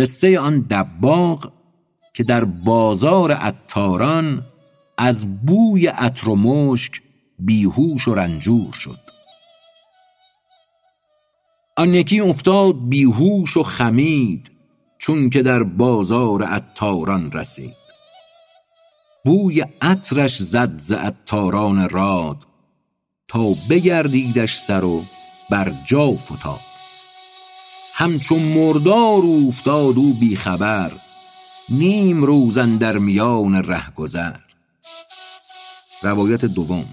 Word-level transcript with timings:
قصه 0.00 0.38
آن 0.38 0.60
دباغ 0.60 1.52
که 2.14 2.22
در 2.22 2.44
بازار 2.44 3.32
عطاران 3.32 4.42
از 4.98 5.46
بوی 5.46 5.86
عطر 5.86 6.28
و 6.28 6.36
مشک 6.36 7.02
بیهوش 7.38 8.08
و 8.08 8.14
رنجور 8.14 8.72
شد. 8.72 8.98
آن 11.76 11.94
یکی 11.94 12.20
افتاد 12.20 12.88
بیهوش 12.88 13.56
و 13.56 13.62
خمید 13.62 14.50
چون 14.98 15.30
که 15.30 15.42
در 15.42 15.62
بازار 15.62 16.42
عطاران 16.42 17.32
رسید. 17.32 17.76
بوی 19.24 19.64
عطرش 19.82 20.42
زد 20.42 20.78
ز 20.78 20.92
عطاران 20.92 21.88
راد 21.88 22.46
تا 23.28 23.54
بگردیدش 23.70 24.56
سر 24.56 24.84
و 24.84 25.02
بر 25.50 25.72
جا 25.86 26.12
فتاد. 26.12 26.69
همچو 28.00 28.36
مردار 28.36 29.22
اوفتاد 29.22 29.96
او 29.96 30.14
بی 30.14 30.36
خبر 30.36 30.92
نیم 31.68 32.24
روز 32.24 32.58
اندر 32.58 32.98
میان 32.98 33.54
رهگذر 33.54 34.36
روایت 36.02 36.44
دوم. 36.44 36.84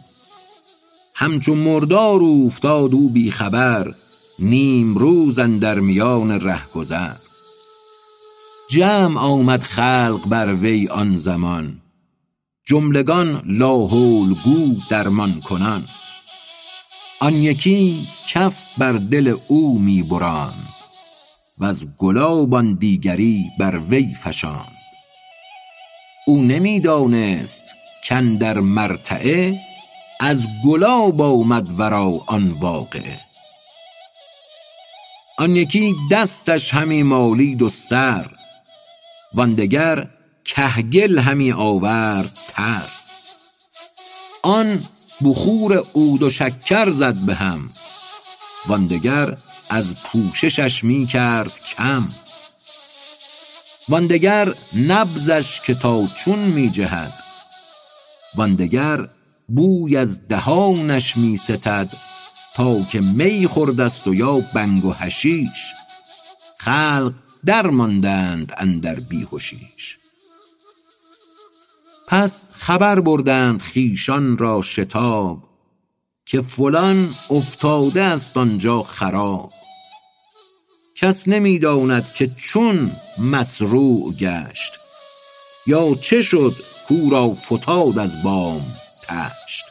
همچو 1.16 1.56
مردار 1.56 2.20
اوفتاد 2.20 2.94
او 2.94 3.10
بی 3.10 3.32
خبر 3.32 3.94
نیم 4.40 4.96
روز 4.96 5.40
اندر 5.40 5.80
میان 5.80 6.42
رهگذر 6.42 7.16
جمع 8.70 9.20
آمد 9.20 9.64
خلق 9.64 10.28
بر 10.28 10.54
وی 10.54 10.88
آن 10.88 11.18
زمان 11.18 11.82
جملگان 12.66 13.42
لاحول 13.46 14.34
گو 14.34 14.76
درمان 14.90 15.42
کنان. 15.42 15.86
آن 17.20 17.34
یکی 17.34 18.08
کف 18.30 18.66
بر 18.78 18.92
دل 18.92 19.38
او 19.48 19.80
می 19.80 20.04
براند 20.04 20.67
وز 21.60 21.88
گلاب 21.98 22.54
آن 22.54 22.74
دیگری 22.74 23.52
بر 23.60 23.78
وی 23.78 24.14
فشاند. 24.14 24.78
او 26.28 26.44
نمی 26.44 26.80
دانست 26.80 27.64
کاندر 28.10 28.60
مرتعه 28.60 29.60
از 30.20 30.48
گلاب 30.66 31.22
آمد 31.22 31.80
ورا 31.80 32.24
آن 32.28 32.52
واقعه. 32.52 33.20
آن 35.38 35.56
یکی 35.56 35.96
دستش 36.12 36.74
همی 36.74 37.04
مالید 37.04 37.62
و 37.62 37.70
سر 37.70 38.32
وان 39.34 39.56
دگر 39.56 40.08
کهگل 40.46 41.20
همی 41.20 41.52
آورد 41.52 42.40
تر. 42.48 42.84
آن 44.44 44.84
بخور 45.24 45.78
عود 45.96 46.24
و 46.24 46.30
شکر 46.30 46.90
زد 46.90 47.16
به 47.16 47.36
هم 47.36 47.70
وان 48.68 48.88
دگر 48.88 49.38
از 49.70 49.96
پوششش 50.04 50.84
می 50.84 51.06
کرد 51.06 51.60
کم. 51.60 52.08
وان 53.90 54.08
دگر 54.08 54.54
نبضش 54.76 55.62
که 55.62 55.74
تا 55.74 56.08
چون 56.08 56.40
می 56.40 56.70
جهد 56.70 57.14
وان 58.36 58.56
دگر 58.56 59.10
بوی 59.48 59.98
از 59.98 60.28
دهانش 60.28 61.18
می 61.18 61.38
ستد 61.38 61.94
تا 62.56 62.84
که 62.84 63.02
می 63.02 63.48
خورده 63.48 63.92
و 64.08 64.14
یا 64.14 64.40
بنگ 64.54 64.86
و 64.86 64.94
حشیش. 64.94 65.74
خلق 66.58 67.14
در 67.46 67.68
ماندند 67.68 68.54
اندر 68.58 68.96
بیهشیش 69.00 69.98
پس 72.08 72.46
خبر 72.52 73.00
بردند 73.00 73.62
خویشان 73.62 74.38
را 74.38 74.62
شتاب. 74.62 75.47
که 76.30 76.42
فلان 76.42 77.16
افتاده 77.30 78.04
است 78.04 78.38
آنجا 78.38 78.84
خراب. 78.84 79.52
کس 80.96 81.28
نمی 81.28 81.60
داند 81.60 82.14
که 82.14 82.28
چون 82.28 82.92
مصروع 83.20 84.14
گشت 84.14 84.74
یا 85.68 85.96
چه 85.96 86.22
شد 86.22 86.54
کاو 86.90 87.10
را 87.10 87.32
فتاد 87.34 88.00
از 88.00 88.24
بام 88.24 88.62
طشت 89.04 89.66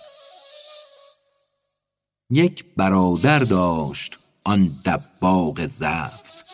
یک 2.30 2.64
برادر 2.76 3.38
داشت 3.38 4.18
آن 4.44 4.72
دباغ 4.84 5.66
زفت 5.66 6.44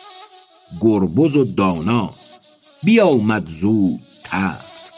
گربز 0.81 1.35
و 1.35 1.43
دانا 1.43 2.13
بیامد 2.83 3.47
زود 3.47 3.99
تفت. 4.23 4.93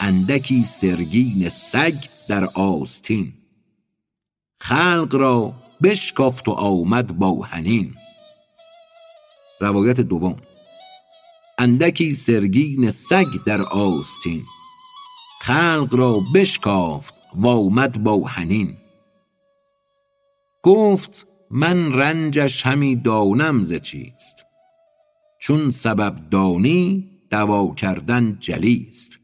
اندکی 0.00 0.64
سرگین 0.64 1.48
سگ 1.48 1.94
در 2.28 2.44
آستین. 2.44 3.43
خلق 4.64 5.14
را 5.14 5.54
بشکافت 5.82 6.48
و 6.48 6.52
آمد 6.52 7.18
با 7.18 7.42
حنین. 7.42 7.94
روایت 9.60 10.00
دوم. 10.00 10.36
اندکی 11.58 12.12
سرگین 12.12 12.90
سگ 12.90 13.26
در 13.46 13.62
آستین. 13.62 14.42
خلق 15.40 15.94
را 15.94 16.20
بشکافت 16.34 17.14
و 17.34 17.46
آمد 17.46 18.02
با 18.02 18.26
حنین. 18.26 18.76
گفت 20.62 21.26
من 21.50 21.92
رنجش 21.92 22.66
همی 22.66 22.96
دانم 22.96 23.62
ز 23.62 23.72
چیست؟ 23.72 24.44
چون 25.40 25.70
سبب 25.70 26.16
دانی 26.30 27.10
دوا 27.30 27.74
کردن 27.74 28.36
جلیست. 28.40 29.18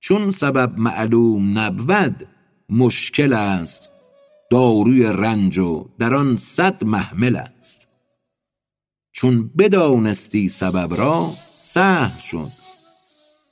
چون 0.00 0.30
سبب 0.30 0.78
معلوم 0.78 1.58
نبود 1.58 2.28
مشکل 2.70 3.32
است 3.32 3.95
داروی 4.50 5.02
رنج 5.02 5.58
و 5.58 5.88
در 5.98 6.14
آن 6.14 6.36
صد 6.36 6.84
محمل 6.84 7.36
است. 7.36 7.88
چون 9.12 9.50
بدانستی 9.58 10.48
سبب 10.48 10.94
را 10.94 11.34
سهل 11.54 12.20
شد. 12.20 12.50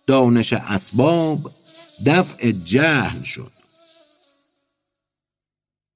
دانش 0.06 0.53
اسباب 0.53 1.50
دفع 2.06 2.50
جهل 2.50 3.22
شد. 3.22 3.53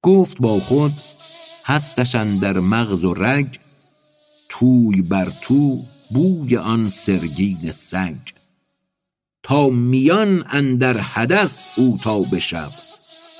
گفت 0.03 0.37
با 0.41 0.59
خود 0.59 0.93
هستش 1.65 2.15
اندر 2.15 2.59
مغز 2.59 3.05
و 3.05 3.13
رگ 3.13 3.59
توی 4.49 5.01
بر 5.01 5.33
تو 5.41 5.83
بوی 6.13 6.57
آن 6.57 6.89
سرگین 6.89 7.71
سگ 7.71 8.17
تا 9.43 9.69
میان 9.69 10.45
اندر 10.49 10.97
حدث 10.97 11.65
او 11.77 11.97
تا 12.03 12.21
به 12.21 12.39
شب 12.39 12.88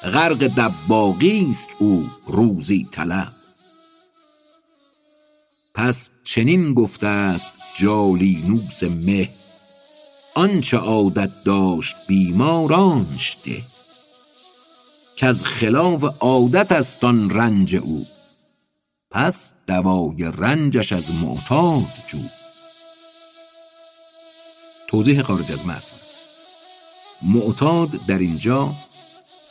غرق 0.04 0.38
دباغی 0.38 1.48
است 1.50 1.70
او 1.80 2.10
روزی 2.28 2.88
طلب. 2.92 3.34
پس 5.76 6.10
چنین 6.24 6.74
گفته 6.74 7.08
است 7.08 7.52
جالینوس 7.80 8.84
مه 8.84 9.30
آنچه 10.36 10.78
عادت 10.78 11.44
داشت 11.44 11.96
بیمار 12.08 12.74
آنچ 12.74 13.36
ده. 13.46 13.64
کز 15.18 15.44
خلاف 15.44 16.04
عادت 16.04 16.72
است 16.72 17.04
آن 17.04 17.30
رنج 17.30 17.76
او 17.76 18.06
پس 19.12 19.54
دوای 19.68 20.32
رنجش 20.38 20.94
از 20.94 21.16
معتاد 21.16 21.94
جو. 22.08 22.20
توضیح 24.88 25.22
خارج 25.22 25.52
از 25.52 25.66
متن. 25.66 25.96
معتاد 27.22 27.90
در 28.08 28.18
اینجا 28.18 28.76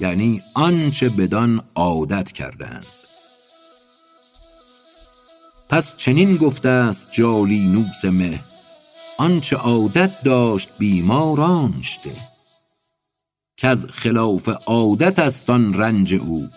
یعنی 0.01 0.43
آنچه 0.55 1.09
بدان 1.09 1.63
عادت 1.75 2.33
کردند. 2.33 2.87
پس 5.69 5.97
چنین 5.97 6.37
گفته 6.37 6.69
است 6.69 7.07
جالینوس 7.13 8.05
مه 8.05 8.41
آنچه 9.19 9.57
عادت 9.57 10.23
داشت 10.23 10.69
بیمار 10.79 11.41
آنچ 11.41 11.99
ده 12.05 12.17
کز 13.57 13.87
خلاف 13.87 14.49
عادت 14.49 15.19
است 15.19 15.51
آن 15.51 15.75
رنج 15.75 16.15
او 16.15 16.49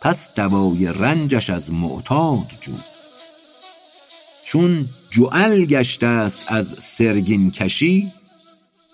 پس 0.00 0.34
دوای 0.34 0.86
رنجش 0.86 1.50
از 1.50 1.72
معتاد 1.72 2.46
جو. 2.60 2.72
چون 4.44 4.88
جعل 5.10 5.64
گشته 5.64 6.06
است 6.06 6.44
از 6.46 6.74
سرگین 6.78 7.50
کشی 7.50 8.12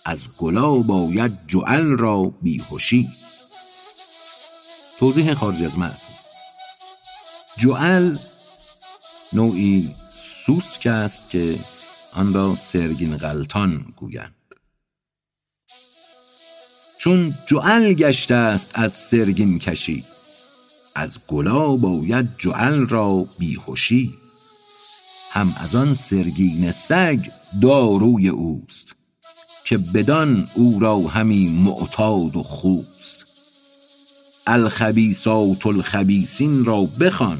از 0.04 0.28
گلاب 0.38 0.90
آید 0.90 1.32
جعل 1.46 1.86
را 1.86 2.32
بیهشی. 2.42 3.08
توضیح 4.98 5.34
خارج 5.34 5.62
از 5.62 5.78
متن. 5.78 6.12
جعل 7.58 8.16
نوعی 9.32 9.94
سوسک 10.08 10.86
است 10.86 11.30
که 11.30 11.58
آن 12.12 12.34
را 12.34 12.54
سرگین 12.54 13.16
غلتان 13.16 13.94
گویند. 13.96 14.34
چون 16.98 17.34
جعل 17.46 17.92
گشته 17.92 18.34
است 18.34 18.70
از 18.74 18.92
سرگین 18.92 19.58
کشی 19.58 20.04
از 20.94 21.20
گلاب 21.28 21.86
آید 21.86 22.28
جعل 22.38 22.86
را 22.86 23.26
بیهشی 23.38 24.14
هم 25.30 25.54
از 25.56 25.74
آن 25.74 25.94
سرگین 25.94 26.70
سگ 26.70 27.26
داروی 27.62 28.28
اوست 28.28 28.96
که 29.64 29.78
بدان 29.78 30.48
او 30.54 30.78
را 30.80 30.98
همی 30.98 31.48
معتاد 31.48 32.36
و 32.36 32.42
خوست. 32.42 33.25
الخبیثات 34.46 35.66
الخبیثین 35.66 36.64
را 36.64 36.82
بخوان 36.82 37.38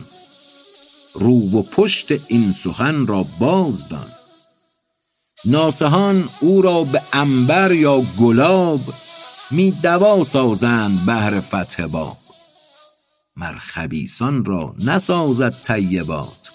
رو 1.15 1.51
و 1.51 1.63
پشت 1.63 2.13
این 2.29 2.53
سخن 2.53 3.07
را 3.07 3.27
بازدان 3.39 4.11
ناسهان 5.45 6.29
او 6.41 6.63
را 6.63 6.85
به 6.85 7.03
انبر 7.13 7.73
یا 7.73 8.01
گلاب 8.01 8.81
می 9.51 9.71
دوا 9.71 10.25
سازند 10.25 11.07
بهر 11.07 11.41
فتح 11.41 11.87
باب. 11.87 12.17
مر 13.37 13.59
خبیسان 13.59 14.45
را 14.45 14.75
نسازد 14.79 15.55
طیبات. 15.65 16.51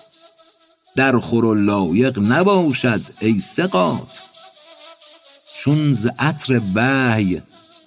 در 0.95 1.19
خور 1.19 1.45
و 1.45 1.55
لایق 1.55 2.19
نباشد 2.19 3.01
ای 3.19 3.39
ثقات. 3.39 4.21
چون 5.57 5.93
ز 5.93 6.07
عطر 6.19 6.61
وحی 6.75 7.41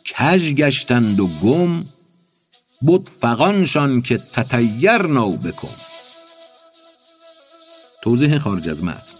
کژ 0.04 0.52
گشتند 0.52 1.20
و 1.20 1.26
گم 1.26 1.84
بد 2.86 3.08
فغانشان 3.08 4.02
که 4.02 4.18
تطیرنا 4.18 5.28
بکم 5.28 5.68
توضیح 8.02 8.38
خارج 8.38 8.68
از 8.68 8.84
متن. 8.84 9.16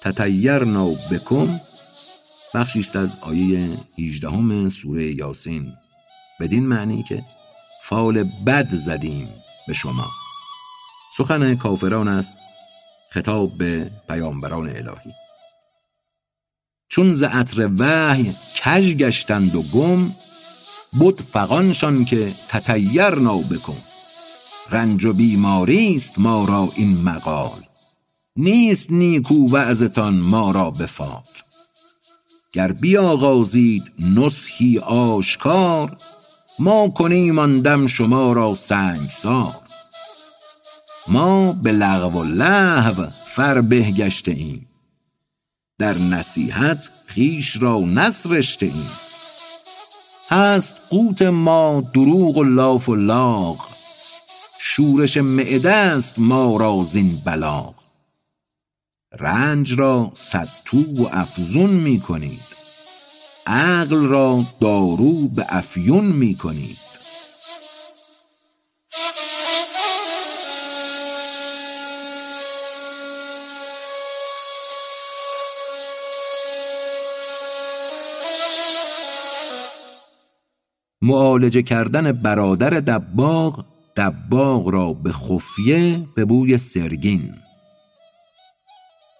تطیرنا 0.00 0.88
بکم 0.88 1.60
بخشی 2.54 2.80
است 2.80 2.96
از 2.96 3.16
آیه 3.20 3.78
18 3.98 4.68
سوره 4.68 5.14
یاسین. 5.14 5.72
بدین 6.40 6.66
معنی 6.66 7.02
که 7.02 7.24
فال 7.82 8.22
بد 8.22 8.74
زدیم 8.74 9.28
به 9.66 9.72
شما. 9.72 10.06
سخن 11.16 11.54
کافران 11.54 12.08
است 12.08 12.34
خطاب 13.10 13.58
به 13.58 13.90
پیامبران 14.08 14.68
الهی. 14.68 15.12
چون 16.88 17.14
ز 17.14 17.22
عطر 17.22 17.70
وحی 17.78 18.36
کژ 18.56 18.94
گشتند 18.94 19.54
و 19.54 19.62
گم 19.62 20.10
بد 21.00 21.20
فغانشان 21.20 22.04
که 22.04 22.34
تطیرنا 22.48 23.36
بکن. 23.36 23.76
رنج 24.70 25.04
و 25.04 25.12
بیماری 25.12 25.94
است 25.94 26.18
ما 26.18 26.44
را 26.44 26.72
این 26.74 27.02
مقال. 27.02 27.60
نیست 28.36 28.90
نیکو 28.90 29.50
وعظتان 29.50 30.14
ما 30.14 30.50
را 30.50 30.70
بفال. 30.70 31.22
گر 32.52 32.72
بیاغازید 32.72 33.92
نصحی 33.98 34.78
آشکار 34.78 35.96
ما 36.58 36.88
کنیم 36.88 37.38
آن 37.38 37.86
شما 37.86 38.32
را 38.32 38.54
سنگسار. 38.54 39.54
ما 41.08 41.52
به 41.52 41.72
لغو 41.72 42.20
و 42.20 42.24
لهو 42.24 43.06
فربه 43.26 43.90
گشته 43.90 44.30
ایم 44.32 44.68
در 45.78 45.98
نصیحت 45.98 46.90
خویش 47.14 47.62
را 47.62 47.80
نسرشته 47.80 48.66
ایم 48.66 48.90
هست 50.28 50.76
قوت 50.90 51.22
ما 51.22 51.82
دروغ 51.94 52.36
و 52.36 52.44
لاف 52.44 52.88
و 52.88 52.94
لاغ. 52.94 53.68
شورش 54.58 55.16
معده 55.16 55.72
است 55.72 56.18
ما 56.18 56.56
را 56.56 56.82
زین 56.84 57.22
بلاغ. 57.24 57.74
رنج 59.12 59.78
را 59.78 60.10
صدتو 60.14 60.78
و 60.78 61.08
افزون 61.12 61.70
می 61.70 62.00
کنید. 62.00 62.56
عقل 63.46 64.06
را 64.06 64.44
دارو 64.60 65.28
به 65.28 65.46
افیون 65.48 66.04
می 66.04 66.34
کنید. 66.34 66.78
معالجه 81.06 81.62
کردن 81.62 82.12
برادر 82.12 82.70
دباغ 82.70 83.64
دباغ 83.96 84.68
را 84.68 84.92
به 84.92 85.12
خفیه 85.12 86.06
به 86.16 86.24
بوی 86.24 86.58
سرگین. 86.58 87.34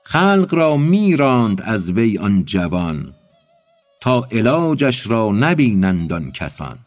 خلق 0.04 0.54
را 0.54 0.76
می 0.76 1.16
راند 1.16 1.62
از 1.62 1.90
وی 1.90 2.18
آن 2.18 2.44
جوان 2.44 3.14
تا 4.00 4.28
علاجش 4.32 5.06
را 5.06 5.30
نبینند 5.32 6.12
آن 6.12 6.32
کسان. 6.32 6.78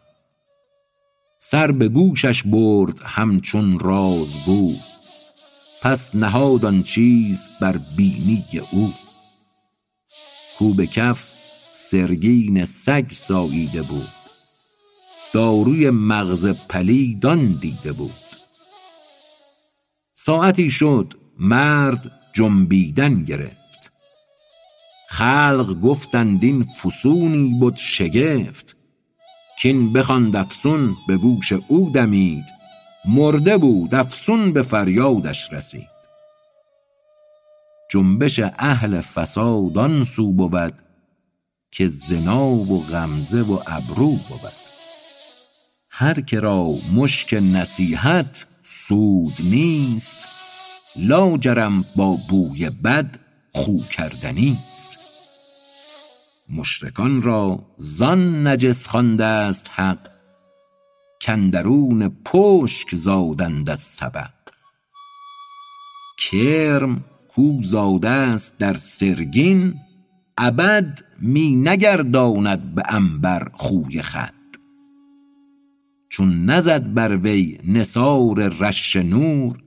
سر 1.39 1.71
به 1.71 1.89
گوشش 1.89 2.43
برد 2.43 2.99
همچون 3.05 3.79
رازگو 3.79 4.73
پس 5.81 6.15
نهاد 6.15 6.65
آن 6.65 6.83
چیز 6.83 7.47
بر 7.61 7.79
بینی 7.97 8.45
او. 8.71 8.93
کو 10.57 10.73
به 10.73 10.87
کف 10.87 11.31
سرگین 11.73 12.65
سگ 12.65 13.05
ساییده 13.11 13.81
بود. 13.81 14.18
داروی 15.33 15.89
مغز 15.89 16.45
پلید 16.69 17.25
آن 17.25 17.57
دیده 17.61 17.91
بود. 17.91 18.11
ساعتی 20.13 20.69
شد 20.69 21.13
مرد 21.39 22.11
جنبیدن 22.33 23.23
گرفت. 23.25 23.91
خلق 25.09 25.79
گفتند 25.81 26.43
این 26.43 26.63
فسونی 26.63 27.59
بد 27.61 27.75
شگفت. 27.75 28.75
کین 29.59 29.93
بخواند 29.93 30.35
افسون 30.35 30.95
به 31.07 31.17
گوش 31.17 31.53
او 31.67 31.91
دمید. 31.93 32.45
مرده 33.05 33.57
بود 33.57 33.95
افسون 33.95 34.53
به 34.53 34.61
فریادش 34.61 35.53
رسید. 35.53 35.87
جنبش 37.91 38.39
اهل 38.59 39.01
فساد 39.01 39.77
آن 39.77 40.03
سو 40.03 40.33
بود 40.33 40.73
که 41.71 41.87
زنا 41.87 42.47
و 42.47 42.83
غمزه 42.83 43.41
و 43.41 43.59
ابرو 43.67 44.09
بود. 44.11 44.68
هر 46.01 46.21
که 46.21 46.39
را 46.39 46.69
مشک 46.95 47.33
نصیحت 47.33 48.45
سود 48.63 49.33
نیست 49.43 50.27
لاجرم 50.95 51.85
با 51.95 52.17
بوی 52.29 52.69
بد 52.69 53.19
خو 53.53 53.77
کردنی 53.91 54.57
است. 54.71 54.97
مشرکان 56.49 57.21
را 57.21 57.65
زان 57.77 58.47
نجس 58.47 58.87
خوانده 58.87 59.25
است 59.25 59.69
حق 59.73 60.09
کاندرون 61.25 62.09
پشک 62.25 62.95
زادند 62.95 63.69
از 63.69 63.81
سبق. 63.81 64.31
کرم 66.19 67.03
کو 67.27 67.61
زاده 67.61 68.09
است 68.09 68.57
در 68.57 68.77
سرگین 68.77 69.75
ابد 70.37 70.99
می 71.19 71.55
نگرداند 71.55 72.75
به 72.75 72.83
عنبر 72.89 73.51
خوی 73.53 74.01
خود 74.01 74.38
چون 76.09 76.45
نزد 76.45 76.93
بر 76.93 77.15
وی 77.15 77.59
نثار 77.63 78.47
رش 78.47 78.95
نور. 78.95 79.57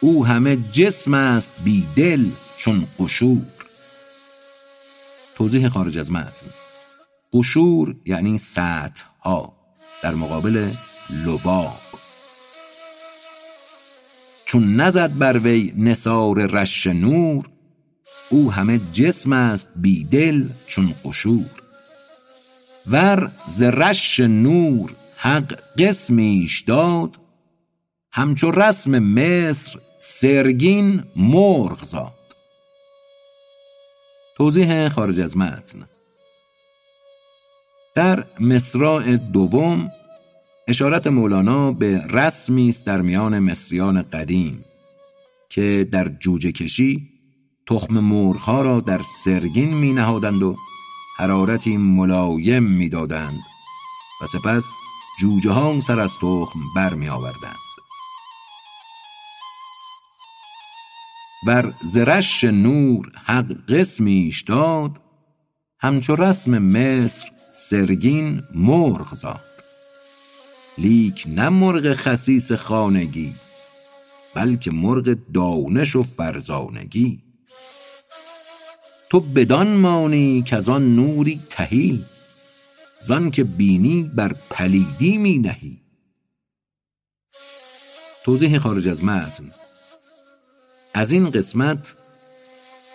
او 0.00 0.26
همه 0.26 0.56
جسم 0.72 1.14
است 1.14 1.52
بی 1.64 1.86
دل 1.96 2.26
چون 2.56 2.86
قشور. 2.98 3.46
توضیح 5.36 5.68
خارج 5.68 5.98
از 5.98 6.12
متن. 6.12 6.46
قشور 7.32 7.96
یعنی 8.06 8.38
سطح 8.38 9.04
ها 9.24 9.52
در 10.02 10.14
مقابل 10.14 10.70
لباب 11.24 11.80
چون 14.44 14.76
نزد 14.76 15.18
بر 15.18 15.38
وی 15.38 15.72
نثار 15.76 16.46
رش 16.46 16.86
نور 16.86 17.48
او 18.30 18.52
همه 18.52 18.80
جسم 18.92 19.32
است 19.32 19.70
بی 19.76 20.04
دل 20.04 20.48
چون 20.66 20.94
قشور. 21.04 21.50
ور 22.86 23.30
ز 23.48 23.62
رش 23.62 24.20
نور 24.20 24.92
حق 25.22 25.60
قسمیش 25.78 26.60
داد. 26.60 27.16
همچو 28.12 28.50
رسم 28.50 28.98
مصر 28.98 29.78
سرگین 29.98 31.02
مرغ 31.16 31.84
زاد. 31.84 32.12
توضیح 34.36 34.88
خارج 34.88 35.20
از 35.20 35.36
متن. 35.36 35.88
در 37.94 38.24
مصراع 38.40 39.16
دوم 39.16 39.90
اشارت 40.68 41.06
مولانا 41.06 41.72
به 41.72 42.06
رسمی 42.10 42.68
است 42.68 42.86
در 42.86 43.00
میان 43.00 43.38
مصریان 43.38 44.02
قدیم 44.02 44.64
که 45.48 45.88
در 45.92 46.08
جوجه 46.08 46.52
کشی 46.52 47.08
تخم 47.66 48.00
مرغها 48.00 48.62
را 48.62 48.80
در 48.80 49.00
سرگین 49.02 49.74
می 49.74 49.92
نهادند 49.92 50.42
و 50.42 50.56
حرارتی 51.16 51.76
ملایم 51.76 52.62
می 52.62 52.88
دادند 52.88 53.40
و 54.22 54.26
سپس 54.26 54.72
جوجه 55.20 55.50
ها 55.50 55.80
سر 55.80 56.00
از 56.00 56.18
تخم 56.18 56.60
بر 56.76 56.94
می 56.94 57.08
آوردند 57.08 57.56
ور 61.46 61.74
زرش 61.84 62.44
نور 62.44 63.12
حق 63.24 63.52
قسمیش 63.68 64.42
داد 64.42 65.00
همچو 65.80 66.14
رسم 66.14 66.58
مصر 66.58 67.30
سرگین 67.52 68.42
مرغ 68.54 69.14
زاد. 69.14 69.40
لیک 70.78 71.24
نه 71.28 71.48
مرغ 71.48 71.92
خسیس 71.92 72.52
خانگی 72.52 73.34
بلکه 74.34 74.70
مرغ 74.70 75.16
دانش 75.34 75.96
و 75.96 76.02
فرزانگی. 76.02 77.22
تو 79.10 79.20
بدان 79.20 79.76
مانی 79.76 80.42
کز 80.46 80.68
آن 80.68 80.96
نوری 80.96 81.40
تهی 81.50 82.04
زان 83.00 83.30
که 83.30 83.44
بینی 83.44 84.10
بر 84.16 84.34
پلیدی 84.50 85.18
می 85.18 85.38
نهی. 85.38 85.82
توضیح 88.24 88.58
خارج 88.58 88.88
از 88.88 89.04
متن. 89.04 89.50
از 90.94 91.12
این 91.12 91.30
قسمت 91.30 91.96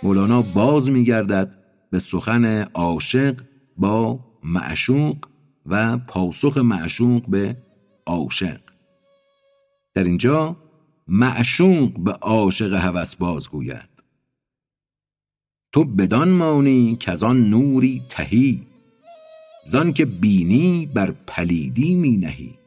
مولانا 0.03 0.41
باز 0.41 0.89
میگردد 0.89 1.57
به 1.91 1.99
سخن 1.99 2.45
عاشق 2.61 3.41
با 3.77 4.19
معشوق 4.43 5.17
و 5.65 5.97
پاسخ 5.97 6.57
معشوق 6.57 7.29
به 7.29 7.57
عاشق. 8.05 8.59
در 9.93 10.03
اینجا 10.03 10.55
معشوق 11.07 11.99
به 11.99 12.11
عاشق 12.11 12.73
هوس 12.73 13.15
باز 13.15 13.49
گوید. 13.49 13.89
تو 15.71 15.83
بدان 15.83 16.29
مانی 16.29 16.95
که 16.95 17.11
آن 17.11 17.49
نوری 17.49 18.01
تهی. 18.09 18.67
زان 19.65 19.93
که 19.93 20.05
بینی 20.05 20.85
بر 20.85 21.11
پلیدی 21.11 21.95
می 21.95 22.17
نهی. 22.17 22.59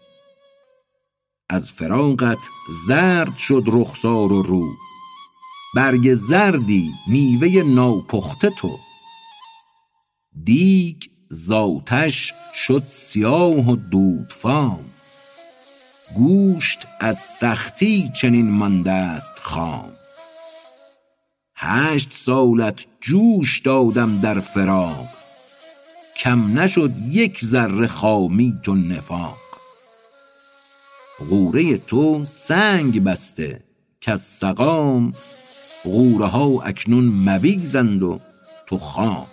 از 1.48 1.72
فراغت 1.72 2.38
زرد 2.86 3.36
شد 3.36 3.62
رخسار 3.66 4.32
و 4.32 4.42
رو. 4.42 4.64
برگ 5.74 6.14
زردی 6.14 6.90
میوه 7.08 7.62
ناپخته 7.62 8.50
تو. 8.50 8.78
دیگ 10.44 11.02
زاتش 11.30 12.32
شد 12.54 12.84
سیاه 12.88 13.70
و 13.70 13.76
دودفام. 13.76 14.84
گوشت 16.14 16.86
از 17.00 17.18
سختی 17.18 18.10
چنین 18.20 18.50
مانده 18.50 18.92
است 18.92 19.38
خام. 19.38 19.92
هشت 21.56 22.12
سالت 22.12 22.86
جوش 23.00 23.60
دادم 23.60 24.20
در 24.20 24.40
فراق. 24.40 25.17
کم 26.18 26.58
نشد 26.58 26.92
یک 27.10 27.44
ذره 27.44 27.86
خامی 27.86 28.60
و 28.68 28.74
نفاق. 28.74 29.38
غوره 31.30 31.78
تو 31.78 32.24
سنگ 32.24 33.04
بسته 33.04 33.64
کز 34.00 34.20
سقام 34.20 35.12
غوره 35.84 36.26
ها 36.26 36.62
اکنون 36.62 37.04
مویزند 37.04 38.02
و 38.02 38.20
تو 38.66 38.78
خام 38.78 39.26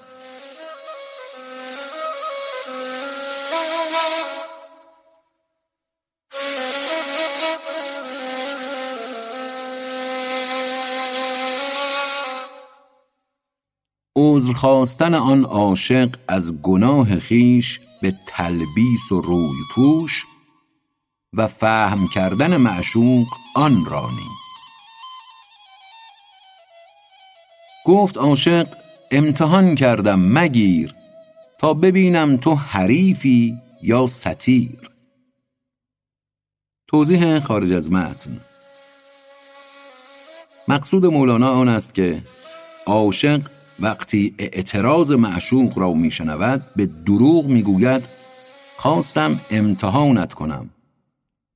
عذر 14.17 14.53
خواستن 14.53 15.13
آن 15.13 15.43
عاشق 15.43 16.15
از 16.27 16.61
گناه 16.61 17.19
خویش 17.19 17.79
به 18.01 18.15
تلبیس 18.25 19.11
و 19.11 19.21
روی 19.21 19.57
پوش 19.71 20.25
و 21.33 21.47
فهم 21.47 22.07
کردن 22.07 22.57
معشوق 22.57 23.27
آن 23.55 23.85
را 23.85 24.09
نیز. 24.09 24.55
گفت 27.85 28.17
عاشق 28.17 28.67
امتحان 29.11 29.75
کردم 29.75 30.19
مگیر 30.19 30.95
تا 31.59 31.73
ببینم 31.73 32.37
تو 32.37 32.55
حریفی 32.55 33.57
یا 33.81 34.07
ستیر. 34.07 34.89
توضیح 36.87 37.39
خارج 37.39 37.71
از 37.71 37.91
متن. 37.91 38.41
مقصود 40.67 41.05
مولانا 41.05 41.51
آن 41.51 41.69
است 41.69 41.93
که 41.93 42.23
عاشق 42.85 43.41
وقتی 43.79 44.35
اعتراض 44.37 45.11
معشوق 45.11 45.79
را 45.79 45.93
میشنود 45.93 46.63
به 46.75 46.85
دروغ 46.85 47.45
می‌گوید 47.45 48.03
خواستم 48.77 49.41
امتحانت 49.51 50.33
کنم 50.33 50.69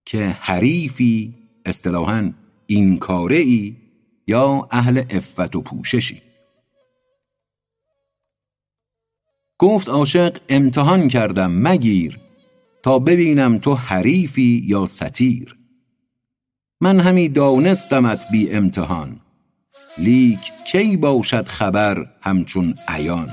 که 0.06 0.26
حریفی 0.40 1.34
اصطلاحا 1.66 2.34
این 2.68 2.98
کاره 2.98 3.38
ای 3.38 3.76
یا 4.28 4.68
اهل 4.72 5.04
افت 5.10 5.56
و 5.56 5.62
پوششی. 5.62 6.22
گفت 9.58 9.90
عاشق 9.90 10.38
امتحان 10.50 11.08
کردم 11.08 11.52
مگیر 11.52 12.20
تا 12.84 13.00
ببینم 13.00 13.58
تو 13.58 13.74
حریفی 13.74 14.64
یا 14.66 14.86
ستیر. 14.86 15.56
من 16.82 17.00
همی 17.00 17.30
دانستمت 17.30 18.32
بی 18.32 18.52
امتحان. 18.52 19.20
لیک 20.00 20.52
کی 20.66 20.98
باشد 20.98 21.48
خبر 21.48 22.06
همچون 22.22 22.76
عیان؟ 22.88 23.32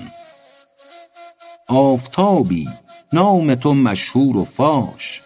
آفتابی 1.68 2.68
نام 3.12 3.54
تو 3.54 3.74
مشهور 3.74 4.36
و 4.36 4.44
فاش 4.44 5.22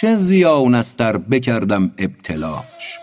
چه 0.00 0.16
زیان 0.16 0.74
است 0.74 1.00
ار 1.00 1.18
بکردم 1.18 1.92
ابتلاش؟ 1.98 2.98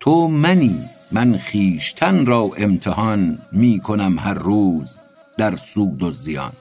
تو 0.00 0.28
منی 0.28 0.88
من 1.12 1.38
خویشتن 1.38 2.26
را 2.26 2.50
امتحان 2.56 3.38
می 3.52 3.80
کنم 3.80 4.18
هر 4.18 4.34
روز 4.34 4.96
در 5.38 5.56
سود 5.56 6.02
و 6.02 6.10
زیان. 6.12 6.52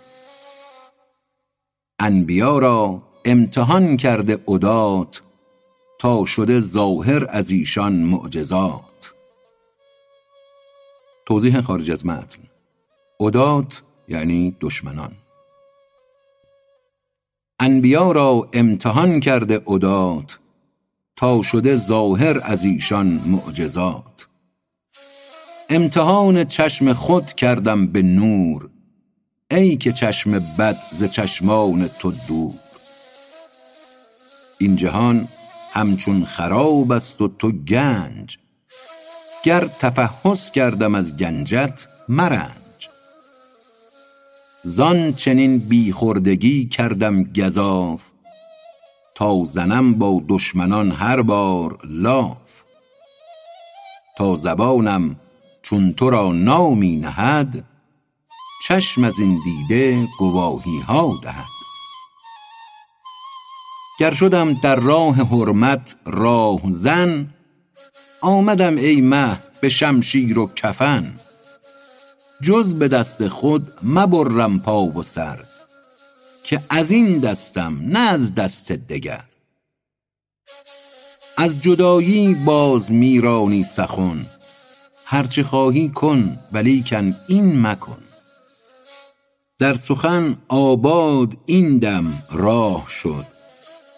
انبیا 2.00 2.60
را 2.60 3.04
امتحان 3.26 3.98
کرده 3.98 4.40
عدات 4.48 5.22
تا 6.00 6.26
شده 6.26 6.60
ظاهر 6.60 7.28
از 7.30 7.52
ایشان 7.52 7.94
معجزات. 7.94 8.91
توضیح 11.32 11.62
خارج 11.62 11.92
از 11.92 12.06
متن. 12.06 12.40
عدات 13.20 13.84
یعنی 14.08 14.56
دشمنان. 14.62 15.12
انبیا 17.60 18.12
را 18.12 18.50
امتحان 18.54 19.20
کرده 19.20 19.62
عدات 19.68 20.40
تا 21.16 21.42
شده 21.42 21.76
ظاهر 21.76 22.40
از 22.44 22.64
ایشان 22.64 23.08
معجزات. 23.08 24.28
امتحان 25.70 26.44
چشم 26.44 26.94
خود 26.94 27.26
کردم 27.26 27.88
به 27.88 28.02
نور 28.02 28.70
ای 29.52 29.78
که 29.78 29.92
چشم 29.92 30.40
بد 30.40 30.78
ز 30.92 31.04
چشمان 31.04 31.88
تو 31.88 32.12
دور. 32.28 32.54
این 34.58 34.76
جهان 34.76 35.28
همچون 35.72 36.24
خراب 36.24 36.92
است 36.92 37.22
و 37.22 37.28
تو 37.28 37.52
گنج 37.52 38.38
گر 39.44 39.68
تفحص 39.80 40.52
کردم 40.52 40.96
از 40.96 41.18
گنجت 41.18 41.88
مرنج. 42.10 42.90
زان 44.64 45.14
چنین 45.14 45.58
بیخوردگی 45.58 46.66
کردم 46.66 47.24
گزاف 47.24 48.12
تا 49.16 49.46
زنم 49.46 49.94
با 49.94 50.22
دشمنان 50.30 50.92
هر 50.92 51.22
بار 51.22 51.80
لاف. 51.84 52.64
تا 54.18 54.36
زبانم 54.36 55.16
چون 55.62 55.94
تو 55.94 56.10
را 56.10 56.32
نامی 56.32 56.98
نهد 56.98 57.64
چشم 58.68 59.04
از 59.04 59.20
این 59.20 59.40
دیده 59.44 60.08
گواهی 60.20 60.80
ها 60.80 61.20
دهد. 61.24 61.46
گر 64.00 64.12
شدم 64.12 64.54
در 64.54 64.76
راه 64.76 65.16
حرمت 65.16 65.96
راه 66.06 66.62
زن 66.70 67.34
آمدم 68.22 68.78
ای 68.78 69.02
مه 69.02 69.38
به 69.62 69.70
شمشیر 69.70 70.40
و 70.40 70.52
کفن. 70.56 71.14
جز 72.42 72.74
به 72.74 72.88
دست 72.88 73.28
خود 73.28 73.74
مبرم 73.84 74.60
پا 74.60 74.84
و 74.84 75.04
سر 75.04 75.40
که 76.44 76.62
از 76.70 76.92
این 76.92 77.20
دستم 77.20 77.80
نه 77.84 78.00
از 78.00 78.36
دست 78.36 78.72
دگر. 78.72 79.24
از 81.38 81.60
جدایی 81.60 82.34
باز 82.34 82.92
می 82.92 83.22
رانی 83.22 83.64
سخن 83.64 84.26
هرچه 85.06 85.44
خواهی 85.44 85.90
کن 85.90 86.40
ولیکن 86.52 87.16
این 87.28 87.62
مکن. 87.68 87.98
در 89.60 89.74
سخن 89.74 90.38
آباد 90.48 91.38
این 91.46 91.78
دم 91.78 92.24
راه 92.32 92.90
شد 92.90 93.26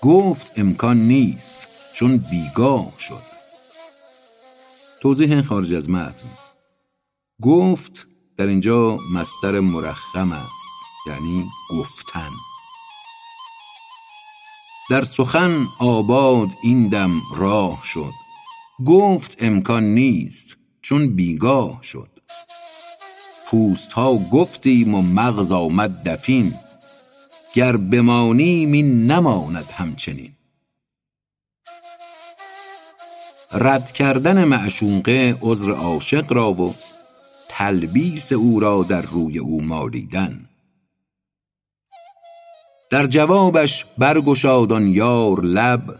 گفت 0.01 0.51
امکان 0.55 0.97
نیست 0.97 1.67
چون 1.93 2.17
بیگاه 2.17 2.93
شد. 2.99 3.32
توضیح 5.03 5.41
خارج 5.41 5.73
از 5.73 5.89
متن. 5.89 6.27
گفت 7.41 8.07
در 8.37 8.47
اینجا 8.47 8.97
مستر 9.13 9.59
مرخم 9.59 10.31
است 10.31 10.71
یعنی 11.07 11.45
گفتن. 11.69 12.29
در 14.89 15.03
سخن 15.03 15.67
آباد 15.79 16.47
این 16.63 16.89
دم 16.89 17.21
راه 17.35 17.81
شد. 17.83 18.11
گفت 18.85 19.37
امکان 19.39 19.83
نیست 19.83 20.57
چون 20.81 21.15
بیگاه 21.15 21.79
شد. 21.83 22.09
پوست 23.47 23.93
ها 23.93 24.17
گفتیم 24.31 24.95
و 24.95 25.01
مغز 25.01 25.51
آمد 25.51 26.03
دفین. 26.09 26.53
گر 27.53 27.77
بمانیم 27.77 28.71
این 28.71 29.11
نماند 29.11 29.65
همچنین. 29.65 30.33
رد 33.53 33.91
کردن 33.91 34.43
معشوقه 34.43 35.37
عذر 35.41 35.71
عاشق 35.71 36.33
را 36.33 36.53
و 36.53 36.75
تلبیس 37.49 38.31
او 38.31 38.59
را 38.59 38.83
در 38.83 39.01
روی 39.01 39.39
او 39.39 39.61
مالیدن. 39.61 40.45
در 42.89 43.07
جوابش 43.07 43.85
برگشاد 43.97 44.71
آن 44.71 44.87
یار 44.87 45.41
لب 45.45 45.99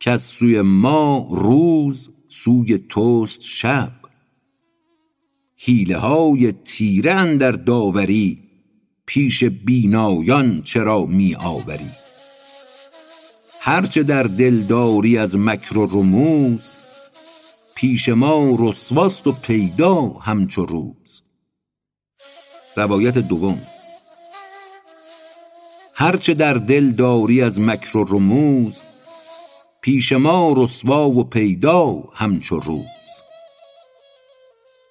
کز 0.00 0.22
سوی 0.22 0.60
ما 0.60 1.28
روز 1.30 2.10
سوی 2.28 2.78
توست 2.78 3.42
شب. 3.42 3.92
حیله 5.56 5.96
های 5.96 6.52
تیره 6.52 7.14
اندر 7.14 7.52
داوری 7.52 8.38
پیش 9.06 9.44
بینایان 9.44 10.62
چرا 10.62 11.06
می 11.06 11.34
آوری؟ 11.34 11.90
هرچه 13.62 14.02
در 14.02 14.22
دل 14.22 14.62
داری 14.62 15.18
از 15.18 15.36
مکر 15.38 15.78
و 15.78 15.86
رموز 15.86 16.72
پیش 17.74 18.08
ما 18.08 18.56
رسواست 18.58 19.26
و 19.26 19.32
پیدا 19.32 20.00
همچو 20.02 20.66
روز. 20.66 21.22
روایت 22.76 23.18
دوم. 23.18 23.62
هرچه 25.94 26.34
در 26.34 26.54
دل 26.54 26.90
داری 26.90 27.42
از 27.42 27.60
مکر 27.60 27.96
و 27.96 28.04
رموز 28.04 28.82
پیش 29.80 30.12
ما 30.12 30.54
رسوا 30.56 31.10
و 31.10 31.24
پیدا 31.24 31.94
همچو 32.14 32.60
روز. 32.60 33.22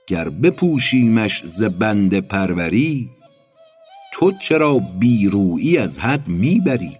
گر 0.08 0.30
بپوشیمش 0.30 1.44
ز 1.46 1.64
بنده 1.64 2.22
پروری 2.22 3.10
تو 4.14 4.32
چرا 4.32 4.80
بیرویی 4.80 5.78
از 5.78 6.00
حد 6.00 6.28
می 6.28 6.60
بری 6.60 6.98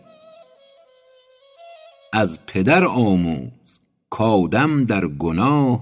از 2.14 2.46
پدر 2.46 2.86
آموز 2.86 3.80
کآدم 4.10 4.86
در 4.86 5.08
گناه 5.08 5.82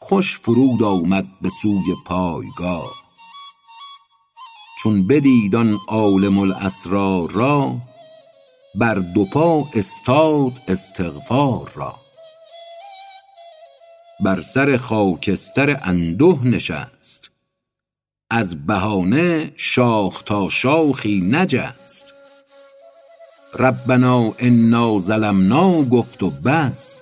خوش 0.00 0.40
فرود 0.40 0.82
آمد 0.82 1.26
به 1.42 1.48
سوی 1.48 1.94
پایگاه. 2.06 2.92
چون 4.82 5.06
بدید 5.06 5.56
آن 5.56 5.78
عالم 5.88 6.38
الاسرار 6.38 7.30
را 7.30 7.76
بر 8.74 8.94
دو 8.94 9.24
پا 9.24 9.68
استاد 9.74 10.52
استغفار 10.68 11.72
را. 11.74 11.94
بر 14.20 14.40
سر 14.40 14.76
خاکستر 14.76 15.80
انده 15.82 16.44
نشست 16.44 17.30
از 18.30 18.66
بهانه 18.66 19.52
شاخ 19.56 20.22
تا 20.22 20.48
شاخی 20.48 21.20
نجست. 21.30 22.17
ربنا 23.54 24.34
انا 24.38 25.00
ظلمنا 25.00 25.82
گفت 25.82 26.22
و 26.22 26.30
بس. 26.30 27.00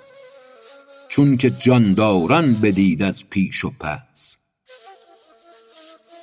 چون 1.09 1.37
که 1.37 1.51
جانداران 1.51 2.55
بدید 2.55 3.03
از 3.03 3.31
پیش 3.31 3.65
و 3.65 3.73
پس. 3.81 4.37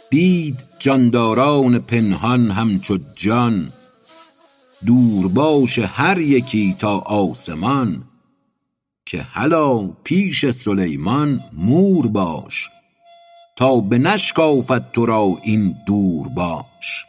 دید 0.10 0.58
جانداران 0.80 1.80
پنهان 1.80 2.51
همچو 2.51 2.98
جان. 3.15 3.74
دورباش 4.86 5.80
هر 5.80 6.20
یکی 6.20 6.75
تا 6.80 6.98
آسمان. 6.98 8.03
که 9.06 9.22
هلا 9.22 9.88
پیش 9.88 10.50
سلیمان 10.50 11.39
مور 11.53 12.08
باش. 12.08 12.70
تا 13.56 13.80
بنشکافد 13.80 14.92
تو 14.92 15.06
را 15.06 15.38
این 15.44 15.75
دورباش 15.88 17.06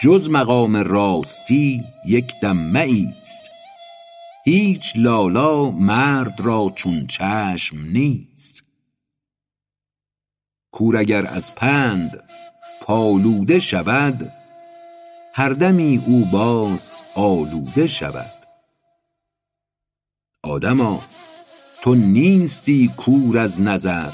جز 0.00 0.30
مقام 0.30 0.76
راستی 0.76 1.84
یک 2.06 2.34
دم 2.42 2.56
مایست 2.56 3.50
هیچ 4.44 4.92
لالا 4.96 5.70
مرد 5.70 6.40
را 6.40 6.72
چون 6.74 7.06
چشم 7.06 7.78
نیست. 7.80 8.62
کور 10.72 10.96
اگر 10.96 11.26
از 11.26 11.54
پند 11.54 12.22
پالوده 12.82 13.60
شود 13.60 14.32
هر 15.34 15.48
دمی 15.48 16.02
او 16.06 16.24
باز 16.24 16.90
آلوده 17.14 17.86
شود. 17.86 18.32
آدما 20.42 21.02
تو 21.82 21.94
نیستی 21.94 22.90
کور 22.96 23.38
از 23.38 23.60
نظر 23.60 24.12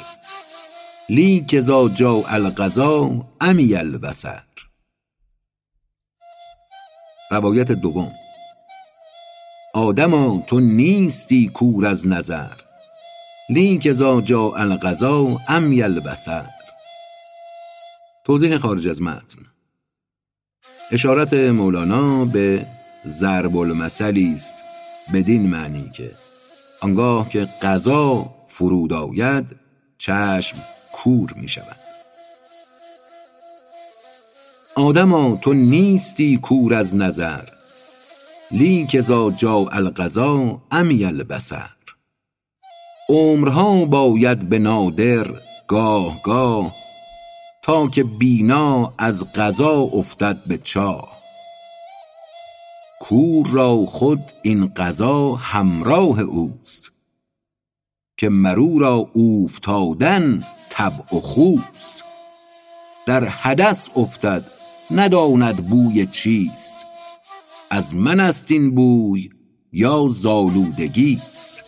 لیک 1.08 1.54
اذا 1.58 1.88
جاء 1.88 2.25
القضا 2.28 3.26
عمی 3.40 3.75
البصر. 3.75 4.50
روایت 7.30 7.73
دوم. 7.73 8.12
آدما 9.75 10.45
تو 10.47 10.60
نیستی 10.60 11.49
کور 11.49 11.86
از 11.86 12.06
نظر. 12.06 12.52
لیک 13.50 13.86
اذا 13.86 14.21
جاء 14.21 14.52
القضا 14.56 15.38
عمی 15.49 15.82
البصر 15.82 16.45
توضیح 18.25 18.58
خارج 18.58 18.88
از 18.88 19.02
متن. 19.02 19.43
اشارت 20.93 21.34
مولانا 21.34 22.25
به 22.25 22.66
ضرب 23.06 23.56
المثلی 23.56 24.34
است 24.34 24.56
بدین 25.14 25.47
معنی 25.47 25.90
که 25.90 26.10
آنگاه 26.80 27.28
که 27.28 27.49
قضا 27.62 28.34
فرود 28.47 28.93
آید 28.93 29.56
چشم 29.99 30.56
کور 30.93 31.32
می 31.36 31.49
شود 31.49 31.79
آدما 34.80 35.36
تو 35.36 35.52
نیستی 35.52 36.36
کور 36.36 36.75
از 36.75 36.97
نظر. 36.97 37.45
لیک 38.50 38.97
اذا 38.99 39.30
جاء 39.30 39.69
القضا 39.73 40.62
عمی 40.71 41.04
البصر. 41.04 41.71
عمرها 43.08 43.84
باید 43.84 44.49
به 44.49 44.58
نادر 44.58 45.26
گاه 45.69 46.23
گاه 46.23 46.75
تا 47.62 47.88
که 47.88 48.04
بینا 48.04 48.93
از 48.99 49.32
قضا 49.32 49.80
افتد 49.80 50.45
به 50.47 50.58
چاه. 50.58 51.21
کور 53.00 53.47
را 53.47 53.86
خود 53.86 54.23
این 54.43 54.66
قضا 54.66 55.34
همراه 55.34 56.21
اوست 56.21 56.93
که 58.16 58.28
مر 58.28 58.58
او 58.58 58.78
را 58.78 59.10
اوفتادن 59.12 60.43
طبع 60.71 61.16
و 61.16 61.21
خوست. 61.21 62.04
در 63.06 63.25
حدث 63.25 63.88
افتد 63.97 64.59
نداند 64.91 65.69
بوی 65.69 66.07
چیست. 66.07 66.76
از 67.71 67.95
من 67.95 68.21
است 68.21 68.50
این 68.50 68.75
بوی 68.75 69.31
یا 69.73 70.09
ز 70.09 70.26
آلودگیست 70.26 71.65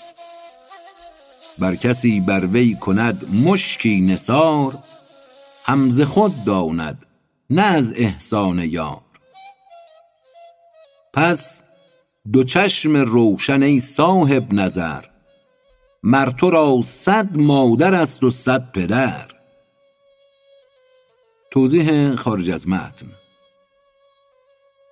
ور 1.58 1.76
کسی 1.76 2.20
بر 2.20 2.46
وی 2.46 2.74
کند 2.74 3.34
مشکی 3.34 4.00
نثار 4.00 4.78
هم 5.64 5.90
ز 5.90 6.00
خود 6.00 6.44
داند 6.44 7.06
نه 7.50 7.62
از 7.62 7.92
احسان 7.96 8.58
یار. 8.58 9.02
پس 11.14 11.62
دو 12.32 12.44
چشم 12.44 12.96
روشن 12.96 13.62
ای 13.62 13.80
صاحب 13.80 14.52
نظر 14.52 15.04
مر 16.02 16.30
تو 16.30 16.50
را 16.50 16.80
صد 16.84 17.36
مادر 17.36 17.94
است 17.94 18.24
و 18.24 18.30
صد 18.30 18.72
پدر. 18.72 19.26
توضیح 21.52 22.14
خارج 22.14 22.50
از 22.50 22.68
متن. 22.68 23.06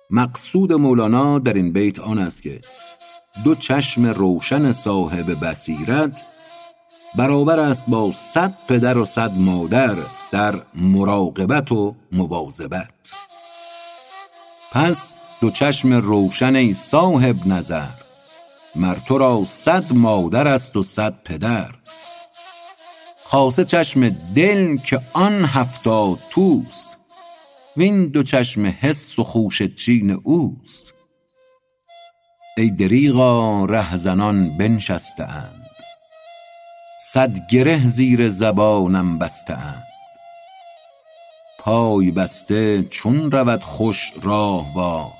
مقصود 0.09 0.73
مولانا 0.73 1.39
در 1.39 1.53
این 1.53 1.73
بیت 1.73 1.99
آن 1.99 2.19
است 2.19 2.43
که 2.43 2.61
دو 3.43 3.55
چشم 3.55 4.05
روشن 4.05 4.71
صاحب 4.71 5.45
بصیرت 5.45 6.23
برابر 7.15 7.59
است 7.59 7.85
با 7.87 8.11
صد 8.11 8.53
پدر 8.67 8.97
و 8.97 9.05
صد 9.05 9.31
مادر 9.31 9.97
در 10.31 10.61
مراقبت 10.75 11.71
و 11.71 11.95
مواظبت. 12.11 13.13
پس 14.71 15.15
دو 15.41 15.51
چشم 15.51 15.93
روشن 15.93 16.55
ای 16.55 16.73
صاحب 16.73 17.47
نظر 17.47 17.89
مر 18.75 18.95
تو 18.95 19.17
را 19.17 19.45
صد 19.45 19.93
مادر 19.93 20.47
است 20.47 20.75
و 20.75 20.83
صد 20.83 21.23
پدر. 21.23 21.71
خاصه 23.31 23.65
چشم 23.65 24.09
دل 24.09 24.77
که 24.77 25.01
آن 25.13 25.45
هفتاد 25.45 26.19
توست. 26.29 26.97
وین 27.77 28.07
دو 28.07 28.23
چشم 28.23 28.65
حس 28.65 29.19
و 29.19 29.23
خوشه 29.23 29.67
چین 29.67 30.11
اوست. 30.23 30.93
ای 32.57 32.69
دریغا 32.69 33.65
رهزنان 33.65 34.57
بنشسته 34.57 35.23
اند 35.23 35.65
صد 37.13 37.37
گره 37.51 37.87
زیر 37.87 38.29
زبانم 38.29 39.19
بسته 39.19 39.53
اند 39.53 39.83
پای 41.59 42.11
بسته 42.11 42.83
چون 42.83 43.31
رود 43.31 43.63
خوش 43.63 44.13
راهوار. 44.21 45.11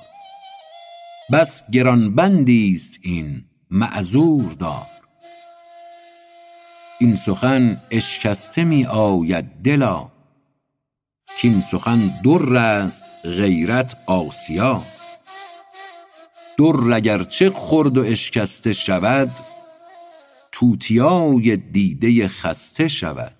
بس 1.32 1.70
گران 1.70 2.14
بندی 2.14 2.72
است 2.74 2.98
این 3.02 3.44
معذور 3.70 4.52
دار. 4.52 5.01
این 7.02 7.16
سخن 7.16 7.80
اشکسته 7.90 8.64
می 8.64 8.86
آید 8.86 9.44
دلا. 9.64 10.08
کاین 11.42 11.60
سخن 11.60 12.08
در 12.24 12.56
است 12.56 13.04
غیرت 13.24 13.96
آسیا. 14.06 14.82
در 16.58 16.92
اگر 16.92 17.22
چه 17.22 17.50
خرد 17.50 17.98
و 17.98 18.04
اشکسته 18.04 18.72
شود 18.72 19.30
توتیای 20.52 21.56
دیده 21.56 22.28
خسته 22.28 22.88
شود. 22.88 23.34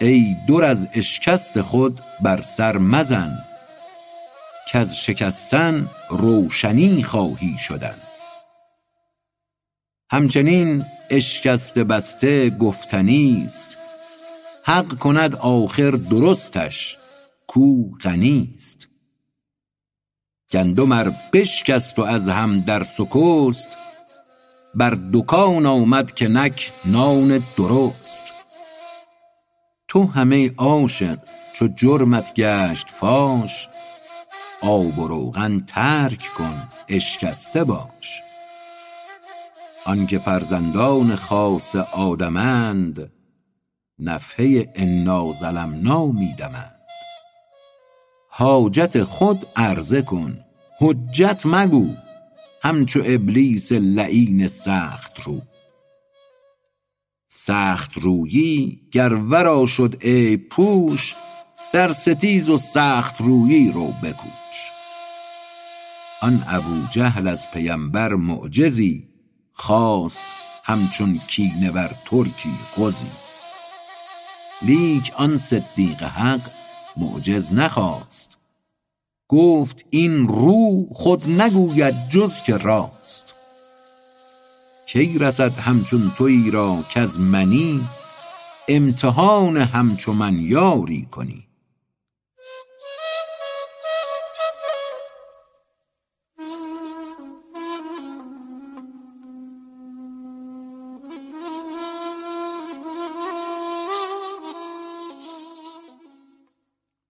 ای 0.00 0.36
در 0.48 0.64
از 0.64 0.88
اشکست 0.94 1.60
خود 1.60 2.00
بر 2.22 2.40
سر 2.40 2.78
مزن 2.78 3.38
کز 4.72 4.94
شکستن 4.94 5.88
روشنی 6.10 7.02
خواهی 7.02 7.56
شدن. 7.58 8.09
همچنین 10.12 10.84
اشکست 11.10 11.78
بسته 11.78 12.50
گفتنیست 12.50 13.78
حق 14.64 14.98
کند 14.98 15.34
آخر 15.36 15.90
درستش 15.90 16.98
کو 17.46 17.90
غنیست 17.90 18.88
گندم 20.52 20.92
ار 20.92 21.12
بشکست 21.32 21.98
و 21.98 22.02
از 22.02 22.28
هم 22.28 22.60
در 22.60 22.82
سکست 22.82 23.76
بر 24.74 24.98
دکان 25.12 25.66
آمد 25.66 26.14
که 26.14 26.28
نک 26.28 26.72
نان 26.84 27.42
درست. 27.56 28.22
تو 29.88 30.06
هم 30.06 30.30
ای 30.30 30.50
عاشق 30.58 31.18
چو 31.52 31.68
جرمت 31.68 32.34
گشت 32.34 32.90
فاش 32.90 33.68
آب 34.62 34.98
و 34.98 35.08
روغن 35.08 35.60
ترک 35.60 36.28
کن 36.36 36.68
اشکسته 36.88 37.64
باش. 37.64 38.29
آنکه 39.86 40.18
فرزندان 40.18 41.14
خاص 41.14 41.76
آدمند 41.76 43.12
نفحه 43.98 44.72
انا 44.74 45.32
ظلمنا 45.32 46.06
می 46.06 46.34
دمند 46.38 46.80
حاجت 48.28 49.02
خود 49.02 49.46
عرضه 49.56 50.02
کن 50.02 50.38
حجت 50.80 51.42
مگو 51.44 51.94
همچو 52.62 53.02
ابلیس 53.06 53.72
لعین 53.72 54.48
سخت 54.48 55.20
رو. 55.20 55.42
سخت 57.28 57.98
رویی 57.98 58.80
گر 58.92 59.14
ورا 59.14 59.66
شد 59.66 59.96
عیب 60.02 60.48
پوش 60.48 61.14
در 61.72 61.92
ستیز 61.92 62.48
و 62.48 62.56
سخت 62.56 63.20
رویی 63.20 63.72
رو 63.72 63.86
بکوش. 63.86 64.70
آن 66.22 66.44
ابوجهل 66.46 67.28
از 67.28 67.50
پیمبر 67.50 68.14
معجزی 68.14 69.09
خواست 69.60 70.24
همچون 70.64 71.20
کینه 71.28 71.70
ور 71.70 71.94
ترکی 72.04 72.54
غزی. 72.76 73.10
لیک 74.62 75.12
آن 75.16 75.36
صدیق 75.36 76.02
حق 76.02 76.40
معجز 76.96 77.52
نخواست. 77.52 78.38
گفت 79.28 79.84
این 79.90 80.28
رو 80.28 80.86
خود 80.92 81.30
نگوید 81.30 82.08
جز 82.08 82.42
که 82.42 82.56
راست. 82.56 83.34
کی 84.86 85.18
رسد 85.18 85.52
همچون 85.52 86.12
تویی 86.16 86.50
را 86.50 86.84
کز 86.90 87.18
منی؟ 87.18 87.88
امتحان 88.68 89.56
همچو 89.56 90.12
من 90.12 90.40
یاری 90.40 91.08
کنی. 91.10 91.49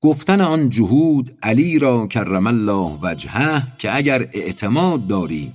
گفتن 0.02 0.40
آن 0.40 0.68
جهود 0.68 1.38
علی 1.42 1.78
را 1.78 2.06
کرم 2.06 2.46
الله 2.46 2.98
وجهه 3.02 3.76
که 3.78 3.96
اگر 3.96 4.28
اعتماد 4.32 5.06
داری 5.06 5.52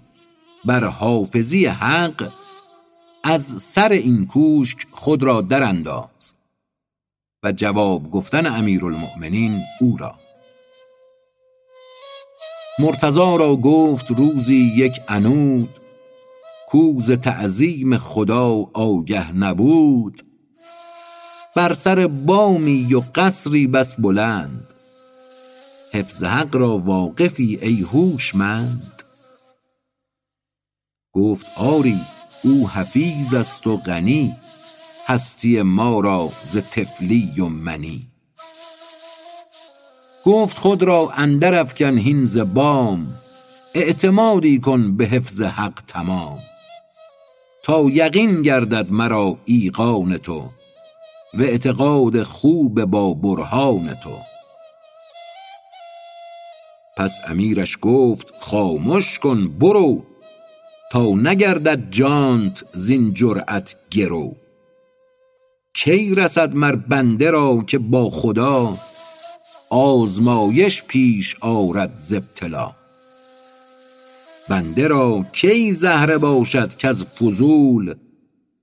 بر 0.66 0.84
حافظی 0.84 1.66
حق 1.66 2.32
از 3.24 3.62
سر 3.62 3.90
این 3.90 4.28
کوشک 4.28 4.78
خود 4.92 5.24
را 5.24 5.42
در 5.42 5.64
انداز 5.64 6.34
و 7.44 7.52
جواب 7.52 8.12
گفتن 8.12 8.46
امیرالمؤمنین 8.46 9.62
او 9.82 9.98
را. 9.98 10.16
مرتضی 12.80 13.20
را 13.20 13.56
گفت 13.56 14.12
روزی 14.12 14.74
یک 14.76 15.02
عنود 15.08 15.70
کو 16.68 17.00
ز 17.00 17.12
تعظیم 17.12 17.98
خدا 17.98 18.70
آگه 18.74 19.34
نبود. 19.34 20.35
بر 21.56 21.74
سر 21.74 22.08
بامی 22.08 22.94
و 22.94 23.02
قصری 23.16 23.68
بس 23.68 23.96
بلند. 24.00 24.68
حفظ 25.94 26.24
حق 26.24 26.56
را 26.56 26.78
واقفی 26.78 27.60
ای 27.62 27.82
هوشمند. 27.82 29.04
گفت 31.14 31.46
آری 31.58 32.02
او 32.44 32.70
حفیظ 32.70 33.34
است 33.34 33.68
و 33.68 33.78
غنی. 33.78 34.36
هستی 35.08 35.62
ما 35.62 36.00
را 36.00 36.30
ز 36.46 36.58
طفلی 36.58 37.34
و 37.40 37.46
منی. 37.46 38.08
گفت 40.26 40.58
خود 40.58 40.84
را 40.84 41.12
اندر 41.16 41.60
افکن 41.60 41.98
هین 41.98 42.26
ز 42.26 42.38
بام. 42.38 43.16
اعتمادی 43.74 44.60
کن 44.60 44.98
به 44.98 45.06
حفظ 45.06 45.42
حق 45.42 45.82
تمام. 45.88 46.40
تا 47.64 47.84
یقین 47.84 48.42
گردد 48.42 48.92
مرا 48.92 49.38
ایقان 49.46 50.18
تو. 50.18 50.50
و 51.38 51.42
اعتقاد 51.42 52.24
خوب 52.24 52.86
با 52.86 53.14
برهان 53.14 53.94
تو. 53.94 54.18
پس 56.98 57.20
امیرش 57.28 57.78
گفت 57.82 58.34
خامش 58.40 59.20
کن 59.20 59.48
برو 59.48 60.04
تا 60.92 61.04
نگردد 61.04 61.90
جانت 61.92 62.64
زین 62.74 63.14
جرأت 63.14 63.76
گرو. 63.92 64.36
کی 65.74 66.16
رسد 66.16 66.56
مر 66.56 66.76
بنده 66.76 67.32
را 67.32 67.64
که 67.68 67.78
با 67.78 68.10
خدا 68.10 68.78
آزمایش 69.70 70.84
پیش 70.84 71.36
آرد 71.42 71.94
ز 71.98 72.14
ابتلا؟ 72.14 72.72
بنده 74.50 74.88
را 74.88 75.26
کی 75.34 75.74
زهره 75.74 76.18
باشد 76.18 76.76
کز 76.76 77.04
فضول 77.06 77.96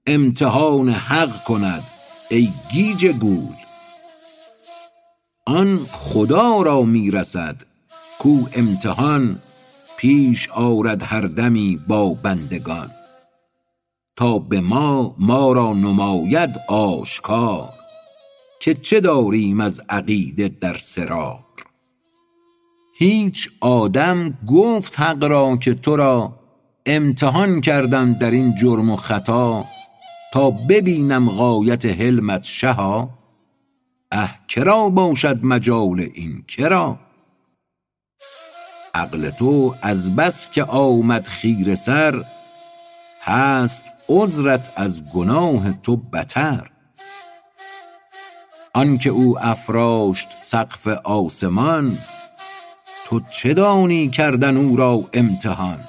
امتحان 0.07 0.89
حق 0.89 1.45
کند؟ 1.45 1.92
ای 2.33 2.53
گیج 2.71 3.07
گول. 3.07 3.55
آن 5.47 5.79
خدا 5.93 6.63
را 6.63 6.83
می 6.83 7.11
رسد 7.11 7.57
کو 8.19 8.39
امتحان 8.53 9.43
پیش 9.97 10.49
آرد 10.49 11.03
هر 11.03 11.21
دمی 11.21 11.81
با 11.89 12.15
بندگان. 12.15 12.91
تا 14.17 14.39
به 14.39 14.61
ما 14.61 15.15
ما 15.19 15.53
را 15.53 15.73
نماید 15.73 16.51
آشکار. 16.69 17.69
که 18.61 18.75
چه 18.75 19.01
داریم 19.01 19.61
از 19.61 19.81
عقیده 19.89 20.49
در 20.49 20.77
سرار؟ 20.77 21.45
هیچ 22.95 23.49
آدم 23.61 24.39
گفت 24.47 25.01
حق 25.01 25.25
را 25.25 25.57
که 25.57 25.75
تو 25.75 25.97
را 25.97 26.39
امتحان 26.87 27.61
کردم 27.61 28.15
در 28.15 28.31
این 28.31 28.55
جرم 28.55 28.91
و 28.91 28.97
خطا. 28.97 29.65
تا 30.33 30.51
ببینم 30.51 31.31
غایت 31.31 31.87
حلمت 31.87 32.43
شها 32.43 33.11
اه 34.13 34.39
کرا 34.49 34.89
باشد 34.89 35.45
مجال 35.45 36.01
این 36.15 36.45
کرا. 36.49 36.99
عقل 38.95 39.31
تو 39.31 39.75
از 39.83 40.17
بس 40.17 40.51
که 40.51 40.65
آمد 40.65 41.27
خیره 41.27 41.75
سر 41.75 42.25
هست 43.23 43.85
عذرت 44.09 44.73
از 44.77 45.11
گناه 45.13 45.73
تو 45.73 45.97
بتر. 45.97 46.71
آنکه 48.75 49.11
او 49.11 49.39
افراشت 49.39 50.39
سقف 50.39 50.89
آسمان 50.89 51.99
تو 53.05 53.21
چه 53.21 53.55
دانی 53.55 54.09
کردن 54.09 54.57
او 54.57 54.77
را 54.77 55.05
امتحان؟ 55.13 55.81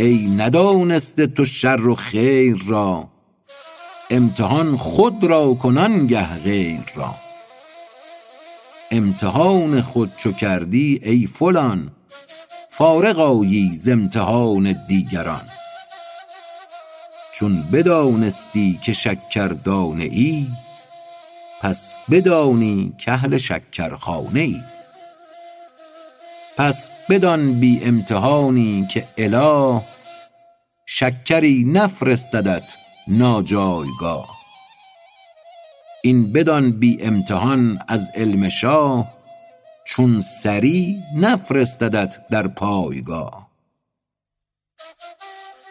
ای 0.00 0.26
ندانسته 0.26 1.26
تو 1.26 1.44
شر 1.44 1.86
و 1.86 1.94
خیر 1.94 2.56
را. 2.66 3.08
امتحان 4.10 4.76
خود 4.76 5.24
را 5.24 5.54
کن 5.54 5.78
آنگه 5.78 6.36
غیر 6.36 6.84
را. 6.94 7.14
امتحان 8.90 9.82
خود 9.82 10.12
چو 10.16 10.32
کردی 10.32 11.00
ای 11.02 11.26
فلان 11.26 11.90
فارغ 12.70 13.18
آیی 13.18 13.74
ز 13.74 13.88
امتحان 13.88 14.86
دیگران. 14.88 15.48
چون 17.32 17.62
بدانستی 17.72 18.80
که 18.82 18.92
شکردانه 18.92 20.04
ای 20.04 20.46
پس 21.60 21.94
بدانی 22.10 22.92
کاهل 23.06 23.38
شکرخانه 23.38 24.40
ای. 24.40 24.62
پس 26.60 26.90
بدان 27.08 27.60
بی 27.60 27.80
امتحانی 27.84 28.86
که 28.90 29.08
اله 29.18 29.82
شکری 30.86 31.64
نفرستدت 31.64 32.76
ناجایگاه. 33.08 34.38
این 36.02 36.32
بدان 36.32 36.72
بی 36.72 36.98
امتحان 37.02 37.78
از 37.88 38.10
علم 38.14 38.48
شاه 38.48 39.14
چون 39.84 40.20
سری 40.20 41.02
نفرستدت 41.16 42.28
در 42.30 42.48
پایگاه. 42.48 43.50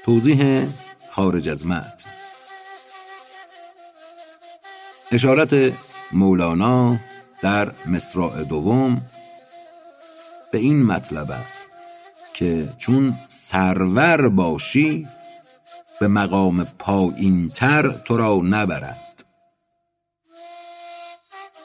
توضیح 0.06 0.67
خارج 1.10 1.49
از 1.49 1.65
متن. 1.65 2.10
اشارت 5.12 5.73
مولانا 6.12 6.97
در 7.41 7.71
مصرع 7.86 8.43
دوم 8.43 9.02
به 10.52 10.58
این 10.58 10.84
مطلب 10.86 11.32
است 11.32 11.70
که 12.34 12.70
چون 12.78 13.16
سرور 13.28 14.30
باشی 14.30 15.08
به 16.00 16.08
مقام 16.08 16.64
پایینتر 16.64 17.90
تو 17.90 18.18
را 18.18 18.42
نبرد. 18.44 19.26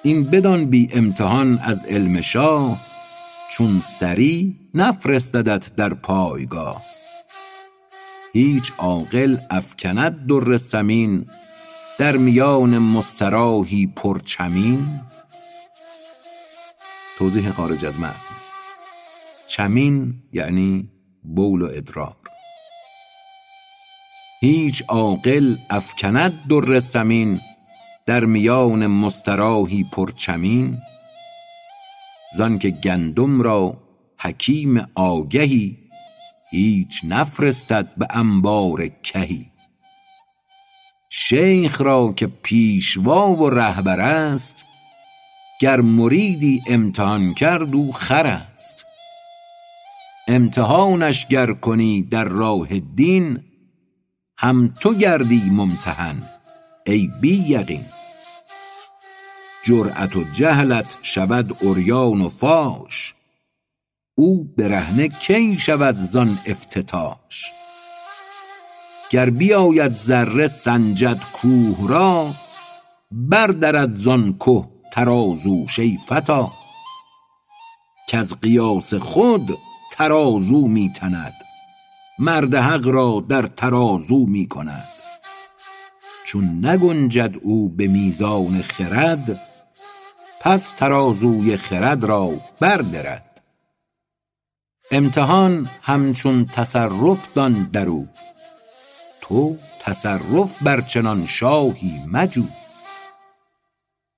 این 0.03 0.25
بدان 0.25 0.67
بی 0.67 0.89
امتحان 0.93 1.59
از 1.59 1.85
علم 1.85 2.21
شاه 2.21 2.81
چون 3.51 3.81
سری 3.81 4.57
نفرستدت 4.75 5.77
در 5.77 5.95
پایگاه. 5.95 6.83
هیچ 8.33 8.73
عاقل 8.79 9.37
افکند 9.51 10.27
در 10.27 10.57
ثمین 10.57 11.27
در 11.99 12.17
میان 12.17 12.79
مستراحی 12.79 13.87
پرچمین. 13.87 15.01
توضیح 17.19 17.51
خارج 17.51 17.85
از 17.85 17.99
متن. 17.99 18.44
چمین 19.49 20.23
یعنی 20.33 20.89
بول 21.23 21.63
و 21.63 21.69
ادرار. 21.75 22.17
هیچ 24.41 24.83
عاقل 24.89 25.57
افکند 25.71 26.49
در 26.49 26.81
ثمین 26.81 27.41
در 28.07 28.25
میان 28.25 28.87
مستراحی 28.87 29.85
پرچمین 29.93 30.79
زانکه 32.37 32.71
گندم 32.71 33.43
را 33.43 33.77
حکیم 34.19 34.87
آگهی 34.95 35.79
هیچ 36.51 37.01
نفرستد 37.05 37.95
به 37.97 38.07
انبار 38.11 38.89
کهی. 38.89 39.47
شیخ 41.11 41.81
را 41.81 42.13
که 42.17 42.27
پیشوا 42.27 43.35
و 43.35 43.51
رهبر 43.51 44.01
است 44.01 44.65
گر 45.61 45.81
مریدی 45.81 46.63
امتحان 46.67 47.35
کرد 47.35 47.75
او 47.75 47.93
خر 47.93 48.27
است. 48.27 48.85
امتحانش 50.29 51.27
گر 51.27 51.53
کنی 51.53 52.03
در 52.03 52.25
راه 52.25 52.69
دین 52.79 53.45
هم 54.39 54.75
تو 54.81 54.95
گردی 54.95 55.51
ممتحن 55.51 56.23
ای 56.87 57.11
بی 57.21 57.45
یقین 57.49 57.85
جرأت 59.65 60.17
و 60.17 60.25
جهلت 60.33 60.99
شود 61.03 61.57
عریان 61.63 62.21
و 62.21 62.29
فاش 62.29 63.15
او 64.15 64.45
برهنه 64.45 65.09
کی 65.09 65.59
شود 65.59 65.97
زان 65.97 66.39
افتتاش. 66.47 67.53
گر 69.11 69.31
بیاید 69.31 69.93
ذره 69.93 70.47
سنجد 70.47 71.21
کوه 71.33 71.89
را 71.89 72.35
بردرد 73.11 73.95
زان 73.95 74.39
که 74.45 74.69
ترازوش 74.93 75.79
ای 75.79 75.99
فتی 76.09 76.47
کز 78.09 78.35
قیاس 78.35 78.95
خود 78.95 79.59
ترازو 79.97 80.67
می 80.69 80.93
تند 80.93 81.35
مرد 82.19 82.55
حق 82.55 82.89
را 82.89 83.25
در 83.29 83.43
ترازو 83.43 84.27
می 84.27 84.49
کند 84.49 84.89
چون 86.25 86.67
نگنجد 86.67 87.35
او 87.43 87.69
به 87.69 87.87
میزان 87.87 88.63
خرد 88.63 89.41
پس 90.41 90.71
ترازوی 90.71 91.57
خرد 91.57 92.05
را 92.05 92.31
بردرد. 92.61 93.43
امتحان 94.91 95.69
همچون 95.83 96.45
تصرف 96.45 97.35
دان 97.35 97.69
درو 97.73 98.07
تو 99.21 99.57
تصرف 99.81 100.63
بر 100.63 100.81
چنان 100.81 101.27
شاهی 101.27 102.01
مجو. 102.13 102.45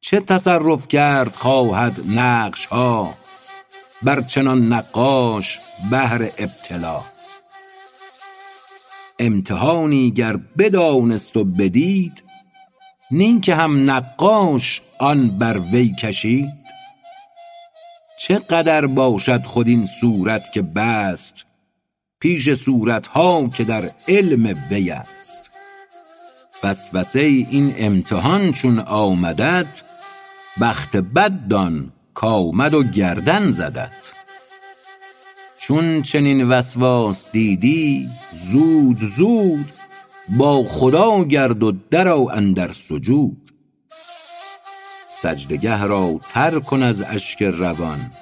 چه 0.01 0.21
تصرف 0.21 0.89
کرد 0.89 1.35
خواهد 1.35 2.01
نقش 2.07 2.67
ها 2.67 3.15
بر 4.03 4.23
چنان 4.23 4.73
نقاش 4.73 5.59
بهر 5.91 6.23
ابتلا. 6.39 7.01
امتحانی 9.19 10.11
گر 10.11 10.37
بدانست 10.37 11.37
و 11.37 11.45
بدید 11.45 12.23
نی 13.11 13.41
که 13.41 13.55
هم 13.55 13.91
نقاش 13.91 14.83
آن 14.99 15.39
بر 15.39 15.59
وی 15.59 15.95
کشید. 15.99 16.53
چه 18.19 18.39
قدر 18.39 18.87
باشد 18.87 19.45
خود 19.45 19.69
این 19.69 19.87
صورت 19.87 20.53
که 20.53 20.63
بست 20.63 21.47
پیش 22.21 22.55
صورتها 22.55 23.49
که 23.49 23.65
در 23.65 23.91
علم 24.09 24.59
وی 24.71 24.91
است. 24.91 25.51
وسوسه 26.65 27.21
این 27.21 27.75
امتحان 27.77 28.53
چون 28.53 28.79
آمدت 28.79 29.83
بخت 30.61 30.97
بد 30.97 31.49
دان 31.49 31.93
کآمد 32.17 32.75
و 32.75 32.83
گردن 32.83 33.51
زدت. 33.51 34.13
چون 35.59 36.03
چنین 36.03 36.49
وسواس 36.49 37.31
دیدی 37.33 38.09
زود 38.33 39.05
زود 39.05 39.73
با 40.39 40.65
خدا 40.65 41.25
گرد 41.25 41.63
و 41.63 41.73
درآ 41.91 42.27
اندر 42.27 42.73
سجود. 42.73 43.51
سجدگه 45.09 45.85
را 45.85 46.21
تر 46.29 46.59
کن 46.59 46.83
از 46.83 47.03
اشک 47.03 47.43
روان 47.43 48.13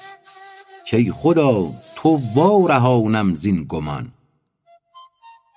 کای 0.91 1.11
خدا 1.11 1.73
تو 1.97 2.21
وا 2.35 2.67
رهانم 2.67 3.35
زین 3.35 3.65
گمان. 3.69 4.13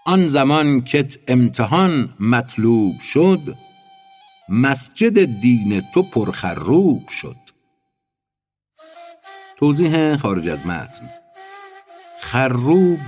آن 0.06 0.28
زمان 0.28 0.82
کت 0.82 1.18
امتحان 1.28 2.14
مطلوب 2.20 3.00
شد 3.00 3.56
مسجد 4.50 5.26
دین 5.26 5.84
تو 5.94 6.04
پر 6.04 6.32
خروب 6.32 7.10
شد. 7.10 7.47
توضیح 9.58 10.18
خارج 10.18 10.48
از 10.48 10.68
متن. 10.68 11.10
خروب 12.22 13.00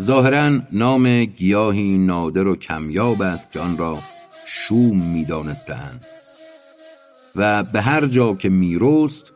ظاهرا 0.00 0.60
نام 0.72 1.24
گیاهی 1.24 1.98
نادر 1.98 2.46
و 2.46 2.56
کمیاب 2.56 3.22
است 3.22 3.52
که 3.52 3.60
آن 3.60 3.78
را 3.78 3.98
شوم 4.46 5.02
می 5.02 5.24
دانستند 5.24 6.06
و 7.36 7.62
به 7.62 7.80
هر 7.80 8.06
جا 8.06 8.34
که 8.34 8.48
می 8.48 8.76
رست 8.80 9.32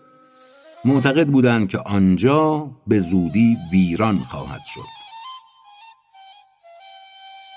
معتقد 0.84 1.26
بودند 1.26 1.68
که 1.68 1.78
آنجا 1.78 2.70
به 2.86 3.00
زودی 3.00 3.56
ویران 3.72 4.18
خواهد 4.18 4.62
شد. 4.66 4.88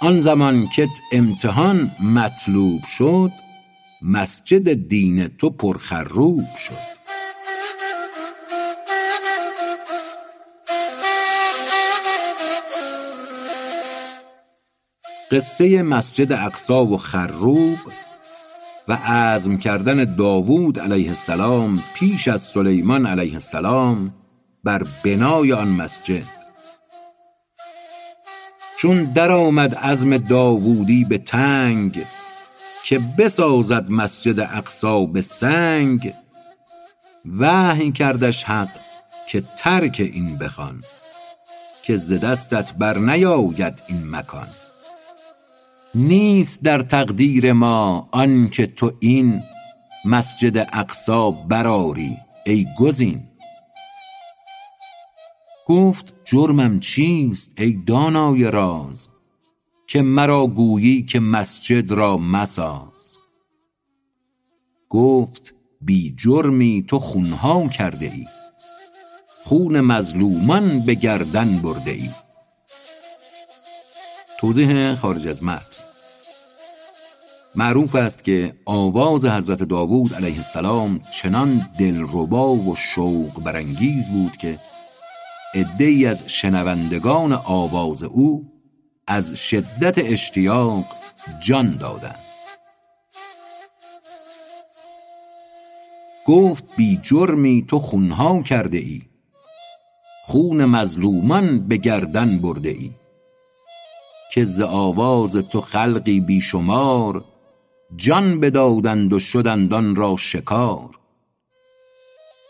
آن 0.01 0.19
زمان 0.19 0.67
کت 0.67 0.99
امتحان 1.11 1.91
مطلوب 1.99 2.83
شد 2.83 3.31
مسجد 4.01 4.73
دین 4.73 5.27
تو 5.27 5.49
پر 5.49 5.77
خروب 5.77 6.45
شد. 6.57 6.95
قصه 15.31 15.83
مسجد 15.83 16.31
اقصی 16.31 16.73
و 16.73 16.97
خروب 16.97 17.77
و 18.87 18.93
عزم 18.93 19.57
کردن 19.57 20.15
داوود 20.15 20.79
علیه 20.79 21.09
السلام 21.09 21.83
پیش 21.93 22.27
از 22.27 22.41
سلیمان 22.41 23.05
علیه 23.05 23.33
السلام 23.33 24.13
بر 24.63 24.83
بنای 25.03 25.53
آن 25.53 25.67
مسجد. 25.67 26.35
چون 28.77 29.03
درآمد 29.03 29.75
عزم 29.75 30.17
داوودی 30.17 31.05
به 31.05 31.17
تنگ 31.17 32.05
که 32.83 32.99
بسازد 33.17 33.89
مسجد 33.89 34.39
اقصی 34.39 35.07
به 35.13 35.21
سنگ 35.21 36.13
وحی 37.39 37.91
کردش 37.91 38.43
حق 38.43 38.69
که 39.27 39.43
ترک 39.57 40.09
این 40.13 40.37
بخوان 40.37 40.83
که 41.83 41.97
ز 41.97 42.13
دستت 42.13 42.73
بر 42.73 42.97
نیاید 42.97 43.83
این 43.87 44.09
مکان. 44.09 44.47
نیست 45.95 46.61
در 46.61 46.81
تقدیر 46.81 47.53
ما 47.53 48.09
آنکه 48.11 48.67
تو 48.67 48.91
این 48.99 49.43
مسجد 50.05 50.57
اقصی 50.73 51.33
برآری 51.49 52.17
ای 52.45 52.65
گزین. 52.79 53.23
گفت 55.67 56.13
جرمم 56.25 56.79
چیست 56.79 57.53
ای 57.57 57.73
دانای 57.87 58.51
راز 58.51 59.09
که 59.87 60.01
مرا 60.01 60.47
گویی 60.47 61.03
که 61.03 61.19
مسجد 61.19 61.91
را 61.91 62.17
مساز. 62.17 63.17
گفت 64.89 65.55
بی 65.81 66.15
جرمی 66.17 66.85
تو 66.87 66.99
خون 66.99 67.31
ها 67.31 67.67
کرده 67.67 68.05
ای 68.05 68.25
خون 69.43 69.81
مظلومان 69.81 70.85
به 70.85 70.93
گردن 70.93 71.59
برده 71.59 71.91
ای. 71.91 72.09
توضیح 74.39 74.95
خارج 74.95 75.27
از 75.27 75.43
متن 75.43 75.74
معروف 77.57 77.95
است 77.95 78.23
که 78.23 78.55
آواز 78.65 79.25
حضرت 79.25 79.63
داوود 79.63 80.13
علیه 80.13 80.37
السلام 80.37 81.01
چنان 81.11 81.69
دلربا 81.79 82.55
و 82.55 82.75
شوق 82.75 83.43
برانگیز 83.43 84.09
بود 84.09 84.37
که 84.37 84.59
عده 85.53 85.85
ای 85.85 86.05
از 86.05 86.23
شنوندگان 86.27 87.33
آواز 87.33 88.03
او 88.03 88.51
از 89.07 89.33
شدت 89.33 89.97
اشتیاق 89.97 90.85
جان 91.39 91.77
دادند. 91.77 92.19
گفت 96.25 96.63
بی 96.77 96.99
جرمی 97.03 97.65
تو 97.67 97.79
خونها 97.79 98.41
کرده 98.41 98.77
ای 98.77 99.01
خون 100.23 100.65
مظلومان 100.65 101.67
به 101.67 101.77
گردن 101.77 102.39
برده 102.39 102.69
ای 102.69 102.91
که 104.31 104.45
ز 104.45 104.61
آواز 104.61 105.35
تو 105.35 105.61
خلقی 105.61 106.19
بیشمار 106.19 107.25
جان 107.95 108.39
بدادند 108.39 109.13
و 109.13 109.19
شدند 109.19 109.73
آن 109.73 109.95
را 109.95 110.15
شکار. 110.15 110.89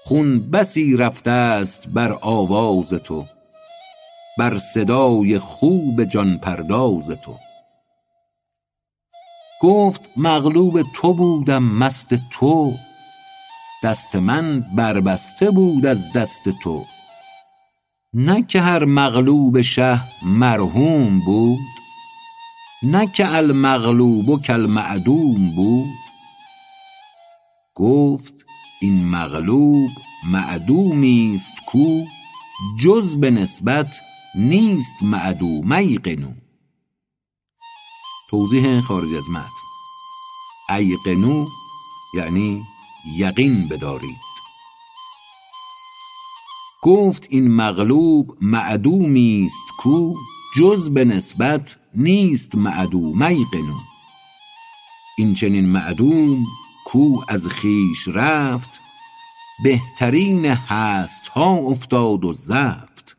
خون 0.03 0.51
بسی 0.51 0.97
رفته 0.97 1.31
است 1.31 1.87
بر 1.87 2.17
آواز 2.21 2.89
تو 2.89 3.25
بر 4.37 4.57
صدای 4.57 5.37
خوب 5.39 6.03
جان 6.03 6.37
پرداز 6.37 7.09
تو. 7.09 7.35
گفت 9.61 10.01
مغلوب 10.17 10.81
تو 10.93 11.13
بودم 11.13 11.63
مست 11.63 12.15
تو. 12.29 12.73
دست 13.83 14.15
من 14.15 14.61
بربسته 14.75 15.51
بود 15.51 15.85
از 15.85 16.11
دست 16.11 16.49
تو. 16.63 16.85
نه 18.13 18.43
که 18.43 18.61
هر 18.61 18.85
مغلوب 18.85 19.61
شه 19.61 20.01
مرحوم 20.25 21.19
بود. 21.25 21.84
نه 22.83 23.07
که 23.07 23.35
المغلوب 23.35 24.45
کالمعدوم 24.47 25.55
بود. 25.55 26.05
گفت 27.75 28.45
این 28.81 29.09
مغلوب 29.09 29.91
معدومی 30.23 31.31
است 31.35 31.53
کو 31.67 32.05
جز 32.79 33.17
به 33.17 33.31
نسبت 33.31 33.99
نیست 34.35 35.03
معدوم 35.03 35.71
ایقنوا 35.71 36.31
توضیح 38.29 38.81
خارج 38.81 39.13
از 39.13 39.29
متن. 39.29 39.65
ایقنوا 40.69 41.47
یعنی 42.15 42.63
یقین 43.17 43.67
بدارید. 43.67 44.25
گفت 46.83 47.27
این 47.29 47.55
مغلوب 47.55 48.37
معدومی 48.41 49.43
است 49.45 49.65
کو 49.77 50.13
جز 50.57 50.89
به 50.89 51.05
نسبت 51.05 51.77
نیست 51.95 52.55
معدوم 52.55 53.21
ایقنوا 53.21 53.79
این 55.17 55.33
چنین 55.33 55.65
معدوم 55.65 56.45
کو 56.85 57.21
از 57.27 57.47
خویش 57.47 58.07
رفت 58.07 58.81
بهترین 59.63 60.45
هست 60.45 61.27
ها 61.27 61.55
افتاد 61.55 62.25
و 62.25 62.33
زفت. 62.33 63.17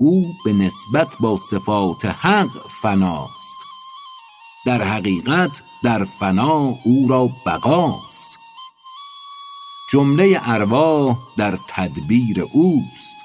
او 0.00 0.34
به 0.44 0.52
نسبت 0.52 1.08
با 1.20 1.36
صفات 1.36 2.04
حق 2.04 2.68
فناست 2.68 3.56
در 4.66 4.82
حقیقت 4.82 5.62
در 5.82 6.04
فنا 6.04 6.78
او 6.84 7.08
را 7.08 7.30
بقاست. 7.46 8.38
جمله 9.92 10.40
ارواح 10.42 11.18
در 11.36 11.58
تدبیر 11.68 12.40
اوست. 12.42 13.16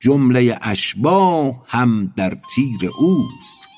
جمله 0.00 0.58
اشباح 0.62 1.54
هم 1.66 2.12
در 2.16 2.38
تیر 2.54 2.90
اوست. 2.98 3.68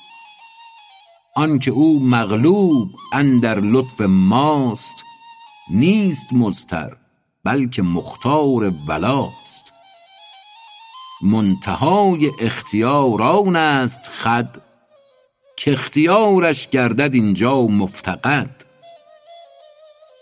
آنکه 1.35 1.71
او 1.71 1.99
مغلوب 1.99 2.89
اندر 3.13 3.59
لطف 3.59 4.01
ماست 4.01 4.95
نیست 5.71 6.33
مضطر 6.33 6.97
بلکه 7.43 7.81
مختار 7.81 8.73
ولاست. 8.87 9.73
منتهای 11.21 12.31
اختیار 12.39 13.21
آن 13.21 13.55
است 13.55 14.07
خود 14.07 14.61
کاختیارش 15.65 16.67
گردد 16.67 17.15
اینجا 17.15 17.61
مفتقد. 17.61 18.65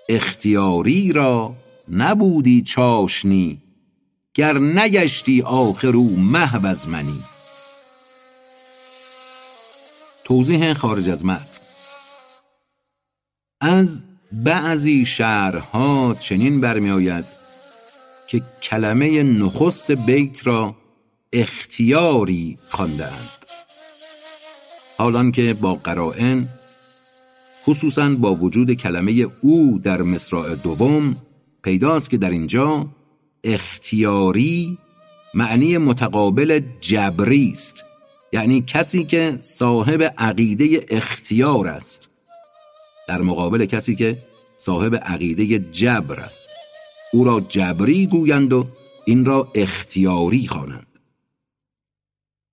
اختیاری 0.09 1.13
را 1.13 1.55
نبودی 1.89 2.61
چاشنی 2.61 3.68
گر 4.39 4.57
نگشتی 4.57 5.41
آخر 5.41 5.87
او 5.95 6.19
محو 6.19 6.65
از 6.65 6.87
منی. 6.87 7.23
توضیح 10.23 10.73
خارج 10.73 11.09
از 11.09 11.25
متن 11.25 11.61
از 13.61 14.03
بعضی 14.31 15.05
شرحها 15.05 16.15
چنین 16.19 16.61
برمی 16.61 16.91
آید 16.91 17.25
که 18.27 18.41
کلمه 18.61 19.23
نخست 19.23 19.91
بیت 19.91 20.47
را 20.47 20.75
اختیاری 21.33 22.57
خوانده 22.67 23.05
اند 23.13 23.45
حال 24.97 25.31
که 25.31 25.53
با 25.53 25.75
قرائن 25.75 26.47
خصوصا 27.63 28.09
با 28.09 28.35
وجود 28.35 28.73
کلمه 28.73 29.27
او 29.41 29.79
در 29.83 30.01
مصرع 30.01 30.55
دوم 30.55 31.15
پیداست 31.63 32.09
که 32.09 32.17
در 32.17 32.29
اینجا 32.29 32.87
اختیاری 33.43 34.77
معنی 35.33 35.77
متقابل 35.77 36.61
جبری 36.79 37.49
است. 37.49 37.85
یعنی 38.33 38.63
کسی 38.67 39.03
که 39.03 39.37
صاحب 39.41 40.13
عقیده 40.17 40.85
اختیار 40.89 41.67
است. 41.67 42.09
در 43.07 43.21
مقابل 43.21 43.65
کسی 43.65 43.95
که 43.95 44.17
صاحب 44.57 44.95
عقیده 44.95 45.59
جبر 45.59 46.19
است. 46.19 46.49
او 47.13 47.23
را 47.23 47.39
جبری 47.39 48.07
گویند 48.07 48.53
و 48.53 48.67
این 49.05 49.25
را 49.25 49.51
اختیاری 49.55 50.47
خوانند. 50.47 50.85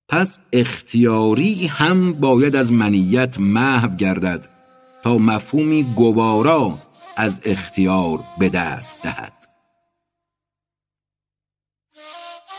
پس 0.09 0.39
اختیاری 0.53 1.67
هم 1.67 2.13
باید 2.13 2.55
از 2.55 2.71
منیت 2.73 3.39
محو 3.39 3.95
گردد 3.95 4.49
تا 5.03 5.17
مفهومی 5.17 5.83
گوارا 5.95 6.77
از 7.17 7.41
اختیار 7.45 8.19
به 8.39 8.49
دست 8.49 9.03
دهد. 9.03 9.36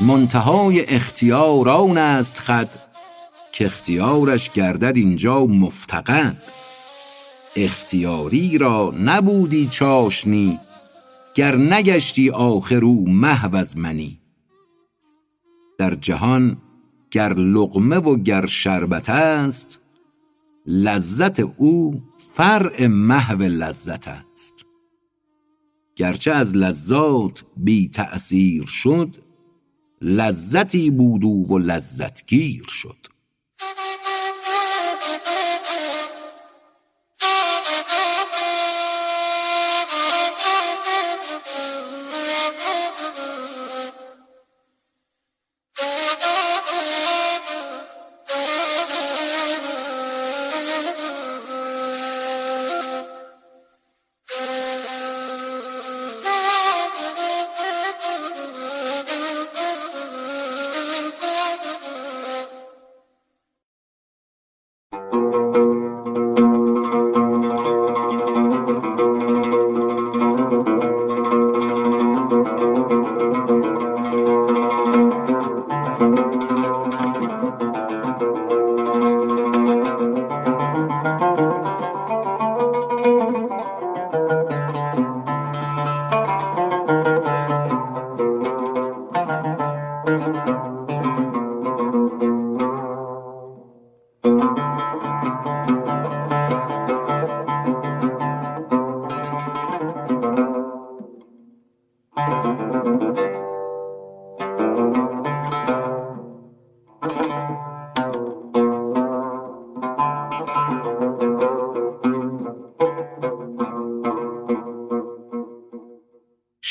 منتهای 0.01 0.95
اختیار 0.95 1.69
آن 1.69 1.99
است 1.99 2.39
خود 2.39 2.69
که 3.53 3.67
اختیارش 3.67 4.51
گردد 4.51 4.97
اینجا 4.97 5.47
مفتقد. 5.47 6.37
اختیاری 7.57 8.59
را 8.59 8.95
نبودی 9.01 9.69
چاشنی 9.69 10.59
گر 11.35 11.57
نگشتی 11.57 12.31
آخر 12.31 12.85
او 12.85 13.09
محو 13.09 13.57
از 13.57 13.77
منی. 13.77 14.21
در 15.79 15.95
جهان 15.95 16.57
گر 17.11 17.35
لقمه 17.35 17.97
و 17.97 18.17
گر 18.17 18.47
شربت 18.47 19.11
است 19.11 19.81
لذت 20.67 21.41
او 21.41 22.03
فرع 22.17 22.87
محو 22.87 23.43
لذت 23.43 24.09
است. 24.09 24.67
گرچه 25.97 26.31
از 26.31 26.57
لذات 26.57 27.45
بی 27.57 27.89
تأثیر 27.89 28.65
شد 28.67 29.28
لذتی 30.03 30.91
بود 30.91 31.25
و 31.25 31.59
لذتگیر 31.59 32.65
شد. 32.69 33.18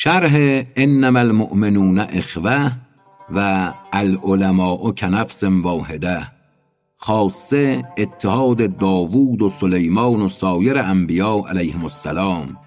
شرح 0.07 0.63
انما 0.75 1.19
المؤمنون 1.19 1.99
اخوه 1.99 2.71
و 3.35 3.71
العلماء 3.93 4.91
کنفس 4.91 5.43
واحده 5.43 6.27
خاصه 6.95 7.83
اتحاد 7.97 8.77
داوود 8.77 9.41
و 9.41 9.49
سلیمان 9.49 10.21
و 10.21 10.27
سایر 10.27 10.77
انبیا 10.77 11.43
علیهم 11.49 11.83
السلام 11.83 12.57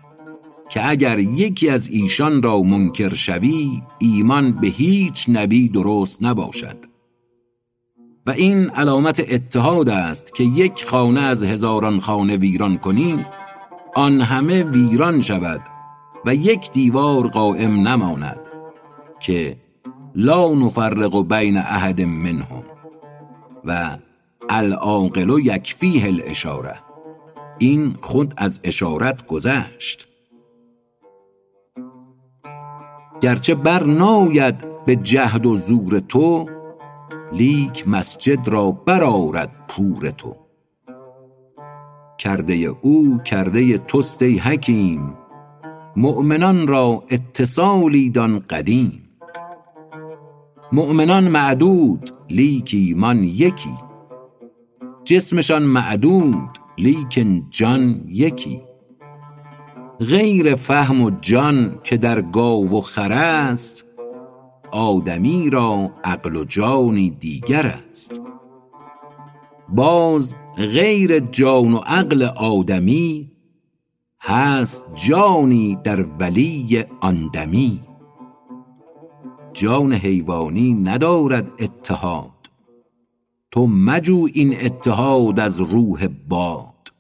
که 0.71 0.89
اگر 0.89 1.19
یکی 1.19 1.69
از 1.69 1.89
ایشان 1.89 2.43
را 2.43 2.63
منکر 2.63 3.15
شوی 3.15 3.83
ایمان 3.99 4.53
به 4.53 4.67
هیچ 4.67 5.27
نبی 5.29 5.69
درست 5.69 6.23
نباشد. 6.23 6.77
و 8.27 8.31
این 8.31 8.71
علامت 8.71 9.25
اتحاد 9.33 9.89
است 9.89 10.35
که 10.35 10.45
یک 10.45 10.85
خانه 10.85 11.21
از 11.21 11.43
هزاران 11.43 12.01
خانه 12.01 12.37
ویران 12.37 12.79
کنی 12.79 13.25
آن 13.95 14.21
همه 14.21 14.63
ویران 14.63 15.21
شود. 15.21 15.80
و 16.27 16.35
یک 16.35 16.73
دیوار 16.73 17.29
قائم 17.29 17.89
نماند 17.89 18.41
که 19.21 19.57
لا 20.15 20.55
نفرق 20.55 21.17
بین 21.23 21.57
احد 21.57 22.01
منهم 22.01 22.63
و 23.65 23.97
العاقل 24.49 25.39
یکفیه 25.39 26.07
الاشاره. 26.07 26.79
این 27.59 27.97
خود 28.01 28.35
از 28.37 28.61
اشارت 28.65 29.27
گذشت. 29.27 30.09
گرچه 33.21 33.55
بر 33.55 33.83
ناید 33.85 34.85
به 34.87 34.97
جهد 34.97 35.47
و 35.47 35.57
زور 35.57 35.99
تو 35.99 36.47
لیک 37.33 37.89
مسجد 37.89 38.49
را 38.49 38.71
برآرد 38.71 39.51
پور 39.69 40.11
تو. 40.11 40.37
کرده 42.19 42.55
او 42.83 43.19
کرده 43.25 43.79
توست 43.79 44.23
ای 44.23 44.39
حکیم 44.39 45.15
مؤمنان 45.97 46.67
را 46.67 47.05
اتصالی 47.11 48.11
دان 48.11 48.39
قدیم. 48.39 49.03
مؤمنان 50.73 51.29
معدود 51.29 52.11
لیک 52.31 52.71
ایمان 52.75 53.25
یکی. 53.25 53.75
جسمشان 55.05 55.63
معدود 55.63 56.59
لیکن 56.79 57.47
جان 57.51 58.05
یکی. 58.07 58.61
غیر 60.01 60.55
فهم 60.55 61.03
و 61.03 61.11
جان 61.21 61.79
که 61.85 61.97
در 61.97 62.23
گاو 62.23 62.79
و 62.79 62.81
خر 62.81 63.13
است 63.13 63.85
آدمی 64.73 65.51
را 65.51 65.91
عقل 66.05 66.37
و 66.37 66.45
جانی 66.45 67.11
دیگر 67.11 67.67
است. 67.67 68.21
باز 69.69 70.35
غیر 70.57 71.19
جان 71.19 71.73
و 71.73 71.77
عقل 71.77 72.23
آدمی 72.37 73.30
هست 74.23 74.85
جانی 74.95 75.79
در 75.85 76.03
ولی 76.19 76.85
آن 77.01 77.31
دمی. 77.33 77.81
جان 79.53 79.93
حیوانی 79.93 80.75
ندارد 80.75 81.53
اتحاد. 81.59 82.31
تو 83.51 83.67
مجو 83.67 84.27
این 84.33 84.55
اتحاد 84.65 85.41
از 85.41 85.61
روح 85.61 86.09
باد. 86.29 86.93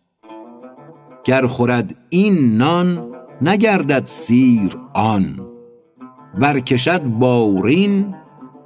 گر 1.24 1.46
خورد 1.46 1.96
این 2.10 2.56
نان 2.56 3.14
نگردد 3.42 4.04
سیر 4.04 4.76
آن. 4.94 5.40
ور 6.34 6.60
کشد 6.60 7.04
بارین 7.04 8.14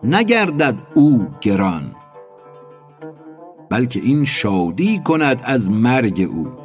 نگردد 0.04 0.76
او 0.94 1.26
گران. 1.40 1.96
بلکه 3.70 4.00
این 4.00 4.24
شادی 4.24 4.98
کند 4.98 5.40
از 5.44 5.70
مرگ 5.70 6.30
او. 6.32 6.63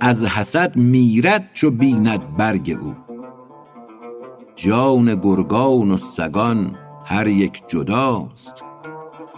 از 0.00 0.24
حسد 0.24 0.76
میرد 0.76 1.50
چو 1.52 1.70
بیند 1.70 2.36
برگ 2.36 2.78
او. 2.82 2.94
جان 4.56 5.14
گرگان 5.14 5.90
و 5.90 5.96
سگان 5.96 6.76
هر 7.04 7.26
یک 7.26 7.62
جداست 7.68 8.64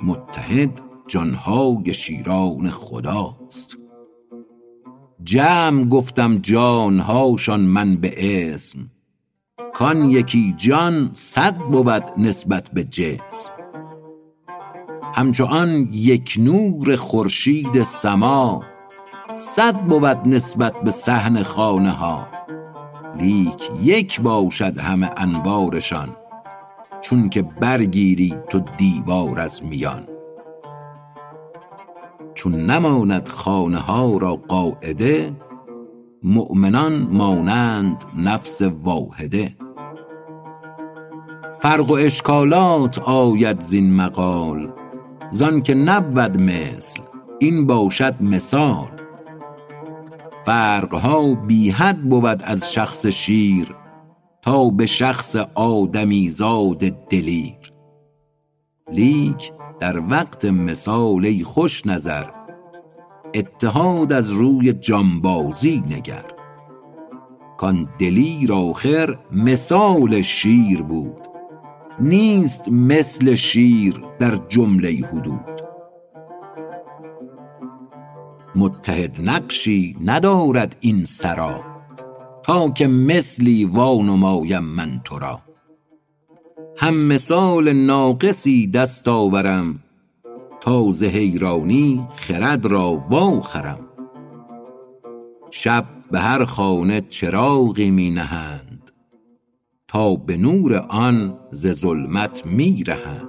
متحد 0.03 0.81
جانهای 1.07 1.95
شیران 1.95 2.71
خداست. 2.71 3.79
جمع 5.25 5.85
گفتم 5.85 6.39
جانهاشان 6.39 7.61
من 7.61 7.97
به 7.97 8.15
اسم 8.55 8.79
کان 9.75 10.05
یکی 10.05 10.55
جان 10.57 11.11
صد 11.13 11.57
بود 11.57 12.05
نسبت 12.19 12.71
به 12.73 12.85
جسم. 12.85 13.53
همچو 15.15 15.45
آن 15.45 15.89
یک 15.93 16.37
نور 16.39 16.97
خورشید 16.97 17.83
سما 17.83 18.63
صد 19.37 19.75
بود 19.75 20.35
نسبت 20.35 20.81
به 20.81 20.91
صحن 20.91 21.43
خانه 21.43 21.91
ها. 21.91 22.27
لیک 23.19 23.71
یک 23.83 24.21
باشد 24.21 24.79
همه 24.79 25.11
انوارشان 25.17 26.17
چون 27.01 27.29
که 27.29 27.43
برگیری 27.43 28.35
تو 28.49 28.61
دیوار 28.77 29.41
از 29.41 29.65
میان. 29.65 30.09
چون 32.35 32.71
نماند 32.71 33.29
خانه 33.29 33.79
ها 33.79 34.17
را 34.17 34.37
قاعده 34.37 35.33
مؤمنان 36.23 37.09
مانند 37.13 38.05
نفس 38.17 38.63
واحده. 38.63 39.57
فرق 41.59 41.91
و 41.91 41.95
اشکالات 41.95 42.99
آید 42.99 43.61
زین 43.61 43.97
مقال 43.97 44.73
زان 45.31 45.63
که 45.63 45.75
نبود 45.75 46.41
مثل 46.41 47.03
این 47.39 47.67
باشد 47.67 48.15
مثال. 48.21 48.98
فرقها 50.49 51.35
بی 51.35 51.71
حد 51.71 52.03
بود 52.03 52.43
از 52.45 52.73
شخص 52.73 53.07
شیر 53.07 53.77
تا 54.43 54.71
به 54.71 54.87
شخص 54.87 55.37
آدمی 55.55 56.29
زاد 56.29 56.79
دلیر. 56.89 57.73
لیک 58.93 59.53
در 59.81 59.99
وقت 59.99 60.45
مثال 60.45 61.43
خوش 61.43 61.87
نظر 61.87 62.25
اتحاد 63.35 64.13
از 64.13 64.31
روی 64.31 64.73
جانبازی 64.73 65.83
نگر. 65.91 66.25
کان 67.59 67.89
دلیر 67.99 68.53
آخر 68.53 69.19
مثال 69.33 70.21
شیر 70.23 70.83
بود 70.83 71.27
نیست 72.01 72.69
مثل 72.69 73.35
شیر 73.35 74.03
در 74.19 74.37
جمله 74.49 74.91
حدود. 75.13 75.68
متحد 78.59 79.21
نقشی 79.23 79.97
ندارد 80.05 80.77
این 80.81 81.05
سرا 81.05 81.65
تا 82.43 82.71
که 82.71 82.87
مثلی 82.87 83.65
وانمایم 83.65 84.65
من 84.65 85.01
تو 85.05 85.19
را 85.19 85.41
هم 86.77 86.97
مثال 86.97 87.73
ناقصی 87.73 88.67
دست 88.67 89.09
آورم 89.09 89.79
تا 90.61 90.91
ز 90.91 91.05
حیرانی 91.05 92.09
خرد 92.17 92.67
را 92.67 93.05
وا 93.11 93.41
خرم. 93.41 93.81
شب 95.51 95.85
به 96.11 96.21
هر 96.21 96.45
خانه 96.45 97.01
چراغی 97.01 97.91
می 97.91 98.11
نهند 98.11 98.91
تا 99.89 100.15
به 100.15 100.37
نور 100.37 100.77
آن 100.89 101.39
ز 101.53 101.67
ظلمت 101.67 102.47
می 102.47 102.85
رهند. 102.85 103.29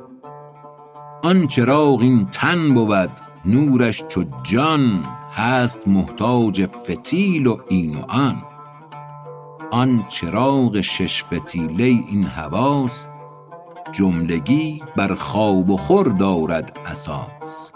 آن 1.24 1.48
چراغ 1.48 2.02
این 2.02 2.26
تن 2.26 2.74
بود 2.74 3.12
نورش 3.46 4.04
چو 4.08 4.24
جان 4.44 5.04
هست 5.34 5.88
محتاج 5.88 6.66
فتیل 6.66 7.48
و 7.48 7.58
این 7.70 7.96
و 7.96 8.02
آن. 8.10 8.44
آن 9.72 10.06
چراغ 10.08 10.82
شش 10.82 11.24
فتیله 11.24 11.84
این 11.84 12.24
حواس 12.24 13.08
جملگی 13.92 14.84
بر 14.96 15.14
خواب 15.14 15.70
و 15.70 15.78
خور 15.78 16.08
دارد 16.08 16.80
اساس. 16.86 17.72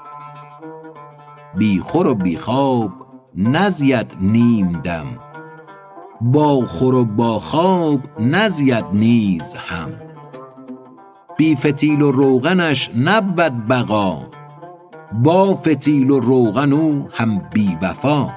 بی 1.57 1.79
خور 1.79 2.07
و 2.07 2.15
بی 2.15 2.37
خواب 2.37 2.91
نزید 3.35 4.11
نیم 4.21 4.81
دم 4.81 5.19
با 6.21 6.65
خور 6.65 6.95
و 6.95 7.05
با 7.05 7.39
خواب 7.39 7.99
نزید 8.19 8.85
نیز 8.93 9.55
هم. 9.55 9.89
بی 11.37 11.55
فتیل 11.55 12.01
و 12.01 12.11
روغنش 12.11 12.89
نبود 12.95 13.67
بقا 13.67 14.27
با 15.21 15.55
فتیل 15.55 16.11
و 16.11 16.19
روغن 16.19 16.73
او 16.73 17.07
هم 17.11 17.37
بی 17.53 17.77
وفا. 17.81 18.29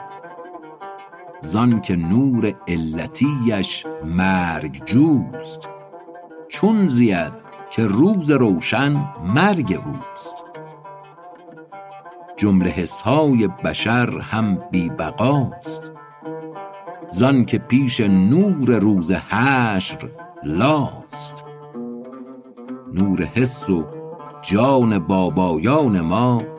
زان 1.40 1.80
که 1.80 1.96
نور 1.96 2.52
علتیش 2.68 3.86
مرگ 4.04 4.84
جوست. 4.84 5.68
چون 6.48 6.86
زید 6.86 7.32
که 7.70 7.86
روز 7.86 8.30
روشن 8.30 9.06
مرگ 9.24 9.80
اوست. 9.86 10.36
جمله 12.36 12.70
حسهای 12.70 13.46
بشر 13.46 14.18
هم 14.18 14.58
بی 14.70 14.88
بقاست. 14.88 15.92
زان 17.10 17.44
که 17.44 17.58
پیش 17.58 18.00
نور 18.00 18.78
روز 18.78 19.12
حشر 19.12 19.98
لاست. 20.44 21.44
نور 22.92 23.22
حس 23.22 23.70
و 23.70 23.84
جان 24.42 24.98
بابایان 24.98 26.00
ما 26.00 26.55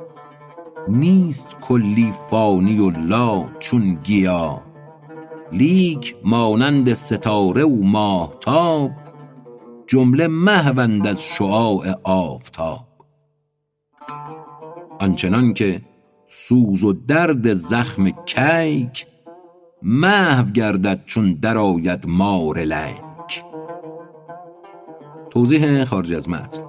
نیست 0.89 1.57
کلی 1.61 2.13
فانی 2.29 2.79
و 2.79 2.89
لا 2.89 3.45
چون 3.59 3.99
گیا. 4.03 4.61
لیک 5.51 6.15
مانند 6.23 6.93
ستاره 6.93 7.63
و 7.63 7.83
ماهتاب 7.83 8.91
جمله 9.87 10.27
محوند 10.27 11.07
از 11.07 11.23
شعاع 11.23 11.99
آفتاب. 12.03 12.87
آنچنان 14.99 15.53
که 15.53 15.81
سوز 16.27 16.83
و 16.83 16.93
درد 16.93 17.53
زخم 17.53 18.09
کیک 18.09 19.07
محو 19.81 20.45
گردد 20.51 21.03
چون 21.05 21.33
درآید 21.33 22.07
مار 22.07 22.59
الیک 22.59 23.43
توضیح 25.29 25.83
خارج 25.83 26.13
از 26.13 26.29
متن. 26.29 26.66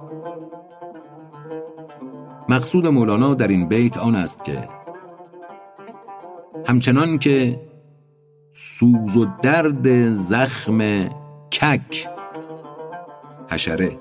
مقصود 2.49 2.87
مولانا 2.87 3.33
در 3.33 3.47
این 3.47 3.67
بیت 3.67 3.97
آن 3.97 4.15
است 4.15 4.43
که 4.43 4.69
همچنان 6.65 7.17
که 7.17 7.61
سوز 8.53 9.17
و 9.17 9.27
درد 9.41 10.13
زخم 10.13 11.09
کک 11.51 12.07
حشره 13.49 13.99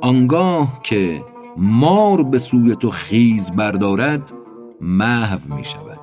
آنگاه 0.00 0.80
که 0.82 1.24
مار 1.56 2.22
به 2.22 2.38
سوی 2.38 2.76
تو 2.76 2.90
خیز 2.90 3.52
بردارد 3.52 4.32
محو 4.80 5.54
می 5.54 5.64
شود. 5.64 6.00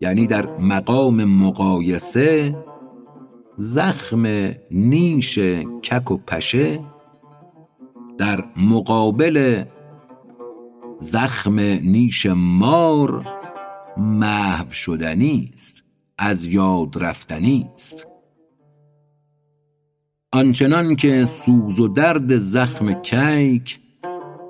یعنی 0.00 0.26
در 0.26 0.46
مقام 0.58 1.24
مقایسه 1.24 2.56
زخم 3.56 4.26
نیش 4.70 5.38
کک 5.82 6.10
و 6.10 6.16
پشه 6.16 6.93
در 8.18 8.44
مقابل 8.56 9.64
زخم 11.00 11.60
نیش 11.60 12.26
مار 12.36 13.26
محو 13.96 14.70
شدنی 14.70 15.50
است 15.54 15.84
از 16.18 16.44
یاد 16.44 17.04
رفتنی 17.04 17.70
است. 17.74 18.06
آنچنان 20.32 20.96
که 20.96 21.24
سوز 21.24 21.80
و 21.80 21.88
درد 21.88 22.38
زخم 22.38 22.92
کیک 22.92 23.80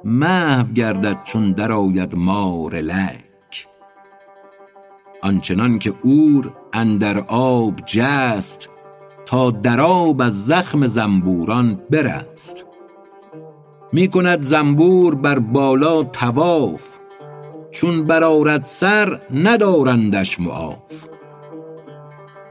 محو 0.05 0.73
گردد 0.73 1.23
چون 1.25 1.53
درآید 1.53 2.15
مار 2.15 2.75
لیک 2.75 3.67
آنچنان 5.23 5.79
که 5.79 5.95
اور 6.03 6.57
اندر 6.73 7.19
آب 7.29 7.81
جست 7.87 8.69
تا 9.27 9.51
در 9.51 9.81
آب 9.81 10.21
از 10.21 10.47
زخم 10.47 10.87
زنبوران 10.87 11.81
برست. 11.91 12.67
می 13.95 14.09
کند 14.09 14.43
زنبور 14.43 15.15
بر 15.15 15.39
بالا 15.39 16.05
طواف 16.05 16.99
چون 17.71 18.05
برآرد 18.05 18.65
سر 18.65 19.21
ندارندش 19.31 20.41
معاف. 20.41 21.05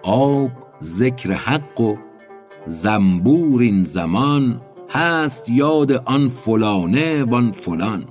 آب 0.03 0.51
ذکر 0.83 1.31
حق 1.31 1.81
و 1.81 1.95
زنبور 2.65 3.61
این 3.61 3.83
زمان 3.83 4.61
هست 4.89 5.49
یاد 5.49 5.91
آن 5.91 6.29
فلانه 6.29 7.23
وان 7.23 7.51
فلان. 7.51 8.05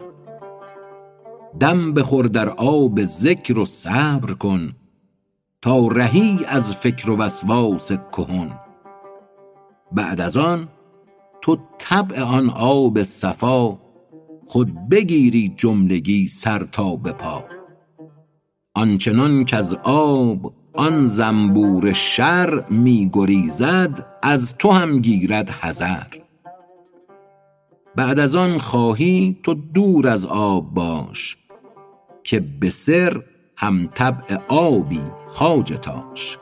دم 1.60 1.94
بخور 1.94 2.26
در 2.26 2.48
آب 2.48 3.04
ذکر 3.04 3.58
و 3.58 3.64
صبر 3.64 4.32
کن 4.32 4.72
تا 5.62 5.88
رهی 5.88 6.38
از 6.48 6.76
فکر 6.76 7.10
و 7.10 7.16
وسواس 7.16 7.92
کهن. 7.92 8.50
بعد 9.92 10.20
از 10.20 10.36
آن 10.36 10.68
تو 11.42 11.58
طبع 11.78 12.22
آن 12.22 12.50
آب 12.50 13.02
صفا 13.02 13.78
خود 14.46 14.88
بگیری 14.88 15.54
جملگی 15.56 16.28
سر 16.28 16.64
تا 16.72 16.96
به 16.96 17.12
پا. 17.12 17.44
آنچنان 18.74 19.44
کز 19.44 19.74
آب 19.84 20.54
آن 20.74 21.04
زنبور 21.04 21.92
شر 21.92 22.64
می 22.70 23.10
گریزد 23.12 24.06
از 24.22 24.56
تو 24.56 24.70
هم 24.70 25.00
گیرد 25.00 25.50
حذر. 25.50 26.06
بعد 27.96 28.18
از 28.18 28.34
آن 28.34 28.58
خواهی 28.58 29.36
تو 29.42 29.54
دور 29.54 30.08
از 30.08 30.24
آب 30.24 30.74
باش 30.74 31.36
که 32.24 32.40
به 32.40 32.70
سر 32.70 33.22
هم 33.56 33.86
طبع 33.86 34.38
آبی 34.48 35.02
خواجه 35.26 35.76
تاش. 35.76 36.38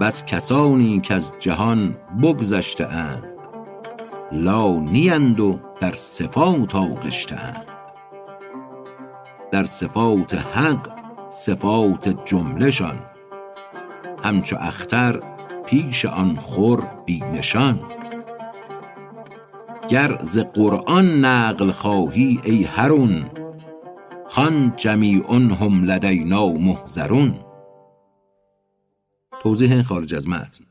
بس 0.00 0.24
کسانی 0.24 1.00
کز 1.00 1.30
جهان 1.38 1.96
بگذشته 2.22 2.86
اند 2.86 3.24
لا 4.32 4.72
نیند 4.72 5.40
و 5.40 5.58
در 5.80 5.92
صفات 5.92 6.74
آغشته 6.74 7.36
اند 7.36 7.66
در 9.50 9.64
صفات 9.64 10.34
حق 10.34 10.88
صفات 11.28 12.24
جمله 12.24 12.70
شان 12.70 12.98
همچو 14.24 14.56
اختر 14.60 15.20
پیش 15.66 16.04
آن 16.04 16.36
خور 16.36 16.86
بی 17.06 17.20
نشان. 17.20 17.80
گر 19.88 20.18
ز 20.22 20.38
قرآن 20.38 21.24
نقل 21.24 21.70
خواهی 21.70 22.40
ای 22.44 22.64
حرون 22.64 23.24
خوان 24.28 24.72
جمیعهم 24.76 25.84
لدینا 25.84 26.46
محضرون. 26.46 27.34
توضیح 29.40 29.82
خارج 29.82 30.14
از 30.14 30.28
متن. 30.28 30.64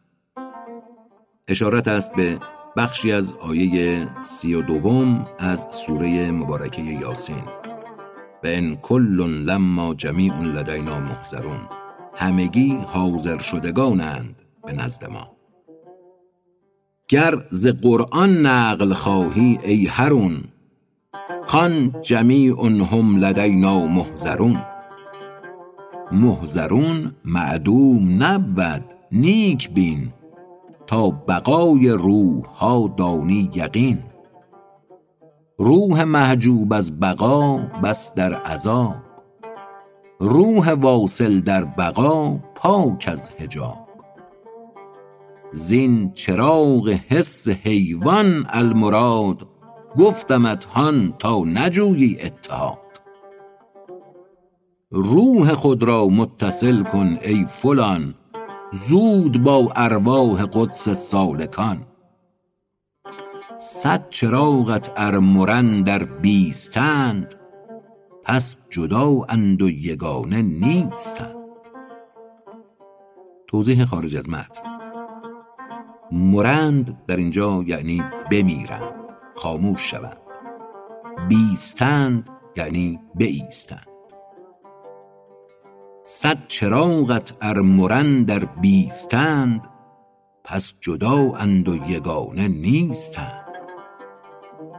اشارت 1.48 1.88
است 1.88 2.16
به 2.16 2.38
بخشی 2.78 3.12
از 3.12 3.34
آیه 3.34 4.08
سی 4.20 4.54
و 4.54 4.62
دوم 4.62 5.26
از 5.40 5.68
سوره 5.72 6.32
مبارکه 6.32 6.82
یاسین. 6.82 7.44
و 8.44 8.48
ان 8.48 8.76
کل 8.76 9.22
لما 9.46 9.94
جمیع 9.94 10.42
لدینا 10.42 11.00
محضرون. 11.00 11.60
همگی 12.16 12.78
حاضر 12.88 13.38
شدگانند 13.38 14.42
به 14.66 14.74
نزد 14.74 15.10
ما. 15.10 15.36
گر 17.08 17.46
ز 17.50 17.68
قرآن 17.68 18.46
نقل 18.46 18.94
خواهی 18.94 19.60
ای 19.64 19.86
هرون 19.86 20.44
خوان 21.44 22.02
جمیع 22.02 22.66
هم 22.66 23.18
لدینا 23.18 23.86
محضرون. 23.86 24.69
محضرون 26.12 27.16
معدوم 27.26 28.24
نبود 28.24 28.84
نیک 29.12 29.70
بین. 29.70 30.14
تا 30.88 31.10
بقای 31.10 31.90
روح 31.90 32.46
ها 32.46 32.94
دانی 32.98 33.50
یقین. 33.56 34.00
روح 35.58 36.04
محجوب 36.04 36.74
از 36.74 37.00
بقا 37.00 37.58
بس 37.58 38.14
در 38.14 38.34
عذاب 38.34 38.96
روح 40.20 40.72
واصل 40.74 41.40
در 41.40 41.66
بقا 41.66 42.40
پاک 42.56 43.10
از 43.12 43.30
حجاب. 43.30 43.88
زین 45.52 46.12
چراغ 46.14 46.90
حس 46.90 47.50
حیوان 47.50 48.46
المراد 48.50 49.48
گفتمت 49.98 50.66
هان 50.66 51.14
تا 51.20 51.44
نجویی 51.46 52.18
اتحاد. 52.24 52.89
روح 54.92 55.54
خود 55.54 55.84
را 55.84 56.08
متصل 56.08 56.84
کن 56.84 57.18
ای 57.22 57.46
فلان. 57.46 58.16
زود 58.72 59.44
با 59.44 59.72
ارواح 59.76 60.46
قدس 60.46 60.90
سالکان. 60.90 61.86
صد 63.60 64.10
چراغت 64.10 64.92
ار 64.96 65.20
مرن 65.20 65.84
بیستند 66.22 67.36
پس 68.24 68.56
جدااند 68.70 69.62
و 69.62 69.70
یگانه 69.70 70.42
نیستند. 70.42 71.36
توضیح 73.48 73.86
خارج 73.86 74.16
از 74.16 74.30
متن. 74.30 74.80
مرند 76.12 77.06
در 77.08 77.18
اینجا 77.18 77.64
یعنی 77.68 78.04
بمیرند 78.32 79.14
خاموش 79.36 79.82
شوند. 79.82 80.18
بیستند 81.30 82.30
یعنی 82.58 83.00
بایستند 83.16 83.89
صد 86.12 86.48
چراغت 86.48 87.34
ار 87.42 87.62
مرن 87.62 88.24
در 88.24 88.46
بیستند 88.46 89.68
پس 90.44 90.74
جدااند 90.82 91.70
و 91.70 91.76
یگانه 91.76 92.48
نیستند. 92.48 93.46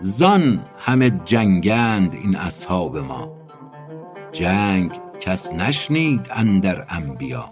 زان 0.00 0.64
همه 0.78 1.10
جنگند 1.24 2.14
این 2.14 2.36
اصحاب 2.36 2.98
ما. 2.98 3.36
جنگ 4.32 4.92
کس 5.20 5.52
نشنید 5.52 6.26
اندر 6.30 6.86
انبیا. 6.88 7.50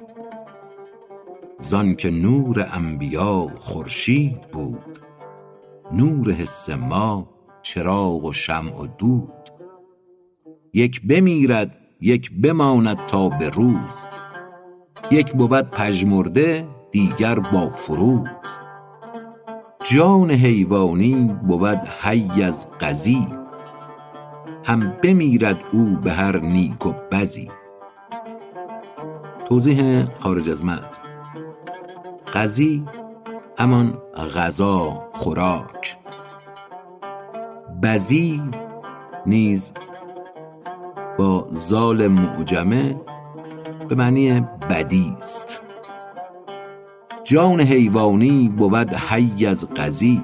زان 1.59 1.95
که 1.95 2.11
نور 2.11 2.69
انبیا 2.73 3.51
خورشید 3.57 4.41
بود. 4.41 4.99
نور 5.93 6.33
حس 6.33 6.71
ما 6.71 7.31
چراغ 7.63 8.25
و 8.25 8.33
شمع 8.33 8.81
و 8.81 8.87
دود. 8.87 9.51
یک 10.75 11.07
بمیرد 11.07 11.78
یک 12.01 12.33
بماند 12.41 13.07
تا 13.07 13.29
به 13.29 13.51
روز. 13.51 14.05
یک 15.11 15.33
بود 15.33 15.71
پژمرده 15.71 16.69
دیگر 16.91 17.39
با 17.39 17.69
فروز. 17.69 18.29
جان 19.83 20.31
حیوانی 20.31 21.37
بود 21.43 21.89
حی 22.01 22.43
از 22.43 22.67
قضی. 22.81 23.29
هم 24.65 24.81
بمیرد 25.03 25.61
او 25.73 25.85
به 25.85 26.13
هر 26.13 26.39
نیک 26.39 26.87
و 26.87 26.93
بزی. 27.13 27.51
توضیح 29.49 30.05
خارج 30.15 30.51
از 30.51 30.65
متن 30.65 31.03
قضی 32.35 32.85
همان 33.59 33.99
غذا 34.35 35.09
خوراک. 35.13 35.97
بزی 37.83 38.43
نیز 39.27 39.73
با 41.19 41.49
زال 41.53 42.09
معجمه 42.09 42.97
به 43.89 43.95
معنی 43.95 44.41
بدی 44.71 45.15
است. 45.21 45.61
جان 47.25 47.61
حیوانی 47.61 48.49
بود 48.57 48.95
حی 48.95 49.47
از 49.47 49.69
قضی 49.69 50.23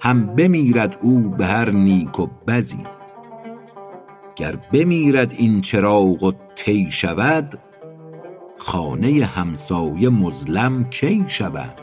هم 0.00 0.26
بمیرد 0.26 0.98
او 1.02 1.20
به 1.20 1.46
هر 1.46 1.70
نیک 1.70 2.20
و 2.20 2.26
بزی. 2.48 2.82
گر 4.36 4.56
بمیرد 4.72 5.34
این 5.38 5.60
چراغ 5.60 6.22
و 6.22 6.32
طی 6.54 6.88
شود 6.90 7.58
خانه 8.58 9.24
همسایه 9.24 10.08
مظلم 10.08 10.84
کی 10.84 11.24
شود؟ 11.28 11.80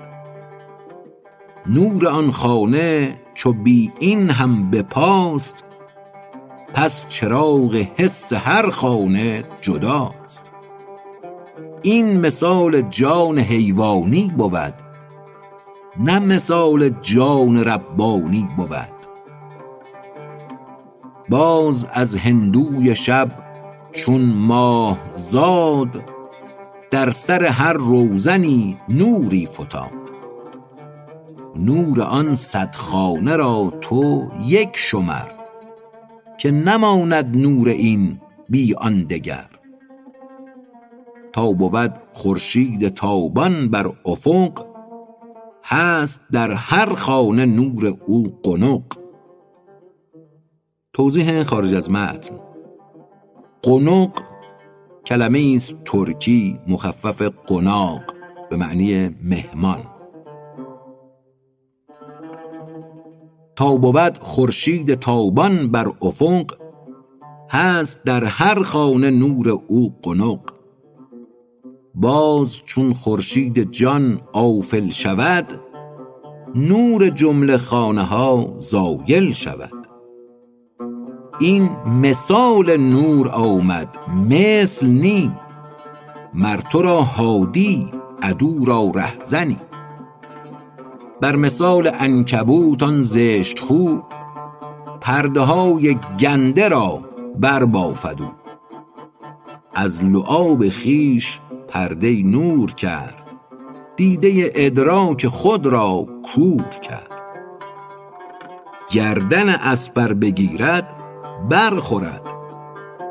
نور 1.65 2.07
آن 2.07 2.32
خانه 2.32 3.20
چو 3.34 3.53
بی 3.53 3.91
این 3.99 4.30
هم 4.30 4.72
بپاست 4.72 5.63
پس 6.74 7.05
چراغ 7.07 7.76
حس 7.76 8.34
هر 8.34 8.70
خانه 8.70 9.43
جداست. 9.61 10.51
این 11.82 12.20
مثال 12.20 12.82
جان 12.82 13.39
حیوانی 13.39 14.32
بود 14.38 14.74
نه 15.99 16.20
مثال 16.20 16.89
جان 16.89 17.63
ربانی 17.63 18.47
بود. 18.57 18.97
باز 21.30 21.88
از 21.93 22.15
هندوی 22.15 22.95
شب 22.95 23.30
چون 23.91 24.22
ماه 24.22 24.97
زاد 25.15 26.03
در 26.91 27.09
سر 27.09 27.45
هر 27.45 27.74
روزنی 27.74 28.78
نوری 28.89 29.45
فتاد. 29.45 29.91
نور 31.55 32.01
آن 32.01 32.36
صد 32.36 32.76
خانه 32.76 33.36
را 33.36 33.74
تو 33.82 34.28
یک 34.45 34.70
شمر 34.74 35.37
که 36.38 36.52
نماند 36.52 37.38
نور 37.38 37.68
این 37.68 38.22
بی 38.50 38.74
آن 38.74 39.04
دگر. 39.04 39.50
تا 41.34 41.52
بود 41.52 41.94
خورشید 42.12 42.88
تابان 42.90 43.70
بر 43.70 43.92
افق 44.06 44.66
هست 45.64 46.22
در 46.32 46.52
هر 46.52 46.94
خانه 46.94 47.46
نور 47.46 47.98
او 48.06 48.40
قنق. 48.44 48.84
توضیح 50.94 51.44
خارج 51.44 51.74
از 51.74 51.92
متن. 51.92 52.36
قنق 53.64 54.22
کلمه 55.06 55.54
است 55.56 55.84
ترکی 55.86 56.60
مخفف 56.68 57.22
قناق 57.22 58.02
به 58.50 58.56
معنی 58.56 59.16
مهمان. 59.24 59.97
تا 63.58 63.76
بود 63.76 64.18
خورشید 64.22 64.93
تابان 64.93 65.72
بر 65.72 65.91
افق 66.01 66.53
هست 67.51 68.03
در 68.03 68.26
هر 68.26 68.62
خانه 68.62 69.10
نور 69.10 69.49
او 69.49 69.93
قنق. 70.01 70.39
باز 71.95 72.62
چون 72.66 72.93
خورشید 72.93 73.72
جان 73.72 74.22
آفل 74.34 74.89
شود 74.89 75.62
نور 76.55 77.10
جمله 77.10 77.58
خانه 77.58 78.03
ها 78.03 78.55
زایل 78.58 79.34
شود. 79.34 79.88
این 81.39 81.70
مثال 82.01 82.78
نور 82.78 83.30
آمد 83.30 83.97
مثل 84.30 84.88
نی 84.88 85.32
مر 86.34 86.60
را 86.74 87.01
هادی 87.01 87.88
عدو 88.24 88.66
را 88.66 88.91
رهزنی. 88.95 89.58
بر 91.22 91.36
مثال 91.36 91.88
عنکبوت 91.88 92.84
آن 92.84 93.01
زشت 93.01 93.59
خو 93.59 93.97
پرده 95.01 95.39
های 95.39 95.97
گنده 96.20 96.68
را 96.68 97.01
بربافد 97.39 98.22
او. 98.22 98.32
از 99.76 100.03
لعاب 100.03 100.70
خویش 100.70 101.39
پرده 101.68 102.24
نور 102.24 102.72
کرد 102.72 103.24
دیده 103.95 104.51
ادراک 104.55 105.28
خود 105.28 105.65
را 105.65 106.07
کور 106.34 106.63
کرد. 106.82 107.11
گردن 108.91 109.49
اسپ 109.49 109.97
ار 109.97 110.13
بگیرد 110.13 110.95
برخورد 111.49 112.22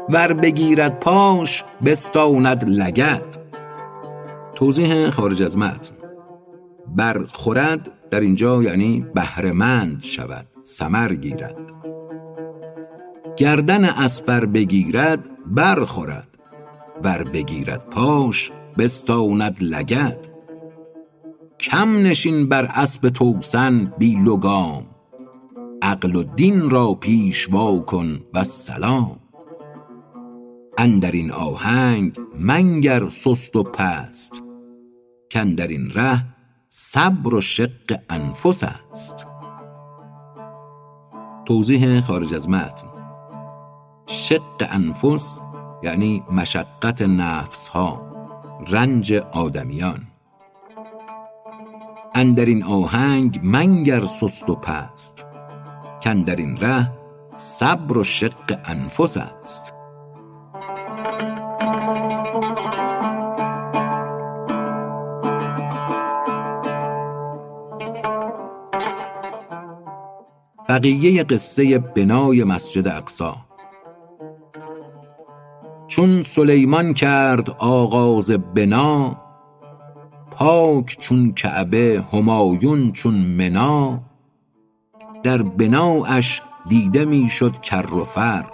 ور 0.08 0.32
بگیرد 0.32 1.00
پاش 1.00 1.64
بستاند 1.84 2.64
لگد. 2.68 3.36
توضیح 4.54 5.10
خارج 5.10 5.42
از 5.42 5.58
متن. 5.58 5.94
برخورد 6.96 7.90
در 8.10 8.20
اینجا 8.20 8.62
یعنی 8.62 9.06
بهرهمند 9.14 10.02
شود 10.02 10.46
ثمر 10.64 11.14
گیرد. 11.14 11.72
گردن 13.36 13.84
اسپ 13.84 14.30
ار 14.30 14.46
بگیرد 14.46 15.24
برخورد. 15.46 16.28
ور 17.02 17.24
بگیرد 17.24 17.90
پاش 17.90 18.52
بستاند 18.78 19.56
لگد. 19.60 20.28
کم 21.60 21.96
نشین 21.96 22.48
بر 22.48 22.64
اسپ 22.64 23.08
توسن 23.08 23.92
بی 23.98 24.16
لگام. 24.24 24.86
عقل 25.82 26.16
و 26.16 26.22
دین 26.22 26.70
را 26.70 26.94
پیشوا 26.94 27.78
کن 27.78 28.20
والسلام 28.34 29.20
اندر 30.78 31.10
این 31.10 31.30
آهنگ 31.30 32.20
منگر 32.38 33.08
سست 33.08 33.56
و 33.56 33.62
پست. 33.62 34.42
کاندر 35.32 35.66
این 35.66 35.90
ره 35.90 36.35
صبر 36.68 37.34
و 37.34 37.40
شق 37.40 37.98
انفس 38.10 38.64
است. 38.64 39.26
توضیح 41.44 42.00
خارج 42.00 42.34
از 42.34 42.48
متن. 42.48 42.88
شق 44.06 44.66
انفس 44.70 45.40
یعنی 45.82 46.24
مشقت 46.30 47.02
نفس 47.02 47.68
ها 47.68 48.02
رنج 48.68 49.12
آدمیان. 49.12 50.06
اندر 52.14 52.44
این 52.44 52.64
آهنگ 52.64 53.40
منگر 53.42 54.04
سست 54.04 54.50
و 54.50 54.54
پست. 54.54 55.26
کاندر 56.04 56.36
این 56.36 56.56
ره 56.56 56.92
صبر 57.36 57.98
و 57.98 58.04
شق 58.04 58.58
انفس 58.64 59.16
است. 59.16 59.75
بقیه 70.76 71.22
قصه 71.24 71.78
بنای 71.78 72.44
مسجد 72.44 72.88
اقصی. 72.88 73.32
چون 75.88 76.22
سلیمان 76.22 76.94
کرد 76.94 77.50
آغاز 77.50 78.30
بنا 78.30 79.16
پاک 80.30 80.96
چون 80.98 81.32
کعبه 81.32 82.04
همایون 82.12 82.92
چون 82.92 83.14
منا 83.14 84.00
در 85.22 85.42
بنااش 85.42 86.42
دیده 86.68 87.04
می 87.04 87.30
شد 87.30 87.60
کر 87.60 87.94
و 87.94 88.04
فر 88.04 88.44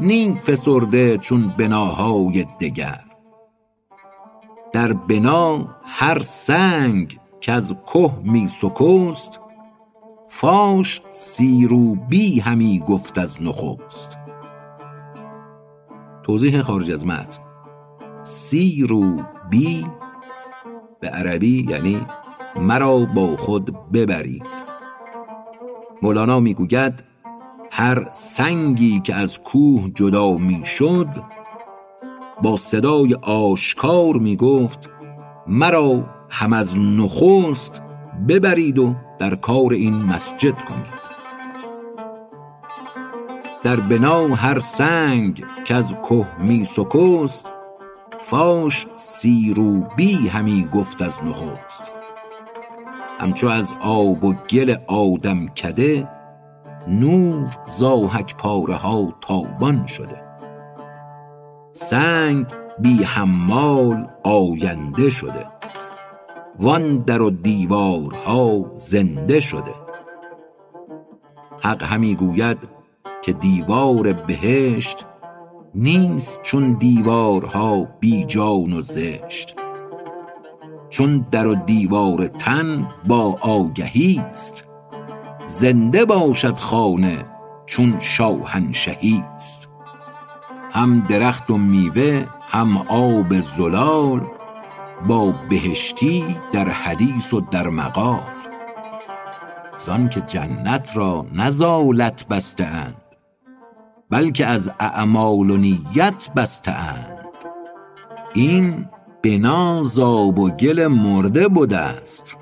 نی 0.00 0.34
فسرده 0.34 1.18
چون 1.18 1.54
بناهای 1.58 2.46
دگر. 2.60 3.04
در 4.72 4.92
بنا 4.92 5.68
هر 5.84 6.18
سنگ 6.18 7.18
که 7.40 7.60
می 8.24 8.48
سکست 8.48 9.40
فاش 10.28 11.00
سی 11.12 11.66
روبی 11.70 12.40
همی 12.40 12.82
گفت 12.88 13.18
از 13.18 13.42
نخست. 13.42 14.18
توضیح 16.22 16.62
خارج 16.62 16.90
از 16.90 17.06
متن. 17.06 17.42
سی 18.22 18.86
روبی 18.88 19.86
به 21.00 21.08
عربی 21.08 21.66
یعنی 21.70 22.06
مرا 22.56 22.98
با 23.14 23.36
خود 23.36 23.90
ببرید. 23.92 24.46
مولانا 26.02 26.40
می‌گوید 26.40 27.04
هر 27.70 28.08
سنگی 28.12 29.00
که 29.00 29.14
از 29.14 29.42
کوه 29.42 29.90
جدا 29.94 30.32
می‌شد 30.32 31.08
با 32.42 32.56
صدای 32.56 33.14
آشکار 33.22 34.16
می‌گفت 34.16 34.90
مرا 35.46 36.04
هم 36.30 36.52
از 36.52 36.78
نخست 36.78 37.82
ببرید 38.28 38.78
و 38.78 38.94
در 39.18 39.34
کار 39.34 39.72
این 39.72 39.94
مسجد 39.94 40.64
کنید 40.64 41.06
در 43.62 43.76
بنا 43.76 44.26
هر 44.26 44.58
سنگ 44.58 45.44
کز 45.64 45.94
که 46.08 46.26
می 46.38 46.64
سکست 46.64 47.52
فاش 48.18 48.86
سی 48.96 49.54
روبی 49.56 50.28
همی 50.28 50.68
گفت 50.74 51.02
از 51.02 51.20
نخست. 51.24 51.92
همچو 53.20 53.48
از 53.48 53.74
آب 53.80 54.24
و 54.24 54.34
گل 54.50 54.76
آدمکده 54.86 56.08
نور 56.88 57.56
ز 57.68 57.82
آهک 57.82 58.36
پاره 58.36 58.74
ها 58.74 59.14
تابان 59.20 59.86
شده. 59.86 60.22
سنگ 61.72 62.46
بی 62.78 63.02
حمال 63.02 64.08
آینده 64.24 65.10
شده. 65.10 65.46
وان 66.58 66.98
در 66.98 67.22
و 67.22 67.30
دیوارها 67.30 68.70
زنده 68.74 69.40
شده. 69.40 69.74
حق 71.62 71.82
همی 71.82 72.14
گوید 72.14 72.58
که 73.22 73.32
دیوار 73.32 74.12
بهشت 74.12 75.06
نیست 75.74 76.42
چون 76.42 76.72
دیوارها 76.72 77.88
بی 78.00 78.24
جان 78.24 78.72
و 78.72 78.82
زشت. 78.82 79.56
چون 80.90 81.26
در 81.30 81.46
و 81.46 81.54
دیوار 81.54 82.26
تن 82.26 82.88
با 83.06 83.38
آگهی 83.40 84.22
است 84.26 84.64
زنده 85.46 86.04
باشد 86.04 86.56
خانه 86.56 87.24
چون 87.66 87.98
شاهنشهی 87.98 89.24
است. 89.36 89.68
هم 90.70 91.06
درخت 91.08 91.50
و 91.50 91.56
میوه 91.56 92.24
هم 92.40 92.76
آب 92.88 93.40
زلال 93.40 94.20
با 95.08 95.34
بهشتی 95.50 96.36
در 96.52 96.68
حدیث 96.68 97.34
و 97.34 97.40
در 97.40 97.68
مقال. 97.68 98.22
زان 99.78 100.08
که 100.08 100.20
جنت 100.20 100.96
را 100.96 101.26
نه 101.32 101.50
ز 101.50 101.62
آلت 101.62 102.28
بسته 102.28 102.64
اند 102.64 103.02
بلکه 104.10 104.46
از 104.46 104.70
اعمال 104.80 105.50
و 105.50 105.56
نیت 105.56 106.28
بسته 106.36 106.74
این 108.34 108.88
بنا 109.22 109.84
ز 109.84 109.98
آب 109.98 110.38
و 110.38 110.50
گل 110.50 110.86
مرده 110.86 111.48
بده 111.48 111.78
است 111.78 112.36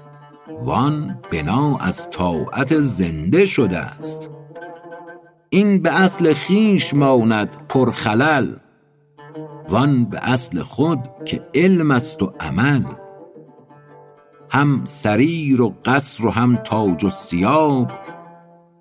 وان 0.63 1.21
بنا 1.33 1.77
از 1.79 2.11
طاعت 2.11 2.81
زنده 2.81 3.45
شده 3.45 3.79
است. 3.79 4.31
این 5.51 5.83
به 5.83 6.03
اصل 6.03 6.35
خویش 6.35 6.95
ماند 6.95 7.57
پر 7.69 7.91
خلل 7.91 8.57
وان 9.69 10.05
به 10.05 10.19
اصل 10.23 10.63
خود 10.63 11.01
که 11.25 11.49
علم 11.55 11.91
است 11.91 12.23
و 12.23 12.33
عمل 12.41 12.85
هم 14.51 14.85
سریر 14.85 15.63
و 15.63 15.75
قصر 15.85 16.27
و 16.27 16.31
هم 16.31 16.57
تاج 16.57 17.05
و 17.05 17.11
ثیاب 17.11 17.93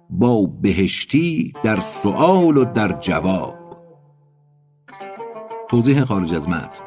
با 0.09 0.49
بهشتی 0.61 1.53
در 1.63 1.79
سؤال 1.79 2.57
و 2.57 2.65
در 2.65 2.99
جواب. 2.99 3.55
توضیح 5.69 6.03
خارج 6.03 6.33
از 6.33 6.49
متن. 6.49 6.85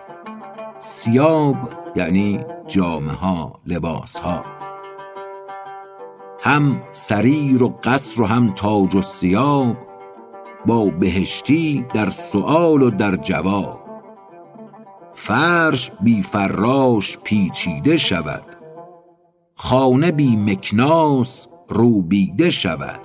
ثیاب 0.81 1.57
یعنی 1.97 2.41
جامه 2.67 3.13
ها 3.13 3.61
لباس 3.67 4.19
ها 4.19 4.45
هم 6.43 6.83
سریر 6.91 7.63
و 7.63 7.79
قصر 7.85 8.23
و 8.23 8.27
هم 8.27 8.51
تاج 8.55 8.95
و 8.95 9.01
ثیاب 9.01 9.77
با 10.67 10.85
بهشتی 10.85 11.87
در 11.95 12.11
سؤال 12.11 12.83
و 12.83 12.91
در 12.91 13.17
جواب. 13.17 13.86
فرش 15.19 15.91
بی 16.01 16.23
فراش 16.23 17.19
پیچیده 17.25 17.97
شود. 17.97 18.45
خانه 19.55 20.13
بی 20.13 20.37
مکناس 20.37 21.49
روبیده 21.69 22.51
شود. 22.51 23.01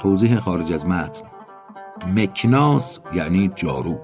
توضیح 0.00 0.38
خارج 0.38 0.72
از 0.72 0.86
متن. 0.86 1.28
مکناس 2.16 3.00
یعنی 3.12 3.50
جارو. 3.54 4.00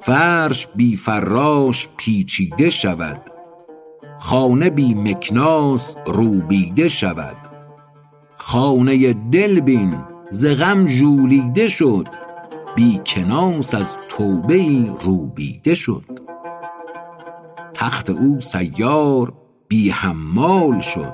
فرش 0.00 0.68
بی 0.74 0.96
فراش 0.96 1.88
پیچیده 1.96 2.70
شود. 2.70 3.20
خانه 4.18 4.70
بی 4.70 4.94
مکناس 4.94 5.96
روبیده 6.06 6.88
شود. 6.88 7.36
خانه 8.34 9.12
دل 9.12 9.60
بین 9.60 10.04
ز 10.30 10.46
غم 10.46 10.86
ژولیده 10.86 11.68
شد. 11.68 12.25
بی 12.76 13.00
کناس 13.06 13.74
از 13.74 13.98
توبه 14.08 14.54
ای 14.54 14.92
روبیده 15.00 15.74
شد. 15.74 16.04
تخت 17.74 18.10
او 18.10 18.40
سیار 18.40 19.32
بی 19.68 19.90
حمال 19.90 20.80
شد. 20.80 21.12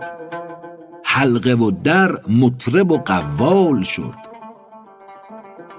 حلقه 1.05 1.55
و 1.55 1.71
در 1.71 2.27
مطرب 2.29 2.93
و 2.93 2.99
قوال 2.99 3.83
شد. 3.83 4.15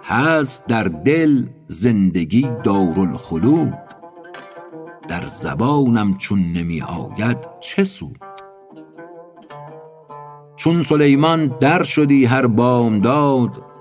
هست 0.04 0.66
در 0.68 0.84
دل 0.84 1.46
زندگی 1.68 2.50
دارالخلود. 2.64 3.74
در 5.08 5.26
زبانم 5.26 6.18
چون 6.18 6.40
نمی 6.40 6.82
آید 6.82 7.38
چه 7.60 7.84
سود؟ 7.84 8.20
چون 10.56 10.82
سلیمان 10.82 11.48
در 11.48 11.84
شدی 11.84 12.26
هر 12.26 12.48
بامداد 12.48 13.73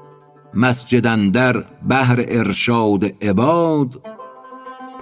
مسجد 0.54 1.06
اندر 1.06 1.64
بهر 1.88 2.24
ارشاد 2.28 3.24
عباد. 3.24 4.00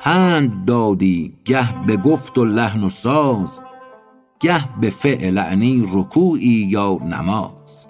پند 0.00 0.64
دادی 0.64 1.34
گه 1.44 1.86
به 1.86 1.96
گفت 1.96 2.38
و 2.38 2.44
لحن 2.44 2.84
و 2.84 2.88
ساز 2.88 3.62
گه 4.40 4.80
به 4.80 4.90
فعل 4.90 5.38
اعنی 5.38 5.88
رکوعی 5.92 6.66
یا 6.70 6.98
نماز. 7.04 7.86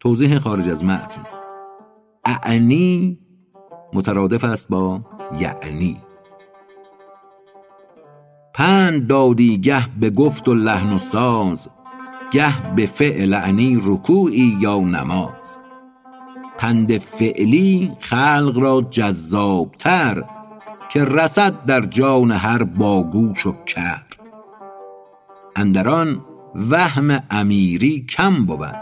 توضیح 0.00 0.38
خارج 0.38 0.68
از 0.68 0.84
متن. 0.84 1.22
اعنی 2.24 3.18
مترادف 3.92 4.44
است 4.44 4.68
با 4.68 5.00
یعنی. 5.38 5.96
پند 8.54 9.06
دادی 9.06 9.58
گه 9.58 9.98
به 10.00 10.10
گفت 10.10 10.48
و 10.48 10.54
لحن 10.54 10.92
و 10.92 10.98
ساز 10.98 11.68
گه 12.30 12.74
به 12.76 12.86
فعل 12.86 13.34
اعنی 13.34 13.80
رکوعی 13.84 14.56
یا 14.60 14.78
نماز. 14.78 15.58
پند 16.58 16.98
فعلی 16.98 17.92
خلق 18.00 18.58
را 18.58 18.80
جذابتر 18.90 20.24
که 20.88 21.04
رسد 21.04 21.64
در 21.64 21.80
جان 21.80 22.30
هر 22.30 22.62
باگوش 22.62 23.46
و 23.46 23.54
کر. 23.66 24.02
اندر 25.56 25.88
آن 25.88 26.24
وهم 26.70 27.22
امیری 27.30 28.06
کم 28.08 28.46
بود. 28.46 28.76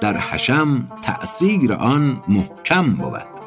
در 0.00 0.18
حشم 0.18 0.88
تأثیر 1.02 1.72
آن 1.72 2.22
محکم 2.28 2.92
بود. 2.92 3.38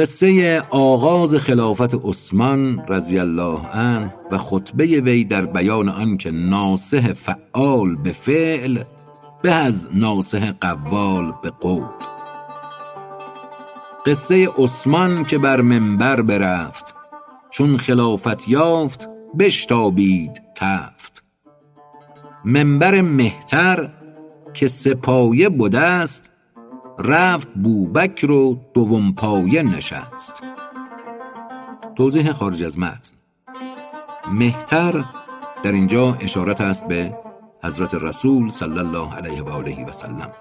قصه 0.00 0.62
آغاز 0.70 1.34
خلافت 1.34 1.94
عثمان 1.94 2.84
رضی 2.88 3.18
الله 3.18 3.66
عنه 3.66 4.14
و 4.30 4.38
خطبه 4.38 4.84
وی 4.84 5.24
در 5.24 5.46
بیان 5.46 5.88
آنکه 5.88 6.30
ناصح 6.30 7.12
فعال 7.12 7.96
به 7.96 8.12
فعل 8.12 8.82
به 9.42 9.52
از 9.54 9.88
ناصح 9.94 10.52
قوال 10.60 11.32
به 11.42 11.50
قول. 11.50 11.86
قصه 14.06 14.48
عثمان 14.58 15.24
که 15.24 15.38
بر 15.38 15.60
منبر 15.60 16.22
برفت 16.22 16.94
چون 17.50 17.76
خلافت 17.76 18.48
یافت 18.48 19.08
بشتابید 19.38 20.42
تفت. 20.54 21.22
منبر 22.44 23.00
مهتر 23.00 23.90
که 24.54 24.68
سپایه 24.68 25.48
بده 25.48 25.80
است 25.80 26.30
رفت 27.04 27.48
بوبکر 27.48 28.30
و 28.30 28.60
دوم 28.74 29.12
پایه 29.12 29.62
نشست. 29.62 30.42
توضیح 31.96 32.32
خارج 32.32 32.62
از 32.62 32.78
متن. 32.78 33.14
مهتر 34.32 35.04
در 35.62 35.72
اینجا 35.72 36.16
اشارت 36.20 36.60
است 36.60 36.88
به 36.88 37.14
حضرت 37.64 37.94
رسول 37.94 38.50
صلی 38.50 38.78
الله 38.78 39.14
علیه 39.14 39.42
و 39.42 39.48
آله 39.48 39.84
و 39.84 39.92
سلم. 39.92 40.32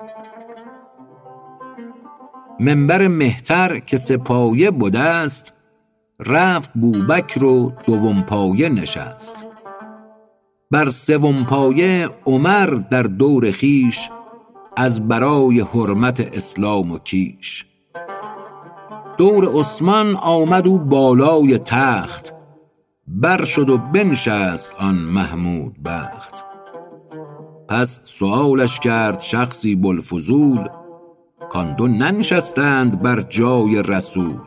منبر 2.59 3.07
مهتر 3.07 3.79
که 3.79 3.97
سپایه 3.97 4.71
بوده 4.71 4.99
است 4.99 5.53
رفت 6.19 6.71
بوبکر 6.73 7.43
و 7.43 7.73
دوم 7.87 8.21
پایه 8.21 8.69
نشست. 8.69 9.45
بر 10.71 10.89
سوم 10.89 11.43
پایه 11.45 12.09
عمر 12.25 12.65
در 12.65 13.03
دور 13.03 13.51
خیش 13.51 14.09
از 14.81 15.07
برای 15.07 15.59
حرمت 15.59 16.19
اسلام 16.33 16.91
و 16.91 16.97
کیش. 16.97 17.65
دور 19.17 19.59
عثمان 19.59 20.15
آمد 20.15 20.67
او 20.67 20.77
بالای 20.77 21.57
تخت 21.57 22.33
بر 23.07 23.45
شد 23.45 23.69
و 23.69 23.77
بنشست 23.77 24.75
آن 24.79 24.95
محمود 24.95 25.83
بخت. 25.83 26.45
پس 27.67 27.99
سؤالش 28.03 28.79
کرد 28.79 29.19
شخصی 29.19 29.75
بوالفضول 29.75 30.67
کان 31.49 31.75
دو 31.75 31.87
ننشستند 31.87 33.01
بر 33.01 33.21
جای 33.21 33.83
رسول. 33.83 34.39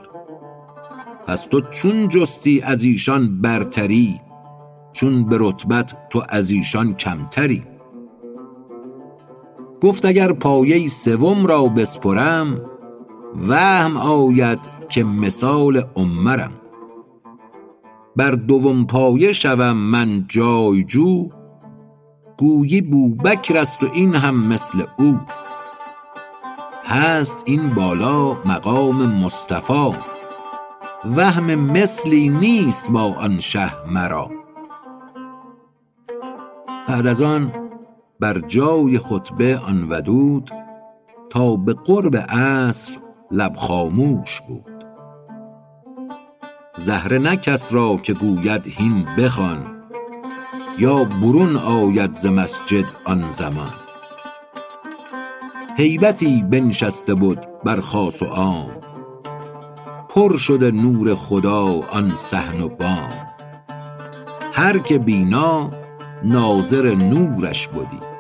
پس 1.27 1.47
تو 1.47 1.61
چون 1.61 2.09
جستی 2.09 2.61
از 2.61 2.83
ایشان 2.83 3.41
برتری 3.41 4.21
چون 4.93 5.29
به 5.29 5.37
رتبت 5.41 6.09
تو 6.11 6.23
از 6.29 6.51
ایشان 6.51 6.95
کمتری؟ 6.95 7.72
گفت 9.83 10.05
اگر 10.05 10.33
پایه 10.33 10.89
سوم 10.89 11.47
را 11.47 11.65
بسپرم 11.65 12.61
وهم 13.49 13.97
آید 13.97 14.59
که 14.89 15.05
مثال 15.05 15.85
عمرم 15.97 16.53
بر 18.17 18.31
دوم 18.31 18.87
پایه 18.87 19.33
شوم 19.33 19.73
من 19.73 20.25
جایجو 20.29 21.29
گویی 22.39 22.81
بوبکر 22.81 23.59
است 23.59 23.83
و 23.83 23.91
این 23.93 24.15
هم 24.15 24.47
مثل 24.47 24.85
او. 24.99 25.19
هست 26.85 27.43
این 27.47 27.75
بالا 27.75 28.33
مقام 28.33 29.25
مصطفی 29.25 29.91
وهم 31.17 31.55
مثلی 31.55 32.29
نیست 32.29 32.91
با 32.91 33.03
آن 33.03 33.41
شه 33.41 33.87
مرا. 33.89 34.31
بعد 36.89 37.07
از 37.07 37.23
آن 37.23 37.62
بر 38.23 38.39
جای 38.39 38.99
خطبه 38.99 39.59
آن 39.59 39.87
ودود 39.91 40.51
تا 41.31 41.57
به 41.57 41.75
قرب 41.75 42.17
عصر 42.17 42.93
لب 43.31 43.55
خاموش 43.57 44.41
بود. 44.49 44.85
زهره 46.77 47.19
نه 47.19 47.37
کس 47.37 47.75
را 47.75 47.97
که 47.97 48.13
گوید 48.13 48.67
هین 48.67 49.07
بخوان 49.19 49.67
یا 50.79 51.05
برون 51.05 51.57
آید 51.57 52.15
ز 52.15 52.27
مسجد 52.27 52.85
آن 53.05 53.31
زمان. 53.31 53.75
هیبتی 55.77 56.43
بنشسته 56.43 57.15
بد 57.15 57.47
بر 57.65 57.81
خاص 57.81 58.23
و 58.23 58.27
عام 58.27 58.71
پر 60.09 60.37
شده 60.37 60.71
نور 60.71 61.15
خدا 61.15 61.65
آن 61.93 62.15
صحن 62.15 62.61
و 62.61 62.69
بام. 62.69 63.29
هر 64.53 64.79
که 64.79 64.99
بینا 64.99 65.71
ناظر 66.25 66.95
نورش 66.95 67.69
بدی. 67.69 68.12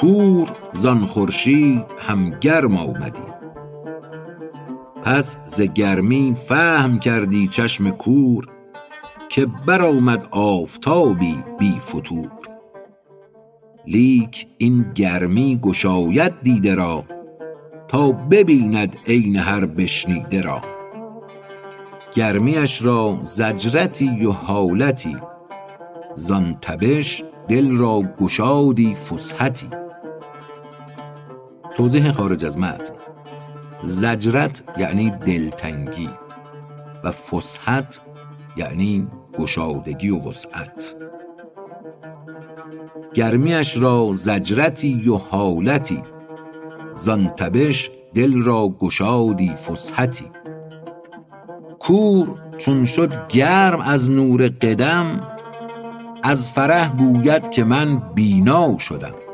کور 0.00 0.48
زان 0.72 1.04
خورشید 1.04 1.94
هم 1.98 2.30
گرم 2.30 2.76
آمدی. 2.76 3.20
پس 5.04 5.36
ز 5.46 5.60
گرمی 5.60 6.34
فهم 6.48 6.98
کردی 6.98 7.48
چشم 7.48 7.90
کور 7.90 8.46
که 9.28 9.46
برآمد 9.46 10.28
آفتابی 10.30 11.38
بی 11.58 11.74
فتور. 11.78 12.30
لیک 13.86 14.46
این 14.58 14.92
گرمی 14.94 15.58
گشاید 15.62 16.32
دیده 16.42 16.74
را 16.74 17.04
تا 17.88 18.12
ببیند 18.12 18.96
عین 19.06 19.36
هر 19.36 19.66
بشنیده 19.66 20.42
را. 20.42 20.60
گرمیش 22.12 22.82
را 22.82 23.18
زجرتی 23.22 24.26
و 24.26 24.30
حالتی 24.32 25.16
زان 26.14 26.56
تبش 26.62 27.24
دل 27.48 27.76
را 27.76 28.02
گشادی 28.20 28.94
فسحتی. 28.94 29.85
توضیح 31.76 32.10
خارج 32.10 32.44
از 32.44 32.58
متن. 32.58 32.94
زجرت 33.84 34.62
یعنی 34.78 35.10
دلتنگی 35.10 36.10
و 37.04 37.10
فسحت 37.10 38.00
یعنی 38.56 39.06
گشادگی 39.38 40.10
و 40.10 40.28
وسعت. 40.28 40.94
گرمیش 43.14 43.76
را 43.76 44.10
زجرتی 44.12 45.08
و 45.08 45.16
حالتی 45.16 46.02
زان 46.94 47.28
تبش 47.28 47.90
دل 48.14 48.42
را 48.42 48.68
گشادی 48.68 49.48
فسحتی. 49.48 50.26
کور 51.78 52.34
چون 52.58 52.84
شد 52.84 53.28
گرم 53.28 53.80
از 53.80 54.10
نور 54.10 54.48
قدم 54.48 55.20
از 56.22 56.50
فرح 56.50 56.96
گوید 56.96 57.50
که 57.50 57.64
من 57.64 58.02
بینا 58.14 58.78
شدم. 58.78 59.25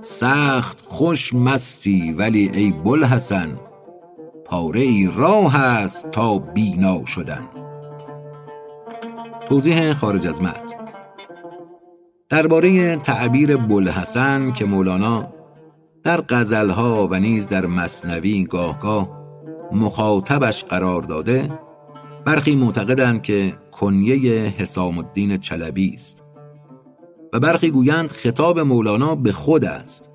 سخت 0.00 0.80
خوش 0.86 1.34
مستی 1.34 2.12
ولی 2.12 2.50
ای 2.54 2.70
بوالحسن 2.70 3.58
پاره 4.44 4.80
ای 4.80 5.10
راه 5.14 5.56
است 5.56 6.10
تا 6.10 6.38
بینا 6.38 7.04
شدن. 7.04 7.48
توضیح 9.48 9.92
خارج 9.92 10.26
از 10.26 10.42
متن. 10.42 10.76
درباره 12.28 12.96
تعبیر 12.96 13.56
بوالحسن 13.56 14.52
که 14.52 14.64
مولانا 14.64 15.32
در 16.02 16.20
غزلها 16.20 17.08
و 17.10 17.14
نیز 17.14 17.48
در 17.48 17.66
مثنوی 17.66 18.44
گاهگاه 18.44 19.20
مخاطبش 19.72 20.64
قرار 20.64 21.02
داده 21.02 21.58
برخی 22.24 22.56
معتقدند 22.56 23.22
که 23.22 23.52
کنیه 23.72 24.54
حسام 24.58 24.98
الدین 24.98 25.36
چلبی 25.36 25.92
است. 25.94 26.29
و 27.32 27.40
برخی 27.40 27.70
گویند 27.70 28.10
خطاب 28.10 28.58
مولانا 28.58 29.14
به 29.14 29.32
خود 29.32 29.64
است. 29.64 30.10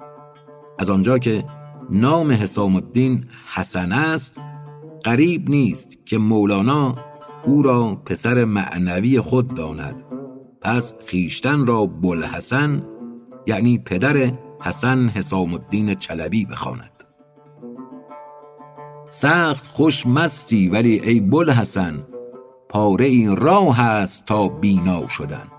از 0.80 0.90
آنجا 0.90 1.18
که 1.18 1.46
نام 1.90 2.32
حسام 2.32 2.76
الدین 2.76 3.26
حسن 3.54 3.92
است 3.92 4.42
قریب 5.04 5.50
نیست 5.50 6.06
که 6.06 6.18
مولانا 6.18 6.96
او 7.46 7.62
را 7.62 7.96
پسر 7.96 8.46
معنوی 8.46 9.20
خود 9.20 9.54
داند. 9.54 10.04
پس 10.62 10.94
خیشتن 11.06 11.66
را 11.66 11.86
بلحسن 11.86 12.84
یعنی 13.48 13.78
پدر 13.78 14.34
حسن 14.62 15.08
حسام 15.08 15.54
الدین 15.54 15.96
چلبی 15.96 16.46
بخواند. 16.46 17.04
سخت 19.10 19.68
خوش 19.68 20.08
مستی 20.08 20.70
ولی 20.70 21.00
ای 21.00 21.20
بوالحسن 21.20 22.04
پاره 22.70 23.06
این 23.06 23.36
راه 23.36 23.82
است 23.82 24.26
تا 24.26 24.48
بینا 24.48 25.08
شدن. 25.08 25.55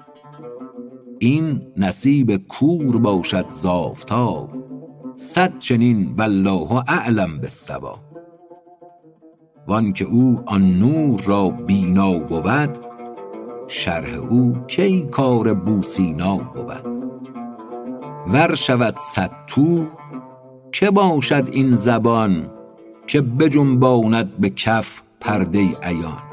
این 1.19 1.63
نصیب 1.77 2.37
کور 2.37 2.97
باشد 2.97 3.47
ز 3.49 3.67
آفتاب. 3.67 4.51
صد 5.15 5.59
چنین 5.59 6.15
والله 6.19 6.73
اعلم 6.89 7.39
بالصواب. 7.41 7.99
وان 9.69 9.93
که 9.93 10.05
او 10.05 10.43
آن 10.47 10.79
نور 10.79 11.21
را 11.21 11.51
بینا 11.51 12.19
بود 12.19 12.79
شرح 13.69 14.15
او 14.15 14.57
کی 14.67 15.03
کار 15.03 15.55
بوسینا 15.55 16.37
بود. 16.37 16.87
ور 18.27 18.55
شود 18.55 18.97
صدتو 18.99 19.87
که 20.73 20.91
باشد 20.91 21.49
این 21.53 21.73
زبان 21.73 22.51
که 23.07 23.21
بجنباند 23.21 24.37
به 24.39 24.51
کف 24.51 25.03
پرده 25.21 25.61
عیان. 25.83 26.26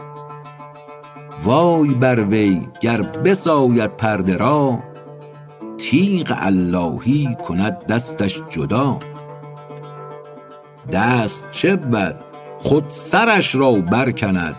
وای 1.44 1.94
بر 1.94 2.24
وی 2.24 2.62
گر 2.80 3.02
بساید 3.02 3.98
پرده 3.98 4.38
را 4.38 4.80
تیغ 5.78 6.38
اللهی 6.40 7.38
کند 7.48 7.86
دستش 7.86 8.42
جدا. 8.50 9.00
دست 10.92 11.52
چه 11.52 11.76
بود 11.76 12.16
خود 12.58 12.86
سرش 12.90 13.56
را 13.56 13.72
برکند 13.72 14.56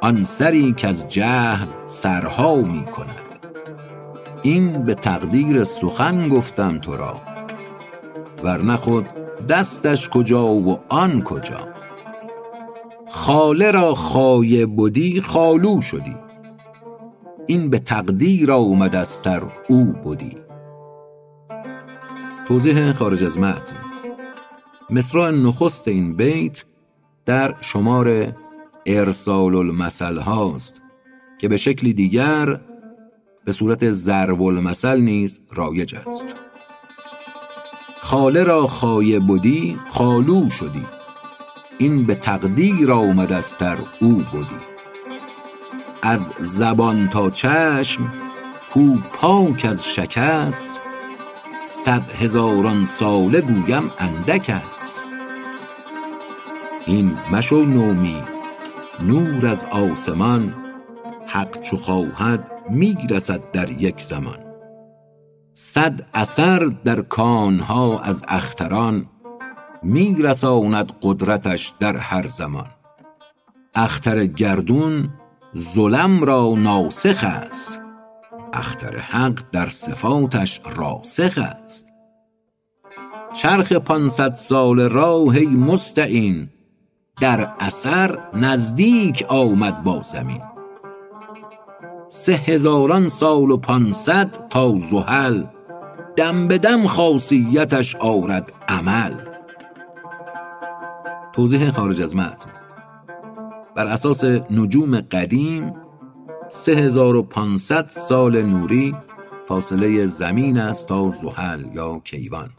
آن 0.00 0.24
سری 0.24 0.72
کز 0.72 1.06
جهل 1.06 1.66
سرها 1.86 2.56
می 2.56 2.84
کند. 2.84 3.48
این 4.42 4.84
به 4.84 4.94
تقدیر 4.94 5.64
سخن 5.64 6.28
گفتم 6.28 6.78
تو 6.78 6.96
را 6.96 7.20
ورنه 8.44 8.76
خود 8.76 9.06
دستش 9.48 10.08
کجا 10.08 10.46
و 10.46 10.80
آن 10.88 11.22
کجا. 11.22 11.77
خاله 13.28 13.70
را 13.70 13.94
خایه 13.94 14.66
بدی 14.66 15.20
خالو 15.20 15.80
شدی. 15.80 16.16
این 17.46 17.70
به 17.70 17.78
تقدیر 17.78 18.52
آمدستر 18.52 19.42
او 19.68 19.84
بودی 19.84 20.36
توضیح 22.46 22.92
خارج 22.92 23.24
از 23.24 23.38
متن. 23.38 23.76
مصرع 24.90 25.30
نخست 25.30 25.88
این 25.88 26.16
بیت 26.16 26.64
در 27.26 27.54
شمار 27.60 28.36
ارسال 28.86 29.54
المثل 29.54 30.18
هاست 30.18 30.80
که 31.38 31.48
به 31.48 31.56
شکلی 31.56 31.92
دیگر 31.92 32.60
به 33.44 33.52
صورت 33.52 33.90
ضرب 33.90 34.42
المثل 34.42 35.00
نیز 35.00 35.42
رایج 35.52 35.94
است. 36.06 36.36
خاله 38.00 38.42
را 38.42 38.66
خایه 38.66 39.20
بدی 39.20 39.78
خالو 39.88 40.50
شدی. 40.50 40.97
این 41.78 42.06
به 42.06 42.14
تقدیر 42.14 42.92
آمدستر 42.92 43.78
او 44.00 44.08
بودی 44.08 44.56
از 46.02 46.32
زبان 46.40 47.08
تا 47.08 47.30
چشم 47.30 48.12
کو 48.72 48.94
پاک 49.12 49.66
از 49.70 49.88
شکست 49.88 50.80
صد 51.66 52.10
هزاران 52.10 52.84
ساله 52.84 53.40
گویم 53.40 53.90
اندک 53.98 54.62
است. 54.76 55.02
این 56.86 57.16
مشو 57.32 57.64
نومید 57.64 58.24
نور 59.00 59.46
از 59.46 59.64
آسمان 59.64 60.54
حق 61.26 61.60
چو 61.62 61.76
خواهد 61.76 62.50
می 62.70 62.98
رسد 63.10 63.50
در 63.50 63.70
یک 63.70 64.00
زمان. 64.00 64.38
صد 65.52 66.06
اثر 66.14 66.72
در 66.84 67.00
کانها 67.00 68.00
از 68.00 68.22
اختران 68.28 69.06
می 69.82 70.22
رساند 70.22 70.92
قدرتش 71.02 71.72
در 71.80 71.96
هر 71.96 72.26
زمان. 72.26 72.70
اختر 73.74 74.26
گردون 74.26 75.08
ظلم 75.58 76.24
را 76.24 76.54
ناسخ 76.56 77.24
است. 77.24 77.80
اختر 78.52 78.96
حق 78.98 79.40
در 79.52 79.68
صفاتش 79.68 80.60
راسخ 80.76 81.38
است. 81.38 81.86
چرخ 83.34 83.72
پانصد 83.72 84.32
ساله 84.32 84.88
را 84.88 85.24
ای 85.34 85.46
مستعین 85.46 86.48
در 87.20 87.52
اثر 87.60 88.18
نزدیک 88.34 89.24
آمد 89.28 89.82
با 89.82 90.02
زمین. 90.02 90.42
سه 92.08 92.32
هزاران 92.32 93.08
سال 93.08 93.50
و 93.50 93.56
پانصد 93.56 94.48
تا 94.50 94.74
زحل 94.78 95.44
دم 96.16 96.48
به 96.48 96.58
دم 96.58 96.86
خاصیتش 96.86 97.96
آرد 97.96 98.52
عمل. 98.68 99.27
توضیح 101.38 101.70
خارج 101.70 102.02
از 102.02 102.16
متن. 102.16 102.50
بر 103.76 103.86
اساس 103.86 104.24
نجوم 104.50 105.00
قدیم 105.00 105.72
3500 106.48 107.88
سال 107.88 108.42
نوری 108.42 108.94
فاصله 109.44 110.06
زمین 110.06 110.58
است 110.58 110.88
تا 110.88 111.10
زحل 111.10 111.64
یا 111.74 112.00
کیوان. 112.04 112.50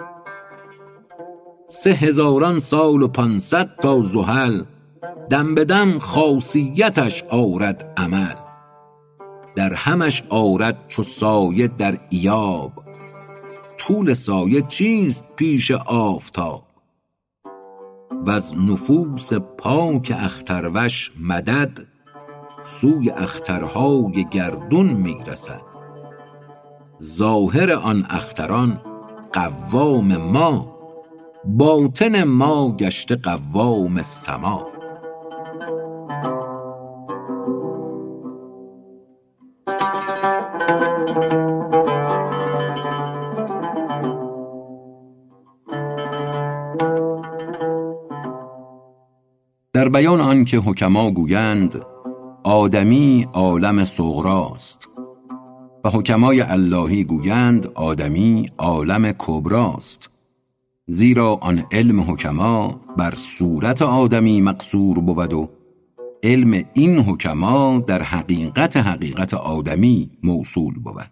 سه 1.68 1.90
هزاران 1.90 2.60
سال 2.60 3.02
و 3.02 3.08
پانصد 3.08 3.70
تا 3.82 4.02
زحل 4.02 4.64
دم 5.30 5.56
به 5.56 5.66
دم 5.66 6.00
خاصیتش 6.00 7.24
آرد 7.24 7.94
عمل. 7.98 8.36
در 9.56 9.74
همش 9.74 10.24
آرد 10.30 10.78
چو 10.88 11.04
سایه 11.04 11.68
در 11.68 11.98
ایاب. 12.10 12.72
طول 13.78 14.14
سایه 14.14 14.62
چیست 14.62 15.26
پیش 15.36 15.72
آفتاب؟ 15.72 16.69
وز 18.26 18.56
نفوس 18.56 19.34
پاک 19.34 20.14
اختروش 20.20 21.12
مدد 21.20 21.80
سوی 22.64 23.10
اخترهای 23.10 24.26
گردون 24.32 24.86
می 24.86 25.18
رسد. 25.28 25.62
ظاهر 27.04 27.74
آن 27.74 28.06
اختران 28.10 28.82
قوام 29.34 30.18
ما 30.18 30.80
باطن 31.46 32.24
ما 32.24 32.76
گشته 32.76 33.16
قوام 33.16 34.02
سما. 34.02 34.79
در 49.90 49.94
بیان 49.94 50.22
آنکه 50.22 50.58
حکما 50.58 51.12
گویند 51.12 51.82
آدمی 52.44 53.28
عالم 53.34 53.84
صغراست. 53.84 54.90
و 55.84 55.90
حکمای 55.90 56.42
اللهی 56.42 57.04
گویند 57.04 57.68
آدمی 57.76 58.52
عالم 58.58 59.12
کبراست. 59.12 60.10
زیرا 60.88 61.36
آن 61.42 61.64
علم 61.72 62.12
حکما 62.12 62.82
بر 62.98 63.14
صورت 63.16 63.82
آدمی 63.82 64.42
مقصور 64.42 65.00
بود 65.00 65.34
و 65.34 65.50
علم 66.24 66.64
این 66.74 67.00
حکما 67.00 67.84
در 67.88 68.04
حقیقت 68.04 68.78
حقیقت 68.78 69.34
آدمی 69.34 70.12
موصول 70.24 70.74
بود. 70.74 71.12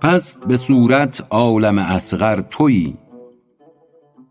پس 0.00 0.36
به 0.36 0.56
صورت 0.56 1.26
عالم 1.30 1.78
اصغر 1.78 2.40
تویی. 2.40 2.96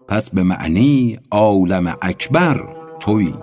پس 0.07 0.29
به 0.29 0.43
معنی 0.43 1.19
عالم 1.31 1.97
اکبر 2.01 2.75
تویی. 2.99 3.35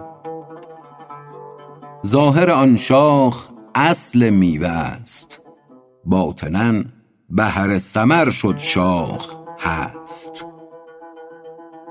ظاهر 2.07 2.51
آن 2.51 2.77
شاخ 2.77 3.49
اصل 3.75 4.31
میوه 4.31 4.69
است. 4.69 5.41
باطنا 6.05 6.85
بهر 7.31 7.79
ثمر 7.79 8.31
شد 8.31 8.57
شاخ 8.57 9.37
هست. 9.59 10.47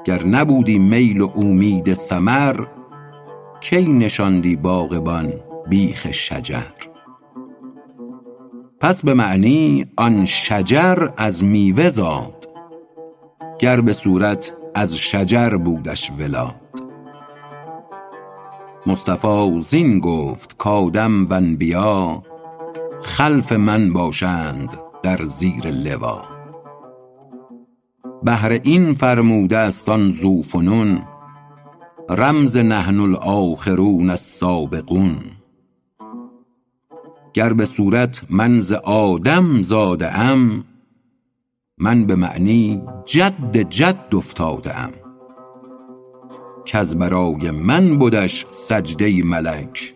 گر 0.05 0.25
نبودی 0.25 0.79
میل 0.79 1.21
و 1.21 1.31
امید 1.35 1.93
ثمر 1.93 2.65
کی 3.61 3.93
نشاندی 3.93 4.55
باغبان 4.55 5.33
بیخ 5.69 6.11
شجر؟ 6.11 6.71
پس 8.79 9.05
به 9.05 9.13
معنی 9.13 9.85
آن 9.97 10.25
شجر 10.25 11.09
از 11.17 11.43
میوه 11.43 11.89
زاد. 11.89 12.47
گر 13.59 13.81
به 13.81 13.93
صورت 13.93 14.53
از 14.75 14.97
شجر 14.97 15.49
بودش 15.49 16.11
ولاد 16.19 16.55
مصطفی 18.85 19.59
زین 19.61 19.99
گفت 19.99 20.57
کآدم 20.57 21.25
و 21.25 21.33
انبیا 21.33 22.23
خلف 23.01 23.51
من 23.51 23.93
باشند 23.93 24.69
در 25.03 25.23
زیر 25.23 25.67
لوا. 25.67 26.21
بهر 28.23 28.59
این 28.63 28.93
فرموده 28.93 29.57
است 29.57 29.89
آن 29.89 30.09
ذوفنون 30.09 31.01
رمز 32.09 32.57
نحن 32.57 32.99
الآخرون 32.99 34.09
السابقون. 34.09 35.17
گر 37.33 37.53
به 37.53 37.65
صورت 37.65 38.25
من 38.29 38.59
ز 38.59 38.73
آدم 38.83 39.61
زاده 39.61 40.19
ام 40.19 40.63
من 41.81 42.05
به 42.05 42.15
معنی 42.15 42.81
جد 43.05 43.57
جد 43.57 44.15
افتاده 44.15 44.79
ام 44.79 44.91
کز 46.65 46.95
برای 46.95 47.51
من 47.51 47.99
بدش 47.99 48.45
سجده 48.51 49.23
ملک 49.23 49.93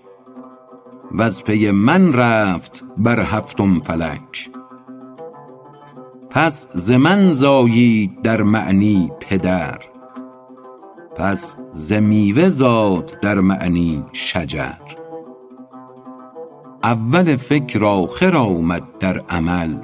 وز 1.11 1.43
پی 1.43 1.71
من 1.71 2.13
رفت 2.13 2.83
بر 2.97 3.19
هفتم 3.19 3.79
فلک. 3.79 4.49
پس 6.29 6.67
ز 6.73 6.91
من 6.91 7.31
زایید 7.31 8.21
در 8.21 8.41
معنی 8.41 9.11
پدر 9.19 9.77
پس 11.15 11.55
ز 11.71 11.93
میوه 11.93 12.49
زاد 12.49 13.19
در 13.21 13.39
معنی 13.39 14.03
شجر. 14.13 14.73
اول 16.83 17.35
فکر 17.35 17.85
آخر 17.85 18.35
آمد 18.35 18.83
در 18.99 19.19
عمل 19.19 19.75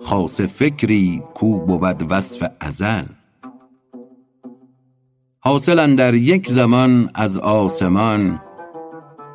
خاصه 0.00 0.46
فکری 0.46 1.22
کو 1.34 1.58
بود 1.58 2.06
وصف 2.10 2.46
ازل. 2.60 3.04
حاصل 5.40 5.78
اندر 5.78 6.14
یک 6.14 6.48
زمان 6.48 7.10
از 7.14 7.38
آسمان 7.38 8.40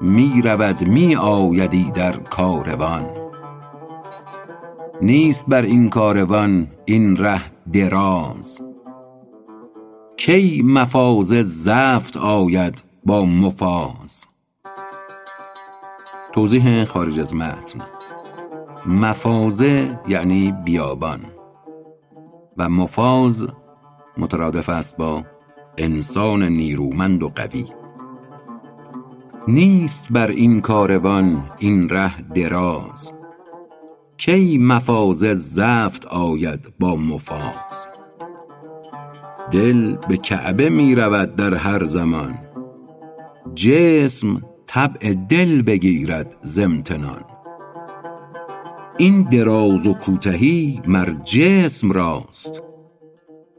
می 0.02 0.42
رود 0.46 0.88
می 0.88 1.16
آید 1.16 1.74
ایدر 1.74 2.12
کاروان. 2.12 3.10
نیست 5.02 5.46
بر 5.48 5.62
این 5.62 5.90
کاروان 5.90 6.68
این 6.86 7.18
ره 7.18 7.42
دراز. 7.74 8.60
کی 10.18 10.62
مفازه 10.66 11.44
زفت 11.44 12.18
آید 12.18 12.84
با 13.06 13.26
مفاز 13.26 14.28
توضیح 16.34 16.86
خارج 16.86 17.20
از 17.20 17.36
متن. 17.36 17.82
مفازه 18.86 20.00
یعنی 20.08 20.54
بیابان. 20.66 21.26
و 22.58 22.70
مفاز 22.70 23.48
مترادف 24.18 24.70
است 24.70 24.98
با 24.98 25.24
انسان 25.78 26.44
نیرومند 26.44 27.24
و 27.24 27.30
قوی. 27.36 27.66
نیست 29.48 30.14
بر 30.14 30.28
این 30.28 30.62
کاروان 30.62 31.52
این 31.60 31.90
ره 31.90 32.22
دراز. 32.22 33.14
کی 34.18 34.58
مفازه 34.58 35.34
زفت 35.34 36.06
آید 36.06 36.74
با 36.80 36.96
مفاز 36.96 37.88
دل 39.52 39.96
به 39.96 40.18
کعبه 40.18 40.70
می 40.70 40.96
رود 40.96 41.36
در 41.36 41.54
هر 41.54 41.84
زمان. 41.84 42.40
جسم 43.56 44.42
طبع 44.68 45.14
دل 45.14 45.62
بگیرد 45.62 46.36
ز 46.42 46.60
امتنان 46.60 47.33
این 48.98 49.24
دراز 49.24 49.88
و 49.88 49.94
کوتهی 49.94 50.82
مر 50.88 51.14
جسم 51.24 51.92
راست. 51.92 52.64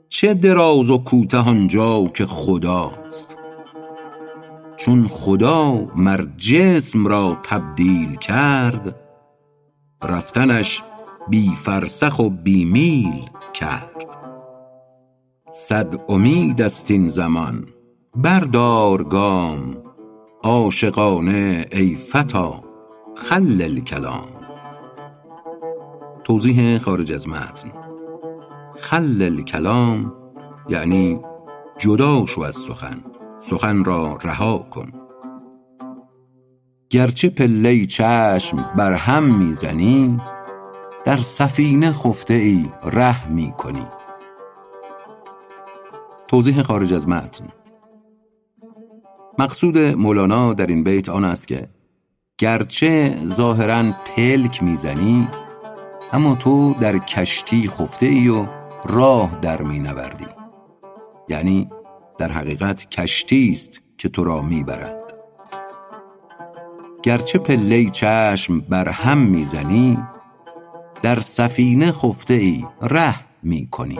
چه 0.08 0.34
دراز 0.34 0.90
و 0.90 0.98
کوته 0.98 1.38
آنجا 1.38 2.06
که 2.06 2.26
خداست؟ 2.26 3.36
چون 4.76 5.08
خدا 5.08 5.86
مر 5.96 6.26
جسم 6.36 7.06
را 7.06 7.36
تبدیل 7.42 8.16
کرد 8.16 9.00
رفتنش 10.02 10.82
بی 11.28 11.50
فرسخ 11.56 12.18
و 12.18 12.30
بی 12.30 12.64
میل 12.64 13.28
کرد. 13.54 14.16
صد 15.50 16.00
امید 16.08 16.62
است 16.62 16.90
این 16.90 17.08
زمان. 17.08 17.66
بردار 18.16 19.04
گام 19.04 19.76
عاشقانه 20.42 21.66
ای 21.72 21.94
فتی 21.94 22.50
خل 23.16 23.62
الکلام 23.62 24.33
توضیح 26.24 26.78
خارج 26.78 27.12
از 27.12 27.28
متن. 27.28 27.72
خل 28.76 29.22
الکلام 29.22 30.12
یعنی 30.68 31.20
جدا 31.78 32.26
شو 32.26 32.40
از 32.40 32.56
سخن. 32.56 33.04
سخن 33.38 33.84
را 33.84 34.18
رها 34.22 34.58
کن. 34.58 34.92
گرچه 36.90 37.28
پله 37.28 37.86
چشم 37.86 38.72
بر 38.76 38.92
هم 38.92 39.38
می 39.38 39.52
زنی 39.52 40.16
در 41.04 41.16
سفینه 41.16 41.92
خفته 41.92 42.34
ای 42.34 42.70
ره 42.82 43.28
می 43.28 43.52
کنی 43.58 43.86
توضیح 46.28 46.62
خارج 46.62 46.94
از 46.94 47.08
متن. 47.08 47.46
مقصود 49.38 49.78
مولانا 49.78 50.54
در 50.54 50.66
این 50.66 50.84
بیت 50.84 51.08
آن 51.08 51.24
است 51.24 51.48
که 51.48 51.68
گرچه 52.38 53.16
ظاهرا 53.26 53.92
پلک 54.16 54.62
می‌زنی 54.62 55.28
اما 56.12 56.34
تو 56.34 56.74
در 56.80 56.98
کشتی 56.98 57.68
خفته 57.68 58.06
ای 58.06 58.28
و 58.28 58.46
راه 58.86 59.38
در 59.42 59.62
می 59.62 59.78
نوردی 59.78 60.26
یعنی 61.28 61.70
در 62.18 62.32
حقیقت 62.32 62.88
کشتی 62.90 63.50
است 63.52 63.80
که 63.98 64.08
تو 64.08 64.24
را 64.24 64.42
می‌برد. 64.42 65.14
گرچه 67.02 67.38
پله 67.38 67.90
چشم 67.90 68.60
بر 68.60 68.88
هم 68.88 69.18
می‌زنی 69.18 69.98
در 71.02 71.20
سفینه 71.20 71.92
خفته 71.92 72.34
ای 72.34 72.64
ره 72.82 73.14
می 73.42 73.68
کنی 73.70 73.98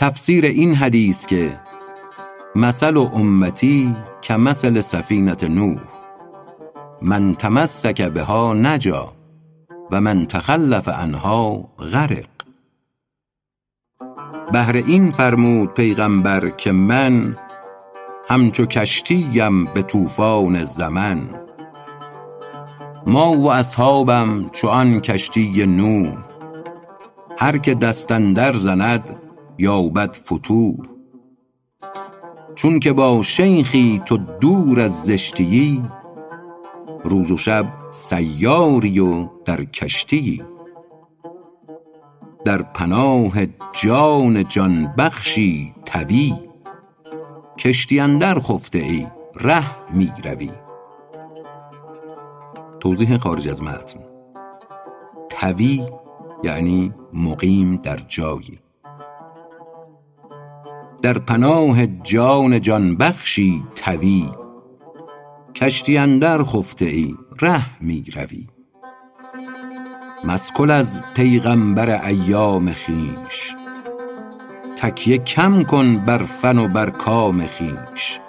تفسیر 0.00 0.44
این 0.44 0.74
حدیث 0.74 1.26
که 1.26 1.60
مثل 2.56 2.96
و 2.96 3.10
امتی 3.14 3.96
که 4.20 4.36
مثل 4.36 4.80
سفینت 4.80 5.44
نوح 5.44 5.80
من 7.02 7.34
تمسک 7.34 8.02
بها 8.02 8.52
نجا 8.54 9.12
و 9.90 10.00
من 10.00 10.26
تخلف 10.26 10.88
عنها 10.88 11.68
غرق. 11.92 12.26
بهر 14.52 14.76
این 14.76 15.12
فرمود 15.12 15.74
پیغمبر 15.74 16.50
که 16.50 16.72
من 16.72 17.36
همچو 18.28 18.66
کشتیم 18.66 19.64
به 19.64 19.82
طوفان 19.82 20.64
زمن. 20.64 21.30
ما 23.06 23.32
و 23.32 23.52
اصحابم 23.52 24.50
چو 24.52 24.68
آن 24.68 25.00
کشتی 25.00 25.66
نوح 25.66 26.16
هر 27.38 27.58
که 27.58 27.74
دست 27.74 28.12
اندر 28.12 28.52
زند 28.52 29.29
یابد 29.60 30.12
فتوح 30.14 30.74
چون 32.54 32.80
که 32.80 32.92
با 32.92 33.22
شیخی 33.22 34.02
تو 34.06 34.16
دور 34.16 34.80
از 34.80 35.04
زشتیی 35.04 35.82
روز 37.04 37.30
و 37.30 37.36
شب 37.36 37.66
سیاری 37.90 39.00
و 39.00 39.28
در 39.44 39.64
کشتیی. 39.64 40.42
در 42.44 42.62
پناه 42.62 43.32
جان 43.72 44.48
جان 44.48 44.94
بخشی 44.98 45.74
توی 45.86 46.32
کشتی 47.58 48.00
اندر 48.00 48.38
خفته 48.38 48.78
ای 48.78 49.06
ره 49.34 49.92
می 49.94 50.12
روی. 50.24 50.50
توضیح 52.80 53.16
خارج 53.16 53.48
از 53.48 53.62
متن. 53.62 54.00
توی 55.28 55.86
یعنی 56.44 56.94
مقیم 57.12 57.76
در 57.76 57.96
جایی. 57.96 58.58
در 61.02 61.18
پناه 61.18 61.86
جان 61.86 62.60
جان 62.60 62.96
بخشی 62.96 63.62
توی 63.74 64.26
کشتی 65.54 65.98
اندر 65.98 66.42
خفته 66.42 66.84
ای 66.84 67.14
ره 67.40 67.82
می 67.82 68.04
روی. 68.14 68.46
مسکل 70.24 70.70
از 70.70 71.00
پیغمبر 71.14 72.06
ایام 72.06 72.72
خویش. 72.72 73.54
تکیه 74.76 75.18
کم 75.18 75.64
کن 75.64 75.98
بر 75.98 76.18
فن 76.18 76.58
و 76.58 76.68
بر 76.68 76.90
کام 76.90 77.46
خویش. 77.46 78.20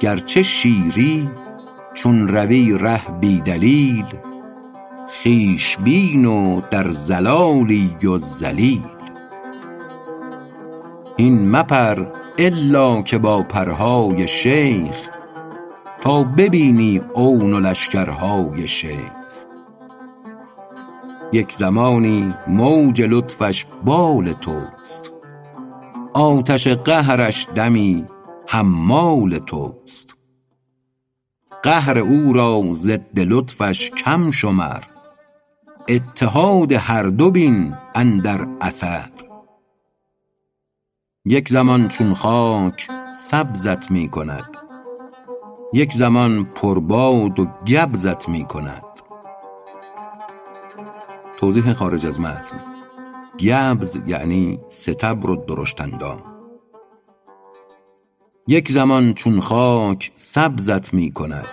گرچه 0.00 0.42
شیری 0.42 1.30
چون 1.94 2.28
روی 2.28 2.78
ره 2.78 3.10
بی 3.20 3.40
دلیل 3.40 4.04
خویش 5.08 5.76
بین 5.78 6.24
و 6.24 6.60
در 6.70 6.90
ضلالی 6.90 7.96
و 8.04 8.18
ذلیل 8.18 8.82
هین 11.18 11.50
مپر 11.50 12.06
الا 12.38 13.02
که 13.02 13.18
با 13.18 13.42
پرهای 13.42 14.28
شیخ 14.28 15.08
تا 16.00 16.24
ببینی 16.24 17.00
عون 17.14 17.54
و 17.54 17.60
لشکرهای 17.60 18.68
شیخ. 18.68 19.12
یک 21.32 21.52
زمانی 21.52 22.34
موج 22.48 23.02
لطفش 23.02 23.66
بال 23.84 24.32
توست 24.32 25.12
آتش 26.14 26.68
قهرش 26.68 27.48
دمی 27.54 28.06
حمال 28.46 29.38
توست. 29.38 30.16
قهر 31.62 31.98
او 31.98 32.32
را 32.32 32.62
ضد 32.72 33.20
لطفش 33.20 33.90
کم 33.90 34.30
شمر 34.30 34.82
اتحاد 35.88 36.72
هر 36.72 37.02
دو 37.02 37.30
بین 37.30 37.74
اندر 37.94 38.46
اثر. 38.60 39.11
یک 41.24 41.48
زمان 41.48 41.88
چون 41.88 42.12
خاک 42.14 42.88
سبزت 43.14 43.90
می 43.90 44.08
کند 44.08 44.56
یک 45.72 45.92
زمان 45.92 46.44
پرباد 46.44 47.40
و 47.40 47.46
گبزت 47.66 48.28
می 48.28 48.44
کند 48.44 48.82
توضیح 51.36 51.72
خارج 51.72 52.06
از 52.06 52.20
متن. 52.20 52.56
گبز 53.40 53.98
یعنی 54.06 54.60
ستبر 54.68 55.30
و 55.30 55.36
درشتندام 55.36 56.22
یک 58.48 58.72
زمان 58.72 59.14
چون 59.14 59.40
خاک 59.40 60.12
سبزت 60.16 60.94
می 60.94 61.12
کند 61.12 61.48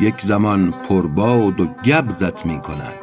یک 0.00 0.20
زمان 0.20 0.70
پرباد 0.70 1.60
و 1.60 1.66
گبزت 1.66 2.46
می 2.46 2.60
کند 2.60 2.94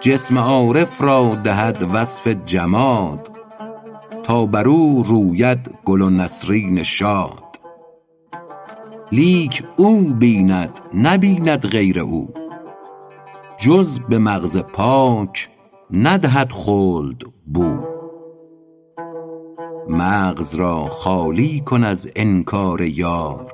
جسم 0.00 0.38
عارف 0.38 1.02
را 1.02 1.34
دهد 1.34 1.86
وصف 1.92 2.26
جماد. 2.26 3.37
تا 4.28 4.46
بر 4.46 4.68
او 4.68 5.02
روید 5.02 5.70
گل 5.84 6.00
و 6.00 6.10
نسرین 6.10 6.82
شاد. 6.82 7.60
لیک 9.12 9.64
او 9.76 10.00
بیند 10.00 10.80
نبیند 10.94 11.66
غیر 11.66 12.00
او. 12.00 12.28
جز 13.58 13.98
به 13.98 14.18
مغز 14.18 14.58
پاک 14.58 15.48
ندهد 15.90 16.52
خلد 16.52 17.22
بو. 17.46 17.78
مغز 19.88 20.54
را 20.54 20.84
خالی 20.84 21.60
کن 21.60 21.84
از 21.84 22.08
انکار 22.16 22.80
یار 22.80 23.52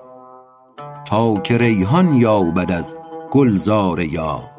تا 1.06 1.36
که 1.36 1.58
ریحان 1.58 2.14
یابد 2.14 2.72
از 2.72 2.96
گلزار 3.30 4.00
یار. 4.00 4.50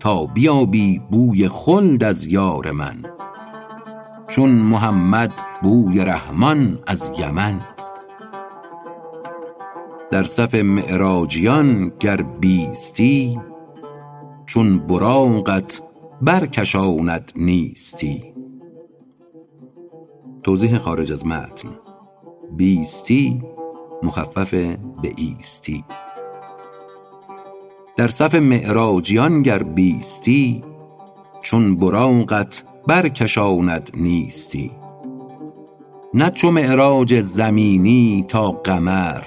تا 0.00 0.26
بیابی 0.26 1.02
بوی 1.10 1.48
خلد 1.48 2.04
از 2.04 2.26
یار 2.26 2.70
من. 2.70 3.04
چون 4.32 4.50
محمد 4.50 5.32
بوی 5.62 6.04
رحمان 6.04 6.78
از 6.86 7.12
یمن. 7.18 7.60
در 10.10 10.22
صف 10.22 10.54
معراجیان 10.54 11.92
گر 12.00 12.16
بیستی 12.16 13.40
چون 14.46 14.78
براقت 14.78 15.82
برکشاند 16.22 17.32
نیستی. 17.36 18.34
توضیح 20.42 20.78
خارج 20.78 21.12
از 21.12 21.26
متن. 21.26 21.68
بیستی 22.56 23.42
مخفف 24.02 24.54
به 25.02 25.12
ایستی. 25.16 25.84
در 27.96 28.08
صف 28.08 28.34
معراجیان 28.34 29.42
گر 29.42 29.62
بیستی 29.62 30.60
چون 31.42 31.76
براقت 31.76 32.71
برکشاند 32.86 33.90
نیستی. 33.94 34.70
نه 36.14 36.30
چو 36.30 36.50
معراج 36.50 37.20
زمینی 37.20 38.24
تا 38.28 38.50
قمر 38.52 39.22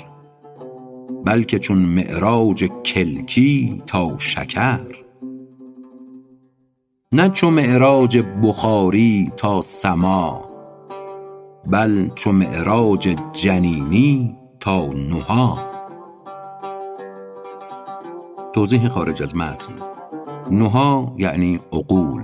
بلکه 1.25 1.59
چون 1.59 1.77
معراج 1.77 2.63
کلکی 2.63 3.83
تا 3.87 4.17
شکر. 4.17 5.05
نه 7.11 7.29
چو 7.29 7.49
معراج 7.49 8.23
بخاری 8.43 9.31
تا 9.37 9.61
سما 9.61 10.49
بل 11.67 12.09
چو 12.15 12.31
معراج 12.31 13.15
جنینی 13.33 14.35
تا 14.59 14.87
نهی 14.87 15.65
توضیح 18.53 18.87
خارج 18.87 19.23
از 19.23 19.35
متن. 19.35 19.73
نهی 20.51 21.07
یعنی 21.17 21.59
عقول. 21.73 22.23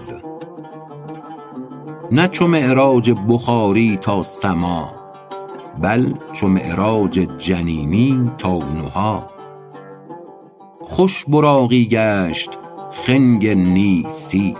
نه 2.11 2.27
چو 2.27 2.47
معراج 2.47 3.11
بخاری 3.11 3.97
تا 3.97 4.23
سما 4.23 4.91
بل 5.81 6.13
چو 6.33 6.47
معراج 6.47 7.19
جنینی 7.37 8.31
تا 8.37 8.57
نهی 8.57 9.19
خوش 10.81 11.25
براقی 11.25 11.85
گشت 11.85 12.57
خنگ 12.91 13.47
نیستی 13.47 14.55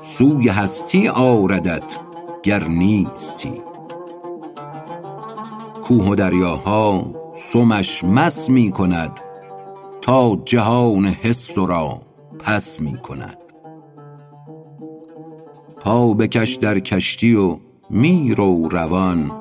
سوی 0.00 0.48
هستی 0.48 1.08
آردت 1.08 1.98
گر 2.42 2.64
نیستی. 2.68 3.62
کوه 5.84 6.08
و 6.08 6.14
دریاها 6.14 7.06
سمش 7.34 8.04
مس 8.04 8.50
می 8.50 8.70
کند 8.70 9.20
تا 10.00 10.36
جهان 10.44 11.06
حس 11.06 11.58
را 11.58 12.00
پس 12.38 12.80
می 12.80 12.96
کند. 12.96 13.43
پا 15.84 16.14
بکش 16.14 16.54
در 16.54 16.78
کشتی 16.78 17.34
و 17.34 17.58
می 17.90 18.34
رو 18.34 18.68
روان. 18.68 19.32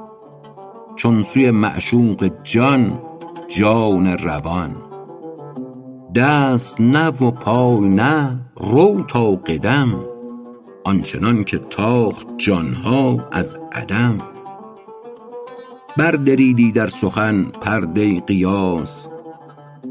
چون 0.95 1.21
سوی 1.21 1.51
معشوق 1.51 2.31
جان 2.43 2.99
جان 3.47 4.07
روان. 4.07 4.75
دست 6.15 6.81
نه 6.81 7.07
و 7.07 7.31
پای 7.31 7.89
نه 7.89 8.39
رو 8.57 9.03
تا 9.07 9.31
قدم. 9.31 10.05
آنچنان 10.83 11.43
که 11.43 11.57
تاخت 11.57 12.27
جان 12.37 12.73
ها 12.73 13.27
از 13.31 13.55
عدم. 13.71 14.17
بردریدی 15.97 16.71
در 16.71 16.87
سخن 16.87 17.43
پرده 17.43 18.19
قیاس 18.19 19.07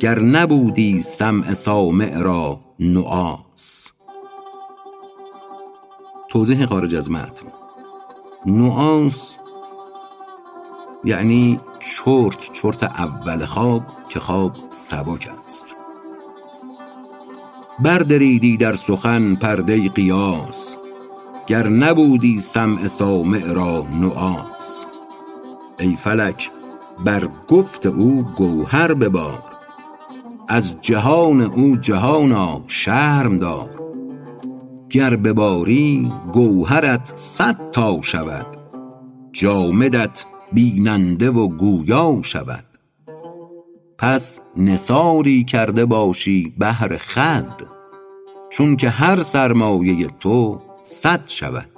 گر 0.00 0.18
نبودی 0.18 1.02
سمع 1.02 1.54
سامع 1.54 2.18
را 2.18 2.60
نعاس 2.80 3.92
توضیح 6.32 6.66
خارج 6.66 6.94
از 6.94 7.10
متن. 7.10 7.46
نعاس 8.46 9.36
یعنی 11.04 11.60
چرت 11.80 12.52
چرت 12.52 12.84
اول 12.84 13.44
خواب 13.44 13.82
که 14.08 14.20
خواب 14.20 14.52
سبک 14.68 15.30
است. 15.44 15.76
بردریدی 17.78 18.56
در 18.56 18.72
سخن 18.72 19.34
پرده 19.34 19.88
قیاس 19.88 20.76
گر 21.46 21.68
نبودی 21.68 22.40
سمع 22.40 22.86
سامع 22.86 23.52
را 23.52 23.86
نعاس 24.00 24.86
ای 25.78 25.96
فلک 25.96 26.50
بر 27.04 27.28
گفت 27.48 27.86
او 27.86 28.22
گوهر 28.36 28.94
ببار 28.94 29.42
از 30.48 30.74
جهان 30.80 31.40
او 31.40 31.76
جهانا 31.76 32.60
شرم 32.66 33.38
دار. 33.38 33.91
گر 34.92 35.16
بباری 35.16 36.12
گوهرت 36.32 37.12
صد 37.14 37.70
تا 37.70 38.02
شود 38.02 38.46
جامدت 39.32 40.24
بیننده 40.52 41.30
و 41.30 41.48
گویا 41.48 42.18
شود. 42.22 42.64
پس 43.98 44.40
نثاری 44.56 45.44
کرده 45.44 45.84
باشی 45.84 46.54
بهر 46.58 46.96
خود 46.96 47.68
چون 48.50 48.76
که 48.76 48.90
هر 48.90 49.20
سرمایه 49.20 50.06
تو 50.06 50.60
صد 50.82 51.22
شود. 51.26 51.68